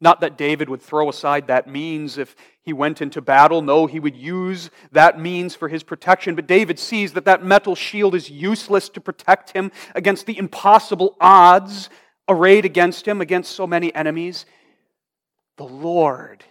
Not 0.00 0.20
that 0.20 0.38
David 0.38 0.70
would 0.70 0.80
throw 0.80 1.10
aside 1.10 1.46
that 1.46 1.68
means 1.68 2.16
if 2.16 2.34
he 2.62 2.72
went 2.72 3.02
into 3.02 3.20
battle. 3.20 3.60
No, 3.60 3.86
he 3.86 4.00
would 4.00 4.16
use 4.16 4.70
that 4.92 5.20
means 5.20 5.54
for 5.54 5.68
his 5.68 5.82
protection. 5.82 6.34
But 6.34 6.46
David 6.46 6.78
sees 6.78 7.12
that 7.12 7.26
that 7.26 7.44
metal 7.44 7.74
shield 7.74 8.14
is 8.14 8.30
useless 8.30 8.88
to 8.90 9.00
protect 9.00 9.50
him 9.50 9.70
against 9.94 10.24
the 10.24 10.38
impossible 10.38 11.16
odds 11.20 11.90
arrayed 12.30 12.64
against 12.64 13.06
him, 13.06 13.20
against 13.20 13.52
so 13.52 13.66
many 13.66 13.94
enemies. 13.94 14.46
The 15.58 15.64
Lord, 15.64 16.44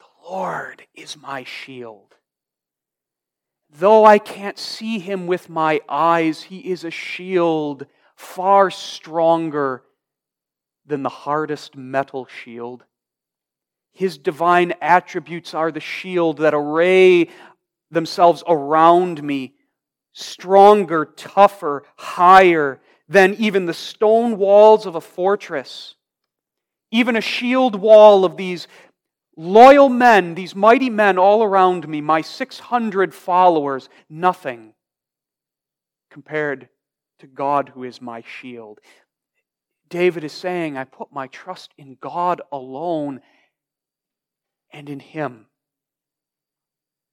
the 0.00 0.28
Lord 0.28 0.82
is 0.94 1.16
my 1.16 1.44
shield. 1.44 2.15
Though 3.78 4.06
I 4.06 4.18
can't 4.18 4.58
see 4.58 4.98
him 4.98 5.26
with 5.26 5.50
my 5.50 5.80
eyes, 5.86 6.44
he 6.44 6.70
is 6.70 6.82
a 6.82 6.90
shield 6.90 7.84
far 8.14 8.70
stronger 8.70 9.82
than 10.86 11.02
the 11.02 11.10
hardest 11.10 11.76
metal 11.76 12.26
shield. 12.26 12.84
His 13.92 14.16
divine 14.16 14.72
attributes 14.80 15.52
are 15.52 15.70
the 15.70 15.80
shield 15.80 16.38
that 16.38 16.54
array 16.54 17.28
themselves 17.90 18.42
around 18.48 19.22
me, 19.22 19.54
stronger, 20.12 21.04
tougher, 21.04 21.82
higher 21.96 22.80
than 23.08 23.34
even 23.34 23.66
the 23.66 23.74
stone 23.74 24.38
walls 24.38 24.86
of 24.86 24.94
a 24.94 25.00
fortress. 25.02 25.96
even 26.90 27.16
a 27.16 27.20
shield 27.20 27.74
wall 27.74 28.24
of 28.24 28.36
these 28.36 28.68
loyal 29.36 29.88
men, 29.88 30.34
these 30.34 30.54
mighty 30.54 30.90
men 30.90 31.18
all 31.18 31.42
around 31.42 31.86
me, 31.88 32.00
my 32.00 32.22
600 32.22 33.14
followers, 33.14 33.88
nothing 34.08 34.74
compared 36.10 36.68
to 37.18 37.26
God 37.26 37.70
who 37.70 37.84
is 37.84 38.00
my 38.00 38.22
shield. 38.22 38.80
David 39.88 40.24
is 40.24 40.32
saying, 40.32 40.76
I 40.76 40.84
put 40.84 41.12
my 41.12 41.26
trust 41.28 41.72
in 41.78 41.96
God 42.00 42.40
alone 42.50 43.20
and 44.72 44.88
in 44.88 45.00
Him. 45.00 45.46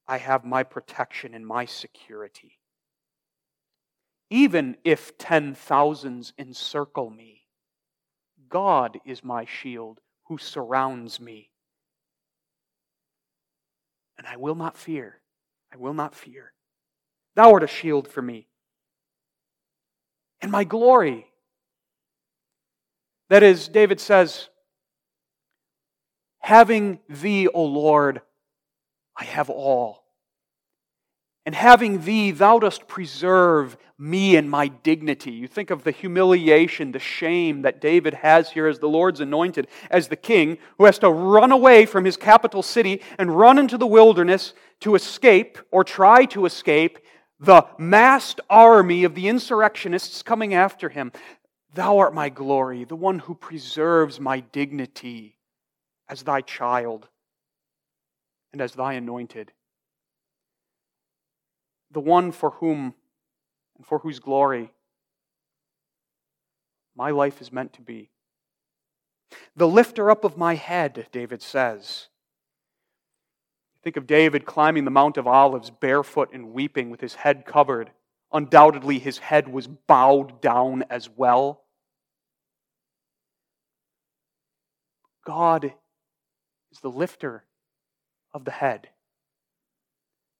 I 0.06 0.18
have 0.18 0.44
my 0.44 0.62
protection 0.64 1.34
and 1.34 1.46
my 1.46 1.66
security. 1.66 2.58
Even 4.30 4.76
if 4.84 5.16
ten 5.16 5.54
thousands 5.54 6.32
encircle 6.38 7.10
me, 7.10 7.42
God 8.48 8.98
is 9.04 9.22
my 9.22 9.44
shield 9.44 10.00
who 10.24 10.38
surrounds 10.38 11.20
me. 11.20 11.50
And 14.24 14.32
I 14.32 14.38
will 14.38 14.54
not 14.54 14.78
fear. 14.78 15.20
I 15.70 15.76
will 15.76 15.92
not 15.92 16.14
fear. 16.14 16.52
Thou 17.36 17.52
art 17.52 17.62
a 17.62 17.66
shield 17.66 18.08
for 18.08 18.22
me 18.22 18.48
and 20.40 20.50
my 20.50 20.64
glory. 20.64 21.26
That 23.28 23.42
is, 23.42 23.68
David 23.68 24.00
says, 24.00 24.48
having 26.38 27.00
thee, 27.08 27.48
O 27.48 27.64
Lord, 27.64 28.22
I 29.16 29.24
have 29.24 29.50
all. 29.50 30.03
And 31.46 31.54
having 31.54 32.02
thee, 32.04 32.30
thou 32.30 32.58
dost 32.58 32.88
preserve 32.88 33.76
me 33.98 34.36
and 34.36 34.50
my 34.50 34.68
dignity. 34.68 35.30
You 35.30 35.46
think 35.46 35.70
of 35.70 35.84
the 35.84 35.90
humiliation, 35.90 36.92
the 36.92 36.98
shame 36.98 37.62
that 37.62 37.80
David 37.80 38.14
has 38.14 38.50
here 38.50 38.66
as 38.66 38.78
the 38.78 38.88
Lord's 38.88 39.20
anointed, 39.20 39.68
as 39.90 40.08
the 40.08 40.16
king 40.16 40.58
who 40.78 40.86
has 40.86 40.98
to 41.00 41.10
run 41.10 41.52
away 41.52 41.84
from 41.84 42.04
his 42.04 42.16
capital 42.16 42.62
city 42.62 43.02
and 43.18 43.36
run 43.36 43.58
into 43.58 43.76
the 43.76 43.86
wilderness 43.86 44.54
to 44.80 44.94
escape 44.94 45.58
or 45.70 45.84
try 45.84 46.24
to 46.26 46.46
escape 46.46 46.98
the 47.38 47.66
massed 47.78 48.40
army 48.48 49.04
of 49.04 49.14
the 49.14 49.28
insurrectionists 49.28 50.22
coming 50.22 50.54
after 50.54 50.88
him. 50.88 51.12
Thou 51.74 51.98
art 51.98 52.14
my 52.14 52.30
glory, 52.30 52.84
the 52.84 52.96
one 52.96 53.18
who 53.18 53.34
preserves 53.34 54.18
my 54.18 54.40
dignity 54.40 55.36
as 56.08 56.22
thy 56.22 56.40
child 56.40 57.08
and 58.52 58.62
as 58.62 58.72
thy 58.72 58.94
anointed 58.94 59.52
the 61.94 62.00
one 62.00 62.32
for 62.32 62.50
whom 62.50 62.94
and 63.76 63.86
for 63.86 64.00
whose 64.00 64.18
glory 64.18 64.70
my 66.96 67.10
life 67.10 67.40
is 67.40 67.52
meant 67.52 67.72
to 67.74 67.80
be. 67.80 68.10
The 69.56 69.66
lifter 69.66 70.10
up 70.10 70.24
of 70.24 70.36
my 70.36 70.54
head, 70.54 71.08
David 71.10 71.42
says. 71.42 72.08
Think 73.82 73.96
of 73.96 74.06
David 74.06 74.46
climbing 74.46 74.84
the 74.84 74.90
Mount 74.90 75.16
of 75.16 75.26
Olives 75.26 75.70
barefoot 75.70 76.30
and 76.32 76.52
weeping 76.52 76.90
with 76.90 77.00
his 77.00 77.14
head 77.14 77.44
covered. 77.44 77.90
Undoubtedly, 78.32 78.98
his 78.98 79.18
head 79.18 79.48
was 79.48 79.66
bowed 79.66 80.40
down 80.40 80.84
as 80.88 81.08
well. 81.08 81.62
God 85.26 85.72
is 86.72 86.80
the 86.80 86.90
lifter 86.90 87.44
of 88.32 88.44
the 88.44 88.50
head. 88.50 88.88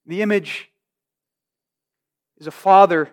The 0.06 0.22
image 0.22 0.70
is 2.38 2.46
a 2.46 2.52
father 2.52 3.10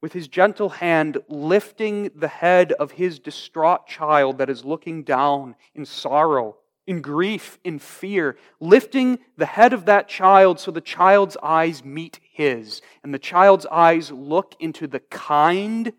with 0.00 0.12
his 0.12 0.28
gentle 0.28 0.68
hand 0.68 1.18
lifting 1.28 2.10
the 2.14 2.28
head 2.28 2.72
of 2.72 2.92
his 2.92 3.18
distraught 3.18 3.86
child 3.86 4.38
that 4.38 4.48
is 4.48 4.64
looking 4.64 5.02
down 5.02 5.56
in 5.74 5.84
sorrow, 5.84 6.56
in 6.86 7.02
grief, 7.02 7.58
in 7.64 7.78
fear, 7.78 8.36
lifting 8.60 9.18
the 9.36 9.46
head 9.46 9.72
of 9.72 9.86
that 9.86 10.08
child 10.08 10.60
so 10.60 10.70
the 10.70 10.80
child's 10.80 11.36
eyes 11.42 11.84
meet 11.84 12.20
his, 12.22 12.80
and 13.02 13.12
the 13.12 13.18
child's 13.18 13.66
eyes 13.66 14.12
look 14.12 14.54
into 14.60 14.86
the 14.86 15.00
kind 15.00 15.92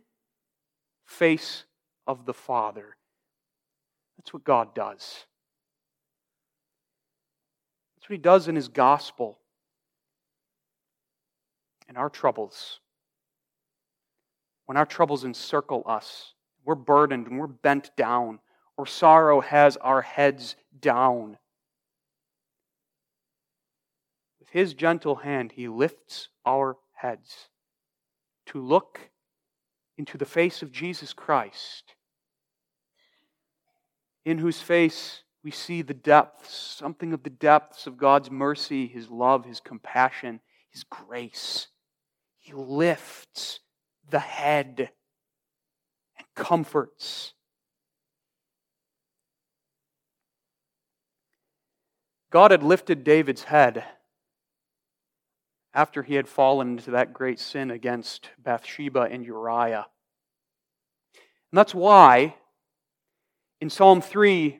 face 1.05 1.65
of 2.07 2.25
the 2.25 2.33
Father. 2.33 2.95
That's 4.17 4.33
what 4.33 4.43
God 4.43 4.73
does. 4.73 5.25
That's 7.95 8.09
what 8.09 8.15
He 8.15 8.17
does 8.17 8.47
in 8.47 8.55
His 8.55 8.67
gospel 8.67 9.39
in 11.89 11.97
our 11.97 12.09
troubles, 12.09 12.79
when 14.67 14.77
our 14.77 14.85
troubles 14.85 15.25
encircle 15.25 15.83
us, 15.87 16.35
we're 16.63 16.75
burdened 16.75 17.25
and 17.25 17.39
we're 17.39 17.47
bent 17.47 17.89
down, 17.97 18.39
or 18.77 18.85
sorrow 18.85 19.41
has 19.41 19.75
our 19.77 20.03
heads 20.03 20.55
down. 20.79 21.37
With 24.39 24.49
his 24.49 24.75
gentle 24.75 25.15
hand, 25.15 25.53
he 25.53 25.67
lifts 25.67 26.29
our 26.45 26.77
heads 26.93 27.49
to 28.45 28.61
look 28.61 29.09
into 29.97 30.17
the 30.17 30.25
face 30.25 30.61
of 30.61 30.71
Jesus 30.71 31.13
Christ, 31.13 31.95
in 34.23 34.37
whose 34.37 34.61
face 34.61 35.23
we 35.43 35.49
see 35.49 35.81
the 35.81 35.95
depths, 35.95 36.53
something 36.53 37.13
of 37.13 37.23
the 37.23 37.29
depths 37.31 37.87
of 37.87 37.97
God's 37.97 38.29
mercy, 38.29 38.85
his 38.85 39.09
love, 39.09 39.45
his 39.45 39.59
compassion, 39.59 40.41
his 40.69 40.83
grace. 40.83 41.67
He 42.49 42.55
lifts 42.55 43.59
the 44.09 44.17
head 44.19 44.89
and 46.17 46.27
comforts. 46.33 47.33
God 52.31 52.49
had 52.49 52.63
lifted 52.63 53.03
David's 53.03 53.43
head 53.43 53.83
after 55.75 56.01
he 56.01 56.15
had 56.15 56.27
fallen 56.27 56.71
into 56.71 56.89
that 56.89 57.13
great 57.13 57.39
sin 57.39 57.69
against 57.69 58.31
Bathsheba 58.39 59.01
and 59.01 59.23
Uriah. 59.23 59.85
And 61.51 61.57
that's 61.57 61.75
why 61.75 62.33
in 63.61 63.69
Psalm 63.69 64.01
3, 64.01 64.59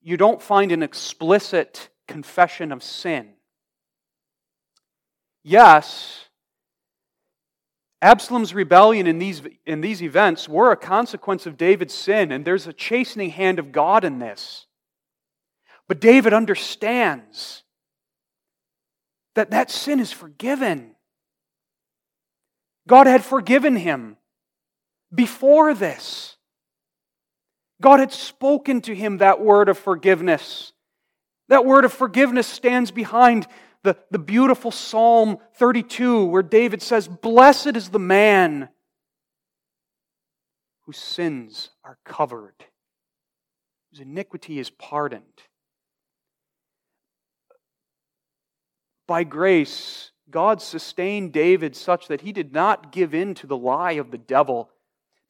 you 0.00 0.16
don't 0.16 0.40
find 0.40 0.72
an 0.72 0.82
explicit 0.82 1.90
confession 2.06 2.72
of 2.72 2.82
sin. 2.82 3.34
Yes, 5.42 6.27
Absalom's 8.00 8.54
rebellion 8.54 9.06
in 9.06 9.18
these, 9.18 9.42
in 9.66 9.80
these 9.80 10.02
events 10.02 10.48
were 10.48 10.70
a 10.70 10.76
consequence 10.76 11.46
of 11.46 11.56
David's 11.56 11.94
sin, 11.94 12.30
and 12.30 12.44
there's 12.44 12.66
a 12.66 12.72
chastening 12.72 13.30
hand 13.30 13.58
of 13.58 13.72
God 13.72 14.04
in 14.04 14.18
this. 14.18 14.66
But 15.88 16.00
David 16.00 16.32
understands 16.32 17.64
that 19.34 19.50
that 19.50 19.70
sin 19.70 19.98
is 19.98 20.12
forgiven. 20.12 20.94
God 22.86 23.06
had 23.06 23.24
forgiven 23.24 23.76
him 23.76 24.16
before 25.12 25.74
this. 25.74 26.36
God 27.80 28.00
had 28.00 28.12
spoken 28.12 28.80
to 28.82 28.94
him 28.94 29.18
that 29.18 29.40
word 29.40 29.68
of 29.68 29.78
forgiveness. 29.78 30.72
That 31.48 31.64
word 31.64 31.84
of 31.84 31.92
forgiveness 31.92 32.46
stands 32.46 32.90
behind 32.90 33.46
the, 33.84 33.96
the 34.10 34.18
beautiful 34.18 34.70
Psalm 34.70 35.38
32 35.54 36.24
where 36.24 36.42
David 36.42 36.82
says, 36.82 37.08
Blessed 37.08 37.76
is 37.76 37.90
the 37.90 37.98
man 37.98 38.68
whose 40.86 40.98
sins 40.98 41.70
are 41.84 41.98
covered, 42.04 42.64
whose 43.90 44.00
iniquity 44.00 44.58
is 44.58 44.70
pardoned. 44.70 45.22
By 49.06 49.24
grace, 49.24 50.10
God 50.30 50.60
sustained 50.60 51.32
David 51.32 51.76
such 51.76 52.08
that 52.08 52.22
he 52.22 52.32
did 52.32 52.52
not 52.52 52.92
give 52.92 53.14
in 53.14 53.34
to 53.34 53.46
the 53.46 53.56
lie 53.56 53.92
of 53.92 54.10
the 54.10 54.18
devil 54.18 54.70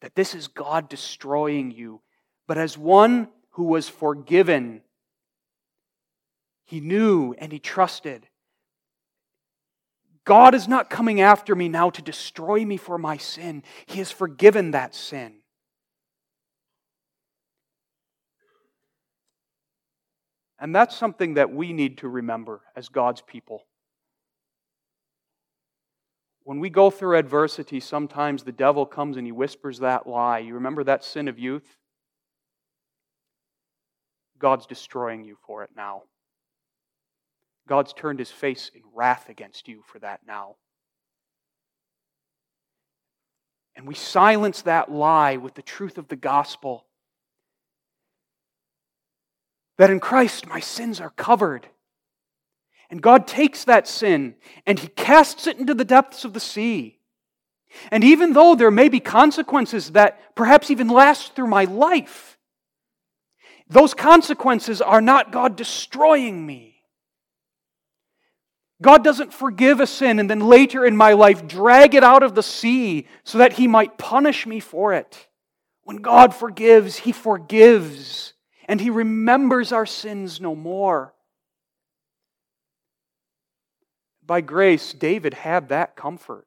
that 0.01 0.15
this 0.15 0.33
is 0.33 0.47
God 0.47 0.89
destroying 0.89 1.71
you, 1.71 2.01
but 2.47 2.57
as 2.57 2.77
one 2.77 3.27
who 3.51 3.63
was 3.63 3.89
forgiven, 3.89 4.81
he 6.65 6.79
knew 6.79 7.35
and 7.37 7.51
he 7.51 7.59
trusted 7.59 8.28
God 10.29 10.53
is 10.53 10.67
not 10.67 10.91
coming 10.91 11.21
after 11.21 11.55
me 11.55 11.69
now 11.69 11.89
to 11.89 12.03
destroy 12.03 12.63
me 12.63 12.77
for 12.77 12.99
my 12.99 13.17
sin. 13.17 13.63
He 13.87 13.97
has 13.97 14.11
forgiven 14.11 14.69
that 14.71 14.93
sin. 14.93 15.37
And 20.59 20.75
that's 20.75 20.95
something 20.95 21.33
that 21.33 21.51
we 21.51 21.73
need 21.73 21.97
to 21.97 22.07
remember 22.07 22.61
as 22.75 22.89
God's 22.89 23.21
people. 23.21 23.63
When 26.43 26.59
we 26.59 26.69
go 26.69 26.91
through 26.91 27.17
adversity, 27.17 27.79
sometimes 27.79 28.43
the 28.43 28.51
devil 28.51 28.85
comes 28.85 29.17
and 29.17 29.25
he 29.25 29.31
whispers 29.31 29.79
that 29.79 30.05
lie. 30.05 30.37
You 30.37 30.53
remember 30.53 30.83
that 30.83 31.03
sin 31.03 31.27
of 31.27 31.39
youth? 31.39 31.65
God's 34.37 34.67
destroying 34.67 35.23
you 35.23 35.39
for 35.47 35.63
it 35.63 35.71
now. 35.75 36.03
God's 37.69 37.93
turned 37.93 38.17
his 38.17 38.31
face 38.31 38.71
in 38.73 38.81
wrath 38.95 39.29
against 39.29 39.67
you 39.67 39.83
for 39.85 39.99
that 39.99 40.21
now. 40.27 40.55
And 43.75 43.87
we 43.87 43.93
silence 43.93 44.63
that 44.63 44.91
lie 44.91 45.37
with 45.37 45.53
the 45.53 45.61
truth 45.61 45.99
of 45.99 46.07
the 46.07 46.15
gospel 46.15 46.87
that 49.77 49.91
in 49.91 49.99
Christ 49.99 50.47
my 50.47 50.59
sins 50.59 50.99
are 50.99 51.11
covered. 51.11 51.67
And 52.89 53.03
God 53.03 53.27
takes 53.27 53.63
that 53.65 53.87
sin 53.87 54.35
and 54.65 54.79
He 54.79 54.87
casts 54.87 55.45
it 55.45 55.59
into 55.59 55.75
the 55.75 55.85
depths 55.85 56.25
of 56.25 56.33
the 56.33 56.39
sea. 56.39 56.97
And 57.91 58.03
even 58.03 58.33
though 58.33 58.55
there 58.55 58.71
may 58.71 58.89
be 58.89 58.99
consequences 58.99 59.91
that 59.91 60.35
perhaps 60.35 60.71
even 60.71 60.87
last 60.87 61.35
through 61.35 61.47
my 61.47 61.65
life, 61.65 62.39
those 63.69 63.93
consequences 63.93 64.81
are 64.81 65.01
not 65.01 65.31
God 65.31 65.55
destroying 65.55 66.45
me. 66.45 66.68
God 68.81 69.03
doesn't 69.03 69.33
forgive 69.33 69.79
a 69.81 69.87
sin 69.87 70.19
and 70.19 70.29
then 70.29 70.39
later 70.39 70.85
in 70.85 70.95
my 70.95 71.13
life 71.13 71.47
drag 71.47 71.95
it 71.95 72.03
out 72.03 72.23
of 72.23 72.33
the 72.33 72.43
sea 72.43 73.07
so 73.23 73.39
that 73.39 73.53
He 73.53 73.67
might 73.67 73.97
punish 73.97 74.47
me 74.47 74.59
for 74.59 74.93
it. 74.93 75.27
When 75.83 75.97
God 75.97 76.33
forgives, 76.33 76.97
He 76.97 77.11
forgives 77.11 78.33
and 78.67 78.79
He 78.79 78.89
remembers 78.89 79.71
our 79.71 79.85
sins 79.85 80.39
no 80.39 80.55
more. 80.55 81.13
By 84.25 84.41
grace, 84.41 84.93
David 84.93 85.33
had 85.33 85.69
that 85.69 85.95
comfort. 85.95 86.45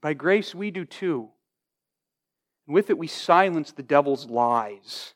By 0.00 0.14
grace, 0.14 0.54
we 0.54 0.70
do 0.70 0.84
too. 0.84 1.28
With 2.66 2.90
it, 2.90 2.98
we 2.98 3.06
silence 3.06 3.72
the 3.72 3.82
devil's 3.82 4.26
lies. 4.26 5.14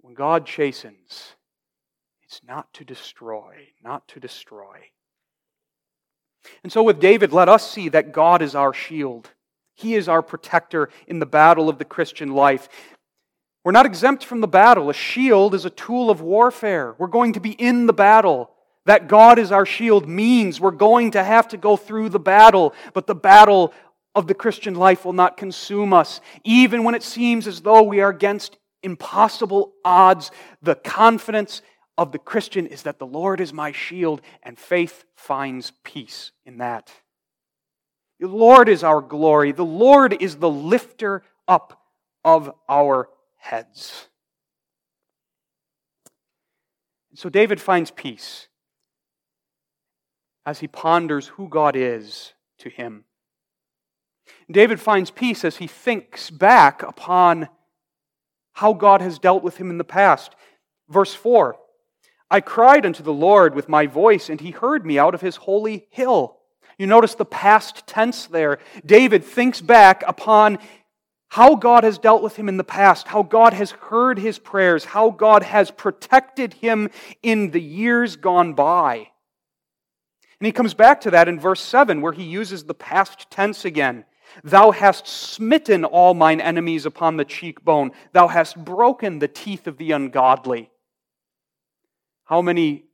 When 0.00 0.14
God 0.14 0.46
chastens, 0.46 1.34
it's 2.28 2.42
not 2.46 2.70
to 2.74 2.84
destroy, 2.84 3.68
not 3.82 4.06
to 4.08 4.20
destroy. 4.20 4.90
And 6.62 6.70
so, 6.70 6.82
with 6.82 7.00
David, 7.00 7.32
let 7.32 7.48
us 7.48 7.70
see 7.70 7.88
that 7.88 8.12
God 8.12 8.42
is 8.42 8.54
our 8.54 8.74
shield. 8.74 9.30
He 9.74 9.94
is 9.94 10.10
our 10.10 10.20
protector 10.20 10.90
in 11.06 11.20
the 11.20 11.26
battle 11.26 11.70
of 11.70 11.78
the 11.78 11.86
Christian 11.86 12.34
life. 12.34 12.68
We're 13.64 13.72
not 13.72 13.86
exempt 13.86 14.24
from 14.24 14.42
the 14.42 14.46
battle. 14.46 14.90
A 14.90 14.94
shield 14.94 15.54
is 15.54 15.64
a 15.64 15.70
tool 15.70 16.10
of 16.10 16.20
warfare. 16.20 16.94
We're 16.98 17.06
going 17.06 17.32
to 17.32 17.40
be 17.40 17.52
in 17.52 17.86
the 17.86 17.94
battle. 17.94 18.50
That 18.84 19.08
God 19.08 19.38
is 19.38 19.50
our 19.50 19.64
shield 19.64 20.06
means 20.06 20.60
we're 20.60 20.70
going 20.70 21.12
to 21.12 21.24
have 21.24 21.48
to 21.48 21.56
go 21.56 21.78
through 21.78 22.10
the 22.10 22.20
battle, 22.20 22.74
but 22.92 23.06
the 23.06 23.14
battle 23.14 23.72
of 24.14 24.26
the 24.26 24.34
Christian 24.34 24.74
life 24.74 25.06
will 25.06 25.14
not 25.14 25.38
consume 25.38 25.94
us. 25.94 26.20
Even 26.44 26.84
when 26.84 26.94
it 26.94 27.02
seems 27.02 27.46
as 27.46 27.62
though 27.62 27.82
we 27.82 28.02
are 28.02 28.10
against 28.10 28.58
impossible 28.82 29.72
odds, 29.82 30.30
the 30.60 30.74
confidence 30.74 31.62
of 31.98 32.12
the 32.12 32.18
Christian 32.18 32.66
is 32.68 32.84
that 32.84 33.00
the 33.00 33.06
Lord 33.06 33.40
is 33.40 33.52
my 33.52 33.72
shield, 33.72 34.22
and 34.44 34.56
faith 34.56 35.04
finds 35.16 35.72
peace 35.82 36.30
in 36.46 36.58
that. 36.58 36.92
The 38.20 38.28
Lord 38.28 38.68
is 38.68 38.84
our 38.84 39.00
glory. 39.00 39.50
The 39.50 39.64
Lord 39.64 40.22
is 40.22 40.36
the 40.36 40.48
lifter 40.48 41.24
up 41.48 41.82
of 42.24 42.54
our 42.68 43.08
heads. 43.36 44.06
So 47.14 47.28
David 47.28 47.60
finds 47.60 47.90
peace 47.90 48.46
as 50.46 50.60
he 50.60 50.68
ponders 50.68 51.26
who 51.26 51.48
God 51.48 51.74
is 51.74 52.32
to 52.58 52.70
him. 52.70 53.04
David 54.50 54.80
finds 54.80 55.10
peace 55.10 55.44
as 55.44 55.56
he 55.56 55.66
thinks 55.66 56.30
back 56.30 56.82
upon 56.82 57.48
how 58.52 58.72
God 58.72 59.00
has 59.00 59.18
dealt 59.18 59.42
with 59.42 59.56
him 59.56 59.70
in 59.70 59.78
the 59.78 59.84
past. 59.84 60.36
Verse 60.88 61.14
4 61.14 61.56
I 62.30 62.40
cried 62.40 62.84
unto 62.84 63.02
the 63.02 63.12
Lord 63.12 63.54
with 63.54 63.68
my 63.68 63.86
voice, 63.86 64.28
and 64.28 64.40
he 64.40 64.50
heard 64.50 64.84
me 64.84 64.98
out 64.98 65.14
of 65.14 65.20
his 65.20 65.36
holy 65.36 65.86
hill. 65.90 66.36
You 66.78 66.86
notice 66.86 67.14
the 67.14 67.24
past 67.24 67.86
tense 67.86 68.26
there. 68.26 68.58
David 68.84 69.24
thinks 69.24 69.60
back 69.60 70.04
upon 70.06 70.58
how 71.30 71.56
God 71.56 71.84
has 71.84 71.98
dealt 71.98 72.22
with 72.22 72.36
him 72.36 72.48
in 72.48 72.56
the 72.56 72.64
past, 72.64 73.08
how 73.08 73.22
God 73.22 73.52
has 73.52 73.70
heard 73.72 74.18
his 74.18 74.38
prayers, 74.38 74.84
how 74.84 75.10
God 75.10 75.42
has 75.42 75.70
protected 75.70 76.54
him 76.54 76.90
in 77.22 77.50
the 77.50 77.60
years 77.60 78.16
gone 78.16 78.54
by. 78.54 79.08
And 80.40 80.46
he 80.46 80.52
comes 80.52 80.72
back 80.72 81.00
to 81.02 81.10
that 81.10 81.28
in 81.28 81.40
verse 81.40 81.60
7, 81.60 82.00
where 82.00 82.12
he 82.12 82.22
uses 82.22 82.64
the 82.64 82.74
past 82.74 83.30
tense 83.30 83.64
again. 83.64 84.04
Thou 84.44 84.70
hast 84.70 85.06
smitten 85.06 85.84
all 85.84 86.14
mine 86.14 86.40
enemies 86.40 86.86
upon 86.86 87.16
the 87.16 87.24
cheekbone. 87.24 87.92
Thou 88.12 88.28
hast 88.28 88.62
broken 88.62 89.18
the 89.18 89.28
teeth 89.28 89.66
of 89.66 89.78
the 89.78 89.92
ungodly. 89.92 90.70
How 92.28 92.42
many 92.42 92.84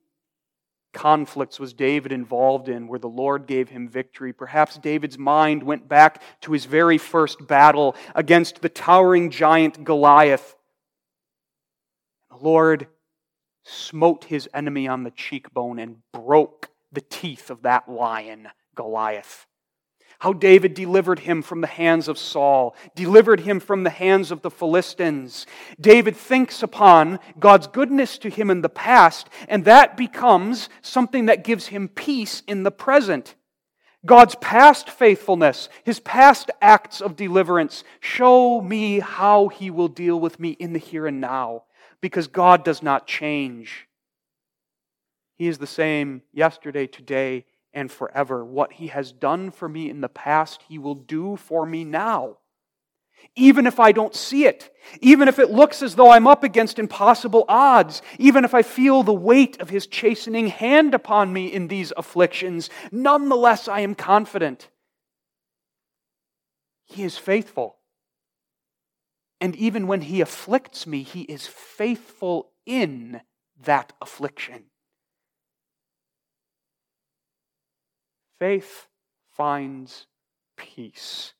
conflicts 0.92 1.58
was 1.58 1.72
David 1.72 2.12
involved 2.12 2.68
in 2.68 2.86
where 2.86 3.00
the 3.00 3.08
Lord 3.08 3.48
gave 3.48 3.68
him 3.68 3.88
victory? 3.88 4.32
Perhaps 4.32 4.78
David's 4.78 5.18
mind 5.18 5.64
went 5.64 5.88
back 5.88 6.22
to 6.42 6.52
his 6.52 6.66
very 6.66 6.98
first 6.98 7.48
battle 7.48 7.96
against 8.14 8.62
the 8.62 8.68
towering 8.68 9.30
giant 9.30 9.82
Goliath. 9.82 10.54
The 12.30 12.36
Lord 12.36 12.86
smote 13.64 14.22
his 14.26 14.48
enemy 14.54 14.86
on 14.86 15.02
the 15.02 15.10
cheekbone 15.10 15.80
and 15.80 15.96
broke 16.12 16.68
the 16.92 17.00
teeth 17.00 17.50
of 17.50 17.62
that 17.62 17.88
lion, 17.88 18.48
Goliath. 18.76 19.48
How 20.24 20.32
David 20.32 20.72
delivered 20.72 21.18
him 21.18 21.42
from 21.42 21.60
the 21.60 21.66
hands 21.66 22.08
of 22.08 22.16
Saul, 22.16 22.74
delivered 22.94 23.40
him 23.40 23.60
from 23.60 23.82
the 23.82 23.90
hands 23.90 24.30
of 24.30 24.40
the 24.40 24.50
Philistines. 24.50 25.46
David 25.78 26.16
thinks 26.16 26.62
upon 26.62 27.18
God's 27.38 27.66
goodness 27.66 28.16
to 28.16 28.30
him 28.30 28.50
in 28.50 28.62
the 28.62 28.70
past, 28.70 29.28
and 29.48 29.66
that 29.66 29.98
becomes 29.98 30.70
something 30.80 31.26
that 31.26 31.44
gives 31.44 31.66
him 31.66 31.88
peace 31.88 32.42
in 32.48 32.62
the 32.62 32.70
present. 32.70 33.34
God's 34.06 34.34
past 34.36 34.88
faithfulness, 34.88 35.68
his 35.84 36.00
past 36.00 36.50
acts 36.62 37.02
of 37.02 37.16
deliverance, 37.16 37.84
show 38.00 38.62
me 38.62 39.00
how 39.00 39.48
he 39.48 39.70
will 39.70 39.88
deal 39.88 40.18
with 40.18 40.40
me 40.40 40.52
in 40.52 40.72
the 40.72 40.78
here 40.78 41.06
and 41.06 41.20
now, 41.20 41.64
because 42.00 42.28
God 42.28 42.64
does 42.64 42.82
not 42.82 43.06
change. 43.06 43.88
He 45.36 45.48
is 45.48 45.58
the 45.58 45.66
same 45.66 46.22
yesterday, 46.32 46.86
today, 46.86 47.44
and 47.74 47.90
forever. 47.90 48.44
What 48.44 48.74
He 48.74 48.86
has 48.86 49.12
done 49.12 49.50
for 49.50 49.68
me 49.68 49.90
in 49.90 50.00
the 50.00 50.08
past, 50.08 50.62
He 50.68 50.78
will 50.78 50.94
do 50.94 51.36
for 51.36 51.66
me 51.66 51.84
now. 51.84 52.38
Even 53.36 53.66
if 53.66 53.80
I 53.80 53.92
don't 53.92 54.14
see 54.14 54.44
it, 54.44 54.70
even 55.00 55.28
if 55.28 55.38
it 55.38 55.50
looks 55.50 55.82
as 55.82 55.94
though 55.94 56.10
I'm 56.10 56.26
up 56.26 56.44
against 56.44 56.78
impossible 56.78 57.44
odds, 57.48 58.02
even 58.18 58.44
if 58.44 58.54
I 58.54 58.62
feel 58.62 59.02
the 59.02 59.12
weight 59.12 59.60
of 59.60 59.70
His 59.70 59.86
chastening 59.86 60.48
hand 60.48 60.94
upon 60.94 61.32
me 61.32 61.52
in 61.52 61.68
these 61.68 61.92
afflictions, 61.96 62.70
nonetheless 62.92 63.66
I 63.66 63.80
am 63.80 63.94
confident. 63.94 64.68
He 66.84 67.02
is 67.02 67.16
faithful. 67.16 67.78
And 69.40 69.56
even 69.56 69.86
when 69.86 70.02
He 70.02 70.20
afflicts 70.20 70.86
me, 70.86 71.02
He 71.02 71.22
is 71.22 71.46
faithful 71.46 72.52
in 72.66 73.20
that 73.62 73.92
affliction. 74.00 74.64
Faith 78.38 78.88
finds 79.32 80.06
peace. 80.56 81.32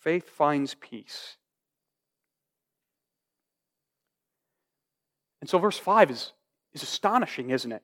Faith 0.00 0.28
finds 0.28 0.74
peace. 0.74 1.36
And 5.40 5.50
so, 5.50 5.58
verse 5.58 5.78
5 5.78 6.10
is, 6.10 6.32
is 6.74 6.82
astonishing, 6.82 7.50
isn't 7.50 7.72
it? 7.72 7.82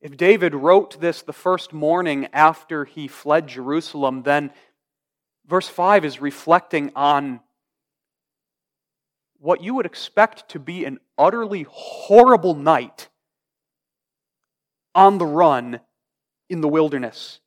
If 0.00 0.16
David 0.16 0.54
wrote 0.54 1.00
this 1.00 1.22
the 1.22 1.32
first 1.32 1.72
morning 1.72 2.28
after 2.32 2.84
he 2.84 3.06
fled 3.06 3.46
Jerusalem, 3.46 4.24
then 4.24 4.50
verse 5.46 5.68
5 5.68 6.04
is 6.04 6.20
reflecting 6.20 6.90
on 6.96 7.40
what 9.38 9.62
you 9.62 9.74
would 9.74 9.86
expect 9.86 10.48
to 10.50 10.58
be 10.58 10.84
an 10.84 10.98
utterly 11.16 11.66
horrible 11.68 12.54
night 12.54 13.08
on 14.94 15.18
the 15.18 15.26
run 15.26 15.80
in 16.48 16.60
the 16.60 16.68
wilderness. 16.68 17.40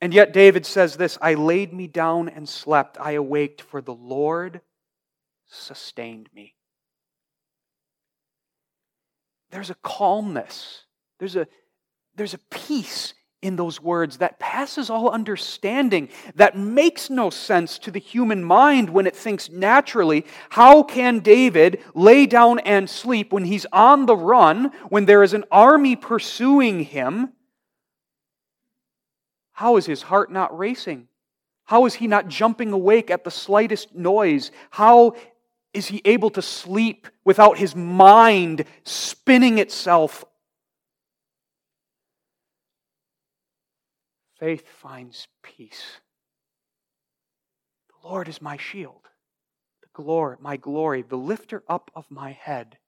And 0.00 0.14
yet 0.14 0.32
David 0.32 0.64
says 0.64 0.96
this 0.96 1.18
I 1.20 1.34
laid 1.34 1.72
me 1.72 1.86
down 1.86 2.28
and 2.28 2.48
slept. 2.48 2.96
I 3.00 3.12
awaked, 3.12 3.60
for 3.60 3.80
the 3.80 3.94
Lord 3.94 4.60
sustained 5.46 6.28
me. 6.34 6.54
There's 9.50 9.70
a 9.70 9.76
calmness, 9.76 10.84
there's 11.18 11.36
a, 11.36 11.46
there's 12.14 12.34
a 12.34 12.38
peace 12.50 13.14
in 13.40 13.56
those 13.56 13.80
words 13.80 14.18
that 14.18 14.38
passes 14.38 14.90
all 14.90 15.10
understanding, 15.10 16.08
that 16.34 16.56
makes 16.56 17.08
no 17.08 17.30
sense 17.30 17.78
to 17.78 17.90
the 17.90 18.00
human 18.00 18.42
mind 18.42 18.90
when 18.90 19.06
it 19.06 19.14
thinks 19.14 19.48
naturally. 19.48 20.26
How 20.50 20.82
can 20.82 21.20
David 21.20 21.82
lay 21.94 22.26
down 22.26 22.58
and 22.60 22.90
sleep 22.90 23.32
when 23.32 23.44
he's 23.44 23.66
on 23.72 24.06
the 24.06 24.16
run, 24.16 24.72
when 24.88 25.04
there 25.04 25.22
is 25.22 25.34
an 25.34 25.44
army 25.50 25.94
pursuing 25.94 26.80
him? 26.84 27.32
How 29.52 29.76
is 29.76 29.86
his 29.86 30.02
heart 30.02 30.32
not 30.32 30.56
racing? 30.56 31.08
How 31.64 31.84
is 31.86 31.94
he 31.94 32.06
not 32.06 32.28
jumping 32.28 32.72
awake 32.72 33.10
at 33.10 33.24
the 33.24 33.30
slightest 33.30 33.94
noise? 33.94 34.50
How 34.70 35.14
is 35.74 35.86
he 35.86 36.00
able 36.04 36.30
to 36.30 36.42
sleep 36.42 37.06
without 37.24 37.58
his 37.58 37.76
mind 37.76 38.64
spinning 38.84 39.58
itself 39.58 40.24
Faith 44.38 44.66
finds 44.68 45.26
peace. 45.42 46.00
The 47.90 48.08
Lord 48.08 48.28
is 48.28 48.40
my 48.40 48.56
shield, 48.56 49.08
the 49.82 49.88
glory, 49.92 50.36
my 50.40 50.56
glory, 50.56 51.02
the 51.02 51.16
lifter 51.16 51.64
up 51.68 51.90
of 51.94 52.10
my 52.10 52.32
head. 52.32 52.78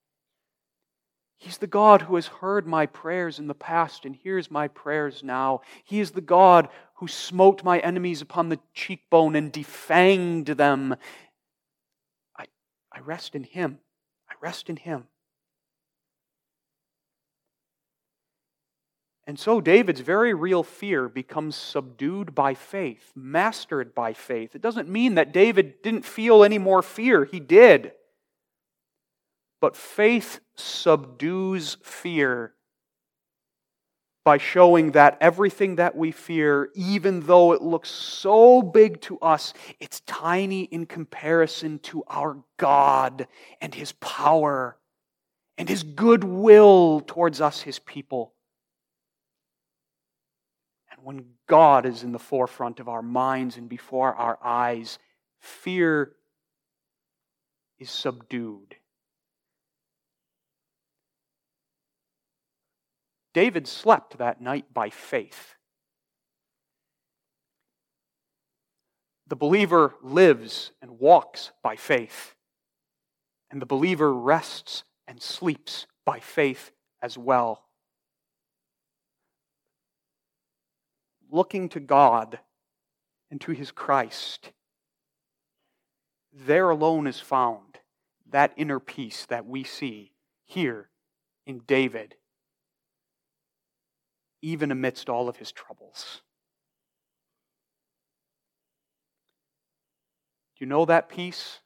He's 1.40 1.56
the 1.56 1.66
God 1.66 2.02
who 2.02 2.16
has 2.16 2.26
heard 2.26 2.66
my 2.66 2.84
prayers 2.84 3.38
in 3.38 3.46
the 3.46 3.54
past 3.54 4.04
and 4.04 4.14
hears 4.14 4.50
my 4.50 4.68
prayers 4.68 5.22
now. 5.24 5.62
He 5.84 5.98
is 5.98 6.10
the 6.10 6.20
God 6.20 6.68
who 6.96 7.08
smote 7.08 7.64
my 7.64 7.78
enemies 7.78 8.20
upon 8.20 8.50
the 8.50 8.60
cheekbone 8.74 9.34
and 9.34 9.50
defanged 9.50 10.54
them. 10.58 10.94
I, 12.36 12.44
I 12.92 13.00
rest 13.00 13.34
in 13.34 13.44
Him. 13.44 13.78
I 14.28 14.34
rest 14.42 14.68
in 14.68 14.76
Him. 14.76 15.08
And 19.30 19.38
so 19.38 19.60
David's 19.60 20.00
very 20.00 20.34
real 20.34 20.64
fear 20.64 21.08
becomes 21.08 21.54
subdued 21.54 22.34
by 22.34 22.52
faith, 22.52 23.12
mastered 23.14 23.94
by 23.94 24.12
faith. 24.12 24.56
It 24.56 24.60
doesn't 24.60 24.88
mean 24.88 25.14
that 25.14 25.32
David 25.32 25.82
didn't 25.82 26.04
feel 26.04 26.42
any 26.42 26.58
more 26.58 26.82
fear, 26.82 27.24
he 27.24 27.38
did. 27.38 27.92
But 29.60 29.76
faith 29.76 30.40
subdues 30.56 31.76
fear 31.84 32.54
by 34.24 34.38
showing 34.38 34.90
that 34.92 35.16
everything 35.20 35.76
that 35.76 35.94
we 35.94 36.10
fear, 36.10 36.68
even 36.74 37.20
though 37.20 37.52
it 37.52 37.62
looks 37.62 37.88
so 37.88 38.62
big 38.62 39.00
to 39.02 39.16
us, 39.20 39.54
it's 39.78 40.00
tiny 40.00 40.64
in 40.64 40.86
comparison 40.86 41.78
to 41.84 42.02
our 42.08 42.42
God 42.56 43.28
and 43.60 43.72
His 43.72 43.92
power 43.92 44.76
and 45.56 45.68
His 45.68 45.84
goodwill 45.84 47.00
towards 47.06 47.40
us, 47.40 47.60
His 47.60 47.78
people. 47.78 48.34
When 51.02 51.24
God 51.46 51.86
is 51.86 52.02
in 52.02 52.12
the 52.12 52.18
forefront 52.18 52.80
of 52.80 52.88
our 52.88 53.02
minds 53.02 53.56
and 53.56 53.68
before 53.68 54.14
our 54.14 54.38
eyes, 54.42 54.98
fear 55.38 56.12
is 57.78 57.90
subdued. 57.90 58.76
David 63.32 63.66
slept 63.66 64.18
that 64.18 64.40
night 64.40 64.74
by 64.74 64.90
faith. 64.90 65.54
The 69.28 69.36
believer 69.36 69.94
lives 70.02 70.72
and 70.82 70.98
walks 70.98 71.52
by 71.62 71.76
faith, 71.76 72.34
and 73.50 73.62
the 73.62 73.66
believer 73.66 74.12
rests 74.12 74.82
and 75.06 75.22
sleeps 75.22 75.86
by 76.04 76.18
faith 76.18 76.72
as 77.00 77.16
well. 77.16 77.69
Looking 81.30 81.68
to 81.70 81.80
God 81.80 82.40
and 83.30 83.40
to 83.42 83.52
his 83.52 83.70
Christ, 83.70 84.50
there 86.32 86.70
alone 86.70 87.06
is 87.06 87.20
found 87.20 87.78
that 88.30 88.52
inner 88.56 88.80
peace 88.80 89.26
that 89.26 89.46
we 89.46 89.64
see 89.64 90.12
here 90.44 90.88
in 91.46 91.60
David 91.66 92.16
even 94.42 94.70
amidst 94.70 95.08
all 95.08 95.28
of 95.28 95.36
his 95.36 95.52
troubles. 95.52 96.22
Do 100.56 100.64
you 100.64 100.68
know 100.68 100.84
that 100.84 101.08
peace? 101.08 101.60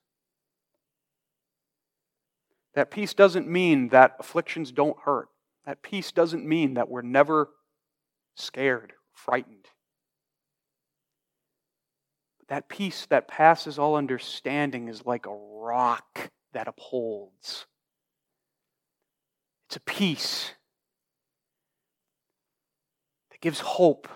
That 2.74 2.90
peace 2.90 3.14
doesn't 3.14 3.48
mean 3.48 3.88
that 3.90 4.16
afflictions 4.18 4.72
don't 4.72 4.98
hurt. 5.00 5.28
That 5.64 5.82
peace 5.82 6.12
doesn't 6.12 6.44
mean 6.44 6.74
that 6.74 6.88
we're 6.88 7.02
never 7.02 7.50
scared, 8.34 8.92
frightened. 9.14 9.68
That 12.48 12.68
peace 12.68 13.06
that 13.06 13.28
passes 13.28 13.78
all 13.78 13.96
understanding 13.96 14.88
is 14.88 15.06
like 15.06 15.26
a 15.26 15.34
rock 15.34 16.30
that 16.52 16.68
upholds. 16.68 17.66
It's 19.68 19.76
a 19.76 19.80
peace 19.80 20.52
that 23.30 23.40
gives 23.40 23.60
hope 23.60 24.08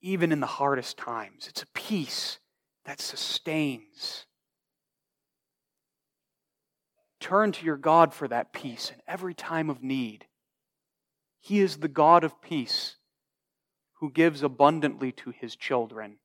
even 0.00 0.32
in 0.32 0.40
the 0.40 0.46
hardest 0.46 0.96
times. 0.96 1.46
It's 1.48 1.62
a 1.62 1.66
peace 1.74 2.38
that 2.84 3.00
sustains. 3.00 4.26
Turn 7.20 7.52
to 7.52 7.64
your 7.64 7.76
God 7.76 8.14
for 8.14 8.28
that 8.28 8.52
peace 8.52 8.90
in 8.94 9.00
every 9.08 9.34
time 9.34 9.70
of 9.70 9.82
need. 9.82 10.26
He 11.48 11.60
is 11.60 11.78
the 11.78 11.88
God 11.88 12.24
of 12.24 12.42
peace 12.42 12.96
who 14.00 14.10
gives 14.10 14.42
abundantly 14.42 15.12
to 15.12 15.30
his 15.30 15.56
children. 15.56 16.18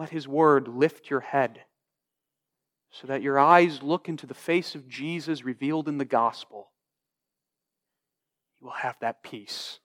Let 0.00 0.10
his 0.10 0.26
word 0.26 0.66
lift 0.66 1.08
your 1.08 1.20
head 1.20 1.60
so 2.90 3.06
that 3.06 3.22
your 3.22 3.38
eyes 3.38 3.84
look 3.84 4.08
into 4.08 4.26
the 4.26 4.34
face 4.34 4.74
of 4.74 4.88
Jesus 4.88 5.44
revealed 5.44 5.86
in 5.86 5.98
the 5.98 6.04
gospel 6.04 6.70
you 8.60 8.66
will 8.66 8.74
have 8.74 8.96
that 9.00 9.22
peace. 9.22 9.78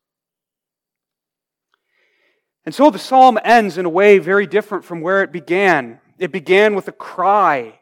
And 2.66 2.74
so 2.74 2.90
the 2.90 2.98
psalm 2.98 3.38
ends 3.44 3.78
in 3.78 3.86
a 3.86 3.90
way 3.90 4.18
very 4.18 4.48
different 4.48 4.86
from 4.86 5.02
where 5.02 5.22
it 5.22 5.32
began. 5.32 6.00
It 6.18 6.32
began 6.32 6.74
with 6.74 6.88
a 6.88 6.94
cry, 6.94 7.80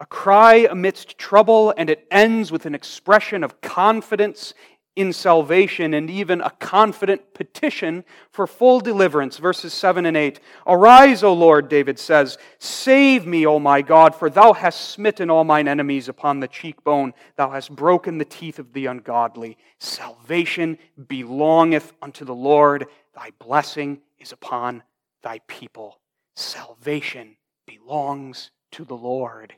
a 0.00 0.06
cry 0.06 0.66
amidst 0.70 1.18
trouble, 1.18 1.72
and 1.76 1.88
it 1.88 2.06
ends 2.10 2.52
with 2.52 2.66
an 2.66 2.74
expression 2.74 3.42
of 3.42 3.60
confidence 3.60 4.52
in 4.96 5.12
salvation 5.12 5.92
and 5.92 6.08
even 6.08 6.40
a 6.40 6.50
confident 6.50 7.34
petition 7.34 8.02
for 8.30 8.46
full 8.46 8.80
deliverance. 8.80 9.36
Verses 9.36 9.74
7 9.74 10.06
and 10.06 10.16
8. 10.16 10.40
Arise, 10.66 11.22
O 11.22 11.34
Lord, 11.34 11.68
David 11.68 11.98
says, 11.98 12.38
save 12.58 13.26
me, 13.26 13.46
O 13.46 13.58
my 13.58 13.82
God, 13.82 14.14
for 14.14 14.30
thou 14.30 14.54
hast 14.54 14.90
smitten 14.90 15.28
all 15.28 15.44
mine 15.44 15.68
enemies 15.68 16.08
upon 16.08 16.40
the 16.40 16.48
cheekbone, 16.48 17.12
thou 17.36 17.50
hast 17.50 17.76
broken 17.76 18.16
the 18.16 18.24
teeth 18.24 18.58
of 18.58 18.72
the 18.72 18.86
ungodly. 18.86 19.58
Salvation 19.78 20.78
belongeth 21.08 21.92
unto 22.00 22.24
the 22.24 22.34
Lord, 22.34 22.86
thy 23.14 23.30
blessing 23.38 24.00
is 24.18 24.32
upon 24.32 24.82
thy 25.22 25.40
people. 25.46 26.00
Salvation 26.34 27.36
belongs 27.66 28.50
to 28.72 28.84
the 28.84 28.96
Lord. 28.96 29.54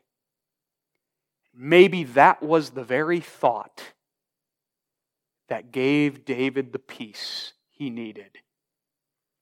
Maybe 1.61 2.05
that 2.05 2.41
was 2.41 2.71
the 2.71 2.85
very 2.85 3.19
thought 3.19 3.83
that 5.49 5.73
gave 5.73 6.25
David 6.25 6.73
the 6.73 6.79
peace 6.79 7.53
he 7.73 7.91
needed 7.91 8.39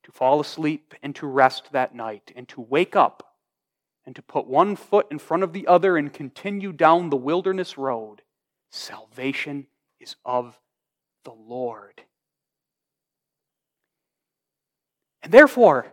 to 0.03 0.13
fall 0.13 0.41
asleep 0.41 0.95
and 1.03 1.15
to 1.17 1.27
rest 1.27 1.73
that 1.73 1.95
night 1.95 2.33
and 2.35 2.49
to 2.49 2.63
wake 2.63 2.97
up 2.97 3.35
and 4.07 4.17
to 4.17 4.23
put 4.23 4.47
one 4.47 4.77
foot 4.77 5.07
in 5.11 5.19
front 5.19 5.43
of 5.43 5.53
the 5.53 5.67
other 5.67 5.99
and 5.99 6.11
continue 6.11 6.73
down 6.73 7.11
the 7.11 7.17
wilderness 7.17 7.77
road. 7.77 8.23
Salvation 8.71 9.67
is 10.01 10.17
of 10.25 10.59
the 11.25 11.35
Lord. 11.35 12.01
And 15.23 15.31
therefore, 15.31 15.93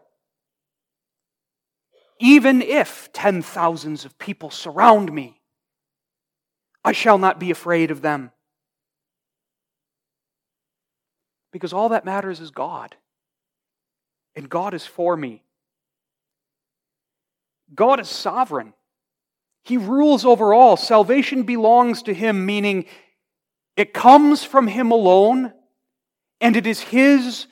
even 2.17 2.61
if 2.61 3.11
ten 3.11 3.41
thousands 3.41 4.05
of 4.05 4.17
people 4.17 4.51
surround 4.51 5.11
me, 5.11 5.41
I 6.85 6.91
shall 6.91 7.17
not 7.17 7.39
be 7.39 7.51
afraid 7.51 7.91
of 7.91 8.01
them. 8.01 8.31
Because 11.51 11.71
all 11.71 11.89
that 11.89 12.05
matters 12.05 12.39
is 12.39 12.51
God. 12.51 12.95
And 14.35 14.49
God 14.49 14.73
is 14.73 14.85
for 14.85 15.15
me. 15.15 15.43
God 17.73 17.99
is 17.99 18.09
sovereign. 18.09 18.73
He 19.63 19.77
rules 19.77 20.25
over 20.25 20.53
all. 20.53 20.75
Salvation 20.75 21.43
belongs 21.43 22.03
to 22.03 22.13
Him, 22.13 22.45
meaning 22.45 22.85
it 23.77 23.93
comes 23.93 24.43
from 24.43 24.67
Him 24.67 24.91
alone, 24.91 25.53
and 26.41 26.55
it 26.55 26.67
is 26.67 26.81
His 26.81 27.47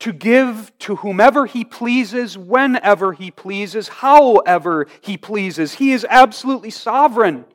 to 0.00 0.12
give 0.12 0.72
to 0.80 0.96
whomever 0.96 1.46
He 1.46 1.64
pleases, 1.64 2.36
whenever 2.36 3.12
He 3.12 3.30
pleases, 3.30 3.88
however 3.88 4.86
He 5.00 5.16
pleases. 5.16 5.74
He 5.74 5.92
is 5.92 6.04
absolutely 6.10 6.70
sovereign. 6.70 7.46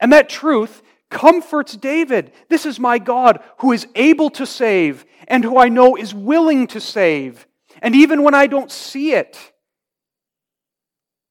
And 0.00 0.12
that 0.12 0.28
truth 0.28 0.82
comforts 1.10 1.76
David. 1.76 2.32
This 2.48 2.66
is 2.66 2.78
my 2.78 2.98
God 2.98 3.40
who 3.58 3.72
is 3.72 3.86
able 3.94 4.30
to 4.30 4.46
save 4.46 5.04
and 5.26 5.44
who 5.44 5.58
I 5.58 5.68
know 5.68 5.96
is 5.96 6.14
willing 6.14 6.66
to 6.68 6.80
save. 6.80 7.46
And 7.80 7.94
even 7.94 8.22
when 8.22 8.34
I 8.34 8.46
don't 8.46 8.70
see 8.70 9.12
it, 9.12 9.52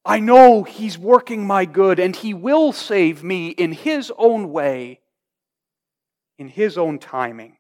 I 0.05 0.19
know 0.19 0.63
He's 0.63 0.97
working 0.97 1.45
my 1.45 1.65
good 1.65 1.99
and 1.99 2.15
He 2.15 2.33
will 2.33 2.71
save 2.71 3.23
me 3.23 3.49
in 3.49 3.73
His 3.73 4.11
own 4.17 4.51
way, 4.51 5.01
in 6.37 6.47
His 6.47 6.77
own 6.77 6.97
timing. 6.97 7.57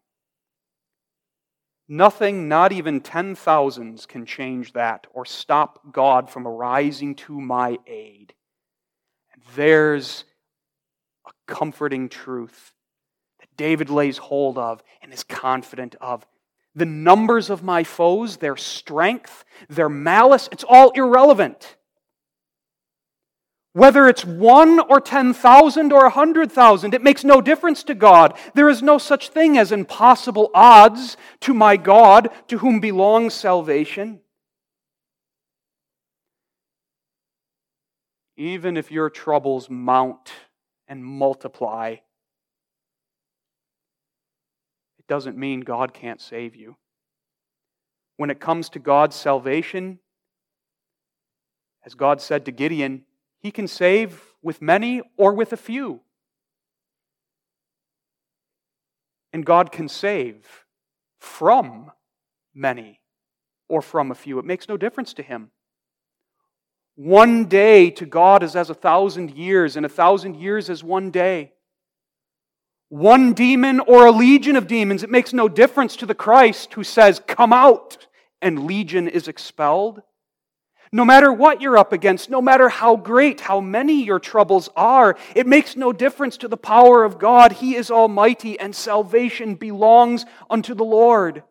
Nothing, 1.89 2.47
not 2.47 2.71
even 2.71 2.99
ten 2.99 3.35
thousands, 3.35 4.05
can 4.05 4.25
change 4.25 4.73
that 4.73 5.07
or 5.13 5.25
stop 5.25 5.93
God 5.93 6.29
from 6.29 6.45
arising 6.47 7.15
to 7.15 7.39
my 7.39 7.77
aid. 7.87 8.33
There's 9.55 10.25
comforting 11.47 12.09
truth 12.09 12.73
that 13.39 13.49
David 13.57 13.89
lays 13.89 14.17
hold 14.17 14.57
of 14.57 14.83
and 15.01 15.11
is 15.13 15.23
confident 15.23 15.95
of. 16.01 16.25
the 16.77 16.85
numbers 16.85 17.49
of 17.49 17.63
my 17.63 17.83
foes, 17.83 18.37
their 18.37 18.55
strength, 18.55 19.43
their 19.67 19.89
malice, 19.89 20.47
it's 20.51 20.63
all 20.63 20.91
irrelevant. 20.91 21.75
Whether 23.73 24.07
it's 24.07 24.23
one 24.23 24.79
or 24.79 25.01
10,000 25.01 25.91
or 25.91 26.01
a 26.01 26.09
100,000, 26.09 26.93
it 26.93 27.03
makes 27.03 27.23
no 27.23 27.41
difference 27.41 27.83
to 27.85 27.95
God. 27.95 28.37
There 28.53 28.69
is 28.69 28.83
no 28.83 28.99
such 28.99 29.29
thing 29.29 29.57
as 29.57 29.71
impossible 29.71 30.51
odds 30.53 31.17
to 31.41 31.53
my 31.53 31.77
God, 31.77 32.29
to 32.47 32.59
whom 32.59 32.79
belongs 32.79 33.33
salvation. 33.33 34.21
Even 38.35 38.77
if 38.77 38.91
your 38.91 39.09
troubles 39.09 39.67
mount 39.67 40.31
and 40.87 41.03
multiply, 41.03 41.95
it 44.99 45.07
doesn't 45.07 45.37
mean 45.37 45.61
God 45.61 45.93
can't 45.93 46.21
save 46.21 46.55
you. 46.55 46.75
When 48.17 48.29
it 48.29 48.39
comes 48.39 48.69
to 48.69 48.79
God's 48.79 49.15
salvation, 49.15 49.99
as 51.85 51.93
God 51.95 52.21
said 52.21 52.45
to 52.45 52.51
Gideon, 52.51 53.03
He 53.39 53.51
can 53.51 53.67
save 53.67 54.21
with 54.41 54.61
many 54.61 55.01
or 55.17 55.33
with 55.33 55.53
a 55.53 55.57
few. 55.57 56.01
And 59.31 59.45
God 59.45 59.71
can 59.71 59.87
save 59.87 60.65
from 61.19 61.91
many 62.53 63.01
or 63.69 63.81
from 63.81 64.11
a 64.11 64.15
few. 64.15 64.39
It 64.39 64.45
makes 64.45 64.67
no 64.67 64.77
difference 64.77 65.13
to 65.13 65.23
Him. 65.23 65.51
One 66.97 67.45
day 67.45 67.91
to 67.91 68.07
God 68.07 68.41
is 68.41 68.55
as 68.55 68.71
a 68.71 68.73
thousand 68.73 69.35
years, 69.35 69.77
and 69.77 69.85
a 69.85 69.89
thousand 69.89 70.37
years 70.37 70.67
as 70.67 70.83
one 70.83 71.11
day. 71.11 71.53
One 72.89 73.33
demon 73.33 73.81
or 73.81 74.07
a 74.07 74.11
legion 74.11 74.55
of 74.55 74.65
demons, 74.65 75.03
it 75.03 75.11
makes 75.11 75.31
no 75.31 75.47
difference 75.47 75.95
to 75.97 76.07
the 76.07 76.15
Christ 76.15 76.73
who 76.73 76.83
says, 76.83 77.21
Come 77.27 77.53
out, 77.53 78.07
and 78.41 78.65
legion 78.65 79.07
is 79.07 79.27
expelled. 79.27 80.01
No 80.91 81.05
matter 81.05 81.31
what 81.31 81.61
you're 81.61 81.77
up 81.77 81.93
against, 81.93 82.31
no 82.31 82.41
matter 82.41 82.67
how 82.67 82.95
great, 82.95 83.41
how 83.41 83.61
many 83.61 84.03
your 84.03 84.19
troubles 84.19 84.67
are, 84.75 85.17
it 85.35 85.45
makes 85.45 85.75
no 85.75 85.93
difference 85.93 86.35
to 86.37 86.47
the 86.47 86.57
power 86.57 87.03
of 87.03 87.19
God. 87.19 87.51
He 87.51 87.75
is 87.75 87.91
almighty, 87.91 88.59
and 88.59 88.75
salvation 88.75 89.53
belongs 89.53 90.25
unto 90.49 90.73
the 90.73 90.83
Lord. 90.83 91.43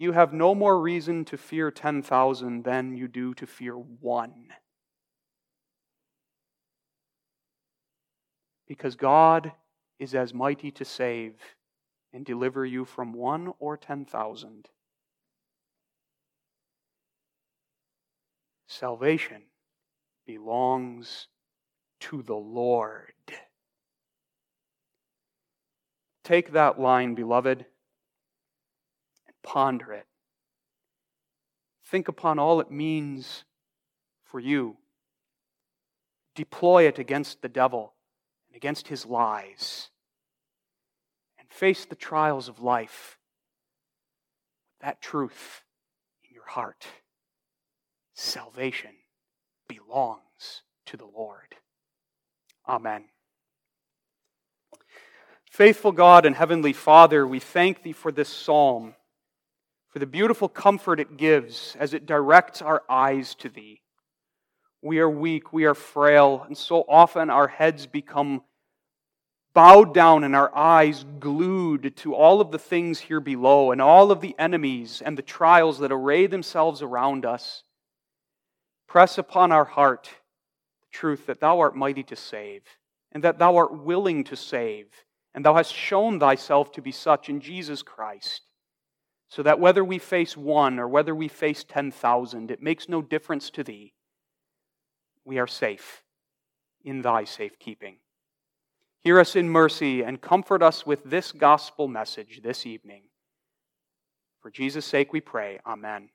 You 0.00 0.12
have 0.12 0.32
no 0.32 0.54
more 0.54 0.80
reason 0.80 1.26
to 1.26 1.36
fear 1.36 1.70
10,000 1.70 2.64
than 2.64 2.96
you 2.96 3.06
do 3.06 3.34
to 3.34 3.46
fear 3.46 3.74
one. 3.74 4.46
Because 8.66 8.96
God 8.96 9.52
is 9.98 10.14
as 10.14 10.32
mighty 10.32 10.70
to 10.70 10.86
save 10.86 11.34
and 12.14 12.24
deliver 12.24 12.64
you 12.64 12.86
from 12.86 13.12
one 13.12 13.52
or 13.58 13.76
10,000. 13.76 14.70
Salvation 18.68 19.42
belongs 20.26 21.28
to 22.00 22.22
the 22.22 22.32
Lord. 22.32 23.12
Take 26.24 26.52
that 26.52 26.80
line, 26.80 27.14
beloved 27.14 27.66
Ponder 29.42 29.92
it. 29.92 30.06
Think 31.84 32.08
upon 32.08 32.38
all 32.38 32.60
it 32.60 32.70
means 32.70 33.44
for 34.22 34.38
you. 34.38 34.76
Deploy 36.36 36.86
it 36.86 36.98
against 36.98 37.42
the 37.42 37.48
devil 37.48 37.94
and 38.48 38.56
against 38.56 38.88
his 38.88 39.04
lies. 39.04 39.90
And 41.38 41.48
face 41.50 41.84
the 41.84 41.96
trials 41.96 42.48
of 42.48 42.60
life 42.60 43.18
with 44.72 44.86
that 44.86 45.02
truth 45.02 45.64
in 46.22 46.34
your 46.34 46.46
heart. 46.46 46.86
Salvation 48.14 48.92
belongs 49.66 50.62
to 50.86 50.96
the 50.96 51.06
Lord. 51.06 51.56
Amen. 52.68 53.06
Faithful 55.50 55.90
God 55.90 56.24
and 56.24 56.36
Heavenly 56.36 56.72
Father, 56.72 57.26
we 57.26 57.40
thank 57.40 57.82
Thee 57.82 57.92
for 57.92 58.12
this 58.12 58.28
psalm 58.28 58.94
for 59.90 59.98
the 59.98 60.06
beautiful 60.06 60.48
comfort 60.48 61.00
it 61.00 61.16
gives 61.16 61.76
as 61.78 61.94
it 61.94 62.06
directs 62.06 62.62
our 62.62 62.82
eyes 62.88 63.34
to 63.36 63.48
Thee. 63.48 63.82
We 64.82 65.00
are 65.00 65.10
weak, 65.10 65.52
we 65.52 65.64
are 65.64 65.74
frail, 65.74 66.44
and 66.46 66.56
so 66.56 66.84
often 66.88 67.28
our 67.28 67.48
heads 67.48 67.86
become 67.86 68.42
bowed 69.52 69.92
down 69.92 70.22
and 70.24 70.36
our 70.36 70.54
eyes 70.56 71.04
glued 71.18 71.96
to 71.96 72.14
all 72.14 72.40
of 72.40 72.52
the 72.52 72.58
things 72.58 73.00
here 73.00 73.20
below 73.20 73.72
and 73.72 73.82
all 73.82 74.12
of 74.12 74.20
the 74.20 74.34
enemies 74.38 75.02
and 75.04 75.18
the 75.18 75.22
trials 75.22 75.80
that 75.80 75.92
array 75.92 76.26
themselves 76.26 76.82
around 76.82 77.26
us. 77.26 77.64
Press 78.86 79.18
upon 79.18 79.52
our 79.52 79.64
heart 79.64 80.08
the 80.82 80.96
truth 80.96 81.26
that 81.26 81.40
Thou 81.40 81.58
art 81.60 81.76
mighty 81.76 82.04
to 82.04 82.16
save, 82.16 82.62
and 83.12 83.24
that 83.24 83.38
Thou 83.38 83.56
art 83.56 83.84
willing 83.84 84.24
to 84.24 84.36
save, 84.36 84.86
and 85.34 85.44
Thou 85.44 85.54
hast 85.54 85.74
shown 85.74 86.18
Thyself 86.18 86.72
to 86.72 86.82
be 86.82 86.92
such 86.92 87.28
in 87.28 87.40
Jesus 87.40 87.82
Christ. 87.82 88.42
So 89.30 89.44
that 89.44 89.60
whether 89.60 89.84
we 89.84 89.98
face 89.98 90.36
one 90.36 90.78
or 90.80 90.88
whether 90.88 91.14
we 91.14 91.28
face 91.28 91.64
10,000, 91.64 92.50
it 92.50 92.62
makes 92.62 92.88
no 92.88 93.00
difference 93.00 93.48
to 93.50 93.62
thee. 93.62 93.94
We 95.24 95.38
are 95.38 95.46
safe 95.46 96.02
in 96.84 97.02
thy 97.02 97.24
safekeeping. 97.24 97.98
Hear 99.02 99.20
us 99.20 99.36
in 99.36 99.48
mercy 99.48 100.02
and 100.02 100.20
comfort 100.20 100.62
us 100.62 100.84
with 100.84 101.04
this 101.04 101.30
gospel 101.30 101.86
message 101.86 102.40
this 102.42 102.66
evening. 102.66 103.04
For 104.42 104.50
Jesus' 104.50 104.84
sake 104.84 105.12
we 105.12 105.20
pray. 105.20 105.60
Amen. 105.64 106.10